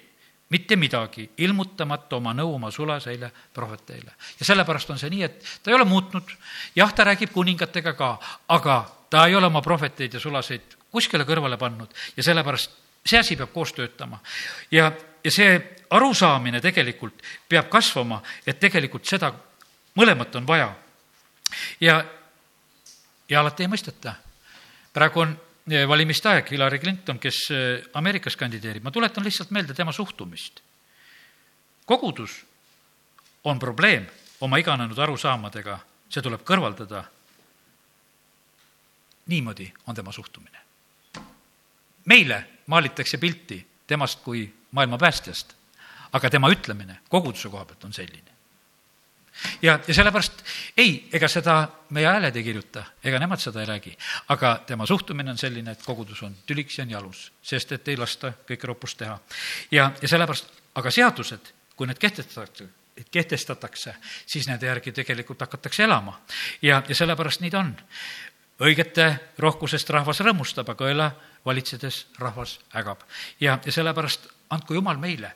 mitte 0.51 0.76
midagi, 0.76 1.28
ilmutamata 1.38 2.18
oma 2.18 2.32
nõu 2.34 2.57
oma 2.57 2.70
sulaseile 2.74 3.30
prohveteile. 3.55 4.12
ja 4.41 4.45
sellepärast 4.45 4.91
on 4.91 4.99
see 4.99 5.11
nii, 5.11 5.22
et 5.22 5.45
ta 5.62 5.70
ei 5.70 5.76
ole 5.76 5.86
muutnud, 5.86 6.32
jah, 6.74 6.93
ta 6.93 7.07
räägib 7.07 7.30
kuningatega 7.32 7.95
ka, 7.95 8.16
aga 8.49 8.82
ta 9.11 9.26
ei 9.26 9.34
ole 9.34 9.47
oma 9.47 9.62
prohveteid 9.62 10.14
ja 10.14 10.20
sulaseid 10.20 10.76
kuskile 10.91 11.24
kõrvale 11.24 11.59
pannud 11.59 11.95
ja 12.16 12.22
sellepärast 12.26 12.74
see 13.07 13.18
asi 13.18 13.36
peab 13.36 13.53
koos 13.53 13.72
töötama. 13.72 14.18
ja 14.70 14.92
ja 15.24 15.30
see 15.32 15.59
arusaamine 15.90 16.61
tegelikult 16.61 17.22
peab 17.48 17.68
kasvama, 17.72 18.20
et 18.46 18.61
tegelikult 18.61 19.07
seda 19.09 19.32
mõlemat 19.98 20.36
on 20.38 20.46
vaja. 20.46 20.72
ja, 21.80 22.05
ja 23.28 23.40
alati 23.40 23.64
ei 23.64 23.68
mõisteta. 23.68 24.14
praegu 24.92 25.20
on 25.20 25.36
eh, 25.70 25.88
valimiste 25.88 26.28
aeg, 26.28 26.51
Hillary 26.51 26.78
Clinton, 26.78 27.18
kes 27.18 27.42
eh, 27.51 27.84
Ameerikas 27.94 28.36
kandideerib, 28.36 28.84
ma 28.84 28.90
tuletan 28.90 29.24
lihtsalt 29.24 29.51
meelde 29.51 29.74
tema 29.74 29.92
suhtumist. 29.92 30.61
kogudus 31.86 32.44
on 33.44 33.59
probleem 33.59 34.07
oma 34.40 34.57
iganenud 34.57 34.98
arusaamadega, 34.98 35.78
see 36.09 36.22
tuleb 36.22 36.44
kõrvaldada. 36.44 37.05
niimoodi 39.26 39.72
on 39.86 39.94
tema 39.94 40.12
suhtumine. 40.12 40.69
Meile 42.11 42.44
maalitakse 42.66 43.18
pilti 43.18 43.61
temast 43.86 44.20
kui 44.26 44.44
maailma 44.70 44.98
päästjast. 44.98 45.54
aga 46.12 46.30
tema 46.30 46.48
ütlemine 46.50 46.96
koguduse 47.08 47.48
koha 47.48 47.64
pealt 47.64 47.84
on 47.84 47.92
selline. 47.94 48.30
ja, 49.62 49.78
ja 49.88 49.94
sellepärast 49.94 50.42
ei, 50.76 51.08
ega 51.12 51.28
seda 51.28 51.68
meie 51.90 52.06
hääled 52.06 52.36
ei 52.36 52.42
kirjuta, 52.44 52.82
ega 53.04 53.18
nemad 53.18 53.40
seda 53.40 53.62
ei 53.62 53.66
räägi, 53.66 53.94
aga 54.28 54.56
tema 54.66 54.86
suhtumine 54.86 55.30
on 55.30 55.38
selline, 55.38 55.70
et 55.70 55.86
kogudus 55.86 56.22
on 56.26 56.34
tüliks 56.46 56.78
ja 56.78 56.84
on 56.84 56.90
jalus, 56.90 57.22
sest 57.42 57.72
et 57.72 57.88
ei 57.88 57.96
lasta 57.96 58.32
kõike 58.48 58.66
ropust 58.72 58.98
teha. 58.98 59.18
ja, 59.70 59.92
ja 60.02 60.08
sellepärast, 60.08 60.50
aga 60.74 60.90
seadused, 60.90 61.54
kui 61.76 61.86
need 61.86 61.98
kehtestatakse, 61.98 62.68
kehtestatakse, 63.11 63.94
siis 64.26 64.48
nende 64.48 64.66
järgi 64.66 64.92
tegelikult 64.92 65.40
hakatakse 65.40 65.84
elama. 65.84 66.20
ja, 66.62 66.82
ja 66.88 66.94
sellepärast 66.94 67.40
nii 67.40 67.50
ta 67.50 67.62
on. 67.62 67.76
Õigete 68.61 69.06
rohkusest 69.40 69.90
rahvas 69.90 70.20
rõõmustab, 70.24 70.68
aga 70.68 70.88
õela 70.88 71.08
valitsedes 71.44 72.06
rahvas 72.18 72.58
ägab. 72.76 73.02
ja, 73.40 73.58
ja 73.64 73.72
sellepärast 73.72 74.28
andku 74.50 74.74
Jumal 74.74 74.98
meile, 75.00 75.32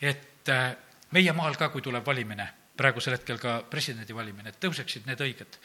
et 0.00 0.48
äh, 0.48 0.72
meie 1.12 1.32
maal 1.36 1.56
ka, 1.58 1.68
kui 1.68 1.82
tuleb 1.82 2.06
valimine, 2.06 2.46
praegusel 2.76 3.18
hetkel 3.18 3.38
ka 3.38 3.60
presidendi 3.70 4.14
valimine, 4.16 4.48
et 4.48 4.60
tõuseksid 4.60 5.06
need 5.06 5.20
õiged. 5.20 5.58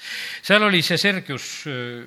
seal 0.43 0.63
oli 0.63 0.81
see 0.83 0.97
Sergius, 0.97 1.63
äh, 1.71 2.03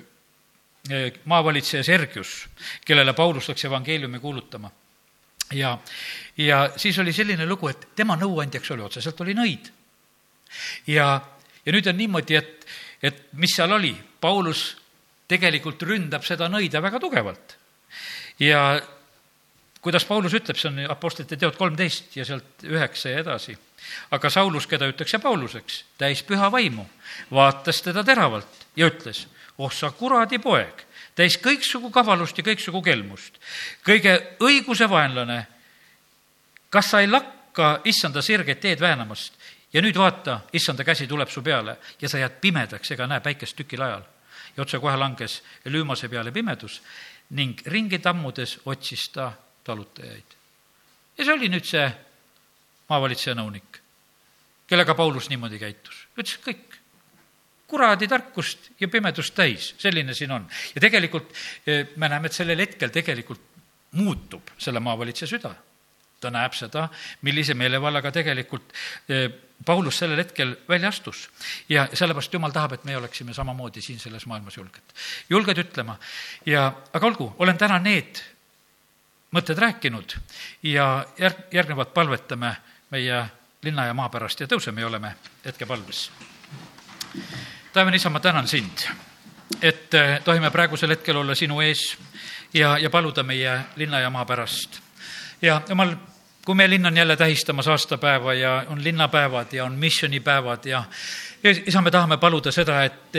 äh, 0.91 1.07
maavalitseja 1.25 1.83
Sergius, 1.83 2.45
kellele 2.85 3.13
Paulus 3.17 3.49
läks 3.49 3.65
evangeeliumi 3.65 4.19
kuulutama. 4.19 4.71
ja, 5.51 5.77
ja 6.37 6.71
siis 6.77 6.99
oli 6.99 7.13
selline 7.13 7.45
lugu, 7.45 7.67
et 7.67 7.89
tema 7.95 8.15
nõuandjaks 8.15 8.71
oli 8.71 8.81
otseselt, 8.81 9.21
oli 9.21 9.33
nõid. 9.33 9.71
ja, 10.87 11.21
ja 11.65 11.73
nüüd 11.73 11.87
on 11.87 11.97
niimoodi, 11.97 12.35
et, 12.35 12.67
et 13.01 13.25
mis 13.33 13.55
seal 13.55 13.71
oli, 13.71 13.95
Paulus 14.21 14.80
tegelikult 15.31 15.83
ründab 15.87 16.25
seda 16.27 16.49
nõida 16.51 16.81
väga 16.83 16.99
tugevalt. 16.99 17.55
ja 18.39 18.81
kuidas 19.81 20.05
Paulus 20.05 20.33
ütleb, 20.37 20.57
see 20.59 20.69
on 20.69 20.79
Apostlite 20.93 21.37
teod 21.39 21.57
kolmteist 21.57 22.15
ja 22.15 22.25
sealt 22.25 22.65
üheksa 22.67 23.15
ja 23.15 23.23
edasi. 23.25 23.57
aga 24.11 24.29
Saulus, 24.29 24.67
keda 24.67 24.87
ütleks 24.91 25.13
ja 25.13 25.19
Pauluseks, 25.19 25.83
täis 25.97 26.21
püha 26.23 26.51
vaimu, 26.51 26.85
vaatas 27.31 27.81
teda 27.81 28.03
teravalt 28.03 28.67
ja 28.75 28.87
ütles, 28.91 29.25
oh 29.57 29.73
sa 29.73 29.91
kuradi 29.91 30.37
poeg, 30.39 30.85
täis 31.15 31.37
kõiksugu 31.41 31.89
kavalust 31.91 32.37
ja 32.37 32.45
kõiksugu 32.45 32.81
kelmust, 32.85 33.39
kõige 33.85 34.15
õiguse 34.39 34.89
vaenlane, 34.89 35.45
kas 36.69 36.93
sa 36.93 37.01
ei 37.01 37.09
lakka 37.09 37.79
issanda 37.83 38.21
sirgeid 38.21 38.61
teed 38.61 38.79
väänamast 38.79 39.33
ja 39.73 39.81
nüüd 39.81 39.97
vaata, 39.97 40.41
issanda 40.53 40.85
käsi 40.87 41.07
tuleb 41.07 41.29
su 41.29 41.41
peale 41.41 41.77
ja 42.01 42.09
sa 42.09 42.21
jääd 42.21 42.37
pimedaks 42.41 42.91
ega 42.91 43.07
näe 43.07 43.19
päikest 43.19 43.57
tükil 43.57 43.81
ajal. 43.81 44.05
Ja 44.57 44.63
otsekohe 44.63 44.97
langes 44.97 45.41
lüümase 45.65 46.09
peale 46.09 46.31
pimedus 46.31 46.81
ning 47.37 47.61
ringi 47.65 47.99
tammudes 47.99 48.59
otsis 48.65 49.09
ta 49.09 49.31
talutajaid. 49.63 50.37
ja 51.17 51.25
see 51.25 51.33
oli 51.33 51.49
nüüd 51.51 51.67
see 51.67 51.85
maavalitseja 52.89 53.35
nõunik, 53.37 53.79
kellega 54.67 54.95
Paulus 54.95 55.29
niimoodi 55.29 55.59
käitus. 55.59 56.05
ütles 56.17 56.37
kõik, 56.43 56.79
kuradi 57.71 58.07
tarkust 58.11 58.71
ja 58.79 58.89
pimedust 58.91 59.35
täis, 59.35 59.73
selline 59.79 60.13
siin 60.17 60.31
on. 60.35 60.47
ja 60.75 60.81
tegelikult 60.83 61.31
eh, 61.65 61.93
me 61.95 62.09
näeme, 62.09 62.27
et 62.27 62.35
sellel 62.35 62.59
hetkel 62.59 62.91
tegelikult 62.91 63.47
muutub 63.99 64.55
selle 64.57 64.79
maavalitseja 64.83 65.29
süda. 65.29 65.55
ta 66.21 66.29
näeb 66.29 66.53
seda, 66.53 66.89
millise 67.25 67.55
meelevallaga 67.57 68.11
tegelikult 68.11 68.73
eh, 69.09 69.29
Paulus 69.65 69.97
sellel 69.99 70.17
hetkel 70.17 70.55
välja 70.69 70.89
astus 70.89 71.29
ja 71.69 71.87
sellepärast 71.93 72.33
Jumal 72.33 72.51
tahab, 72.51 72.73
et 72.73 72.83
me 72.83 72.97
oleksime 72.97 73.33
samamoodi 73.33 73.81
siin 73.81 73.99
selles 73.99 74.25
maailmas 74.25 74.57
julged. 74.57 74.95
julged 75.29 75.57
ütlema 75.57 75.97
ja, 76.45 76.71
aga 76.93 77.07
olgu, 77.07 77.35
olen 77.39 77.57
täna 77.57 77.79
need 77.79 78.21
mõtted 79.31 79.57
rääkinud 79.57 80.17
ja 80.63 81.05
järg, 81.17 81.45
järgnevalt 81.51 81.93
palvetame 81.93 82.55
meie 82.91 83.25
linna 83.63 83.85
ja 83.85 83.93
maa 83.93 84.09
pärast 84.09 84.39
ja 84.41 84.47
tõuseme 84.47 84.81
ja 84.81 84.87
oleme 84.87 85.15
hetkepalves. 85.45 86.11
taevane 87.73 87.95
isa, 87.95 88.09
ma 88.09 88.19
tänan 88.19 88.47
sind, 88.47 88.87
et 89.61 89.93
eh, 89.93 90.21
tohime 90.23 90.51
praegusel 90.51 90.89
hetkel 90.89 91.17
olla 91.17 91.35
sinu 91.35 91.61
ees 91.61 91.97
ja, 92.53 92.77
ja 92.77 92.89
paluda 92.89 93.23
meie 93.23 93.59
linna 93.75 93.99
ja 93.99 94.09
maa 94.09 94.25
pärast. 94.25 94.81
ja 95.41 95.61
jumal, 95.69 95.95
kui 96.45 96.55
meie 96.55 96.69
linn 96.69 96.85
on 96.85 96.97
jälle 96.97 97.15
tähistamas 97.17 97.67
aastapäeva 97.67 98.33
ja 98.33 98.63
on 98.67 98.83
linnapäevad 98.83 99.53
ja 99.53 99.65
on 99.65 99.75
missioonipäevad 99.75 100.65
ja, 100.65 100.83
isa, 101.43 101.81
me 101.81 101.91
tahame 101.91 102.17
paluda 102.17 102.51
seda, 102.51 102.83
et 102.83 103.17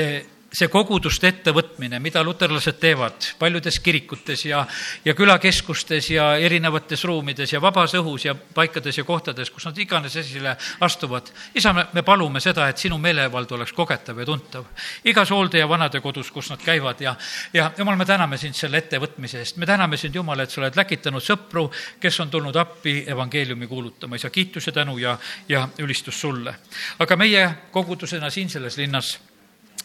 see 0.53 0.69
koguduste 0.69 1.31
ettevõtmine, 1.33 1.99
mida 2.03 2.23
luterlased 2.25 2.77
teevad 2.81 3.29
paljudes 3.39 3.79
kirikutes 3.81 4.45
ja, 4.45 4.63
ja 5.05 5.15
külakeskustes 5.17 6.11
ja 6.13 6.33
erinevates 6.37 7.05
ruumides 7.09 7.55
ja 7.55 7.61
vabas 7.63 7.95
õhus 7.97 8.27
ja 8.27 8.35
paikades 8.35 8.99
ja 8.99 9.05
kohtades, 9.09 9.51
kus 9.51 9.67
nad 9.69 9.79
iganes 9.79 10.17
esile 10.21 10.57
astuvad. 10.81 11.33
isa, 11.55 11.73
me, 11.73 11.87
me 11.93 12.03
palume 12.03 12.41
seda, 12.41 12.69
et 12.69 12.79
sinu 12.79 12.99
meelevald 12.99 13.53
oleks 13.57 13.73
kogetav 13.73 14.19
ja 14.19 14.29
tuntav. 14.29 14.69
igas 15.05 15.31
hoolde- 15.31 15.59
ja 15.59 15.69
vanadekodus, 15.69 16.31
kus 16.31 16.51
nad 16.51 16.61
käivad 16.61 17.01
ja, 17.01 17.17
ja 17.53 17.73
jumal, 17.79 17.97
me 17.97 18.05
täname 18.05 18.37
sind 18.37 18.55
selle 18.55 18.79
ettevõtmise 18.79 19.39
eest. 19.39 19.57
me 19.57 19.67
täname 19.67 19.97
sind, 19.97 20.15
Jumal, 20.15 20.41
et 20.41 20.51
sa 20.51 20.61
oled 20.61 20.77
läkitanud 20.77 21.25
sõpru, 21.25 21.71
kes 22.01 22.21
on 22.21 22.31
tulnud 22.31 22.57
appi 22.57 23.05
evangeeliumi 23.09 23.67
kuulutama. 23.67 24.17
isa, 24.17 24.31
kiitus 24.31 24.67
ja 24.67 24.73
tänu 24.73 24.99
ja, 24.99 25.19
ja 25.49 25.69
ülistus 25.79 26.21
sulle. 26.21 26.55
aga 26.99 27.17
meie 27.17 27.49
kogudusena 27.73 28.31
siin 28.31 28.51
selles 28.51 28.77
linnas 28.77 29.19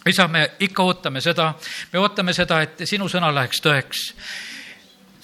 isa, 0.06 0.28
me 0.28 0.46
ikka 0.60 0.84
ootame 0.84 1.22
seda, 1.22 1.54
me 1.94 2.00
ootame 2.00 2.34
seda, 2.34 2.62
et 2.62 2.86
sinu 2.86 3.10
sõna 3.12 3.32
läheks 3.34 3.64
tõeks 3.64 4.06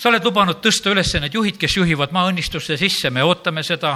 sa 0.03 0.09
oled 0.11 0.25
lubanud 0.27 0.57
tõsta 0.59 0.91
üles 0.91 1.13
need 1.15 1.31
juhid, 1.37 1.55
kes 1.55 1.77
juhivad 1.77 2.11
maaõnnistusse 2.11 2.75
sisse, 2.75 3.07
me 3.13 3.21
ootame 3.23 3.61
seda 3.63 3.93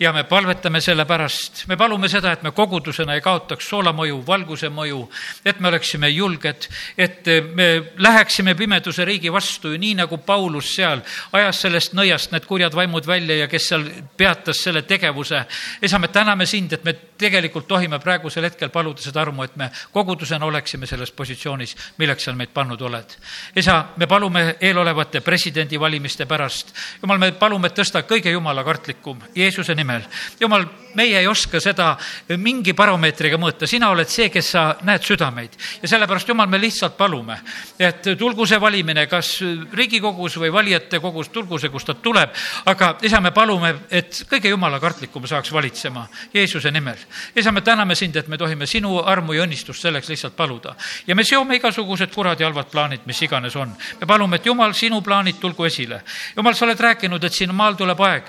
ja 0.00 0.08
me 0.16 0.22
palvetame 0.24 0.80
selle 0.80 1.04
pärast. 1.04 1.66
me 1.68 1.76
palume 1.76 2.08
seda, 2.08 2.32
et 2.32 2.42
me 2.42 2.54
kogudusena 2.56 3.12
ei 3.12 3.20
kaotaks 3.20 3.68
soolamõju, 3.68 4.22
valguse 4.24 4.70
mõju, 4.72 5.02
et 5.44 5.60
me 5.60 5.68
oleksime 5.68 6.08
julged, 6.08 6.64
et 6.96 7.28
me 7.52 7.66
läheksime 8.00 8.54
pimeduse 8.56 9.04
riigi 9.04 9.28
vastu, 9.32 9.74
nii 9.76 9.98
nagu 9.98 10.16
Paulus 10.24 10.70
seal 10.78 11.02
ajas 11.36 11.60
sellest 11.66 11.92
nõiast 11.92 12.32
need 12.32 12.48
kurjad 12.48 12.72
vaimud 12.72 13.04
välja 13.04 13.42
ja 13.42 13.50
kes 13.52 13.68
seal 13.74 13.84
peatas 14.16 14.64
selle 14.64 14.82
tegevuse. 14.88 15.44
isa, 15.82 15.98
me 15.98 16.08
täname 16.08 16.46
sind, 16.46 16.72
et 16.72 16.84
me 16.84 16.96
tegelikult 17.20 17.68
tohime 17.68 18.00
praegusel 18.00 18.48
hetkel 18.48 18.72
paluda 18.72 19.04
seda 19.04 19.20
armu, 19.26 19.44
et 19.44 19.60
me 19.60 19.68
kogudusena 19.92 20.46
oleksime 20.46 20.86
selles 20.86 21.12
positsioonis, 21.12 21.76
milleks 21.98 22.24
sa 22.24 22.32
meid 22.32 22.48
pannud 22.48 22.80
oled. 22.80 23.16
isa, 23.56 23.92
me 23.96 24.06
palume 24.06 24.56
eelolevate 24.56 25.20
presidendi 25.20 25.49
presidendivalimiste 25.50 26.26
pärast. 26.26 26.74
jumal, 27.02 27.18
me 27.18 27.32
palume, 27.32 27.66
et 27.66 27.78
tõsta 27.78 28.02
kõige 28.06 28.30
jumalakartlikum 28.30 29.18
Jeesuse 29.34 29.74
nimel. 29.74 30.02
jumal, 30.40 30.66
meie 30.94 31.18
ei 31.18 31.26
oska 31.26 31.60
seda 31.60 31.96
mingi 32.38 32.72
baromeetriga 32.74 33.38
mõõta, 33.38 33.66
sina 33.66 33.90
oled 33.90 34.08
see, 34.08 34.28
kes 34.30 34.50
sa 34.50 34.76
näed 34.82 35.02
südameid. 35.02 35.50
ja 35.82 35.88
sellepärast, 35.88 36.28
Jumal, 36.28 36.46
me 36.46 36.58
lihtsalt 36.58 36.96
palume, 36.96 37.40
et 37.78 38.02
tulgu 38.18 38.46
see 38.46 38.60
valimine 38.60 39.06
kas 39.06 39.40
Riigikogus 39.72 40.36
või 40.36 40.52
valijate 40.52 41.00
kogus, 41.00 41.28
tulgu 41.28 41.58
see, 41.58 41.70
kust 41.70 41.86
ta 41.86 41.94
tuleb, 41.94 42.30
aga 42.66 42.96
isa, 43.02 43.20
me 43.20 43.30
palume, 43.30 43.74
et 43.90 44.22
kõige 44.30 44.48
jumalakartlikum 44.48 45.26
saaks 45.26 45.52
valitsema 45.52 46.06
Jeesuse 46.34 46.70
nimel. 46.70 46.96
isa, 47.36 47.52
me 47.52 47.60
täname 47.60 47.94
sind, 47.94 48.16
et 48.16 48.28
me 48.28 48.38
tohime 48.38 48.66
sinu 48.66 48.98
armu 48.98 49.32
ja 49.32 49.42
õnnistust 49.42 49.82
selleks 49.82 50.08
lihtsalt 50.08 50.36
paluda. 50.36 50.76
ja 51.06 51.14
me 51.14 51.24
seome 51.24 51.56
igasugused 51.56 52.14
kurad 52.14 52.40
ja 52.40 52.46
halvad 52.46 52.70
plaanid, 52.70 53.00
mis 53.06 53.22
iganes 53.22 53.56
on. 53.56 53.74
me 54.00 54.06
palume, 54.06 54.36
et 54.36 54.46
Jumal, 54.46 54.72
sinu 54.72 55.02
plaanid 55.02 55.39
tulgu 55.40 55.64
esile. 55.66 56.00
Jumal, 56.36 56.54
sa 56.54 56.66
oled 56.66 56.80
rääkinud, 56.80 57.24
et 57.24 57.36
siin 57.36 57.52
maal 57.56 57.76
tuleb 57.78 58.00
aeg, 58.06 58.28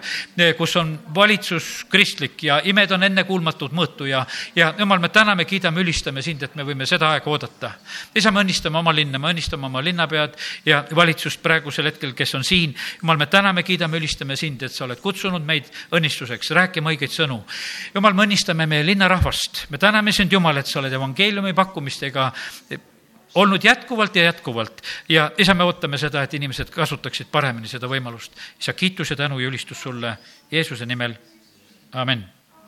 kus 0.58 0.76
on 0.80 0.94
valitsus 1.16 1.86
kristlik 1.92 2.44
ja 2.48 2.62
imed 2.68 2.92
on 2.96 3.04
ennekuulmatud 3.10 3.76
mõõtu 3.76 4.08
ja, 4.10 4.24
ja 4.56 4.72
Jumal, 4.80 5.02
me 5.04 5.10
täname, 5.14 5.46
kiidame, 5.46 5.82
ülistame 5.84 6.24
sind, 6.26 6.44
et 6.44 6.56
me 6.56 6.66
võime 6.68 6.88
seda 6.90 7.12
aega 7.16 7.30
oodata. 7.32 7.72
isa, 8.16 8.32
me 8.32 8.42
õnnistame 8.44 8.80
oma 8.80 8.94
linna, 8.96 9.20
me 9.20 9.32
õnnistame 9.34 9.68
oma 9.68 9.82
linnapead 9.84 10.38
ja 10.66 10.84
valitsust 10.96 11.42
praegusel 11.44 11.92
hetkel, 11.92 12.14
kes 12.18 12.36
on 12.36 12.44
siin. 12.48 12.76
Jumal, 13.02 13.18
me 13.18 13.28
täname, 13.32 13.64
kiidame, 13.64 13.98
ülistame 13.98 14.36
sind, 14.36 14.64
et 14.64 14.72
sa 14.72 14.86
oled 14.86 15.00
kutsunud 15.02 15.46
meid 15.46 15.70
õnnistuseks, 15.92 16.54
rääkima 16.58 16.94
õigeid 16.96 17.14
sõnu. 17.16 17.42
Jumal, 17.96 18.16
me 18.16 18.28
õnnistame 18.28 18.68
meie 18.70 18.86
linnarahvast, 18.86 19.66
me 19.70 19.82
täname 19.82 20.12
sind, 20.16 20.32
Jumal, 20.32 20.58
et 20.58 20.68
sa 20.68 20.80
oled 20.80 20.94
evangeeliumi 20.94 21.54
pakkumistega 21.58 22.32
olnud 23.36 23.64
jätkuvalt 23.64 24.16
ja 24.16 24.24
jätkuvalt. 24.24 24.82
Ja 25.10 25.32
isa, 25.38 25.54
me 25.54 25.64
ootame 25.64 25.98
seda, 25.98 26.24
et 26.24 26.34
inimesed 26.34 26.70
kasutaksid 26.70 27.32
paremini 27.32 27.68
seda 27.68 27.88
võimalust. 27.88 28.36
isa, 28.60 28.74
kiitus 28.74 29.10
ja 29.10 29.16
tänu 29.16 29.40
ja 29.40 29.48
ülistus 29.48 29.82
sulle 29.82 30.18
Jeesuse 30.52 30.86
nimel, 30.86 31.16
amin 31.92 32.26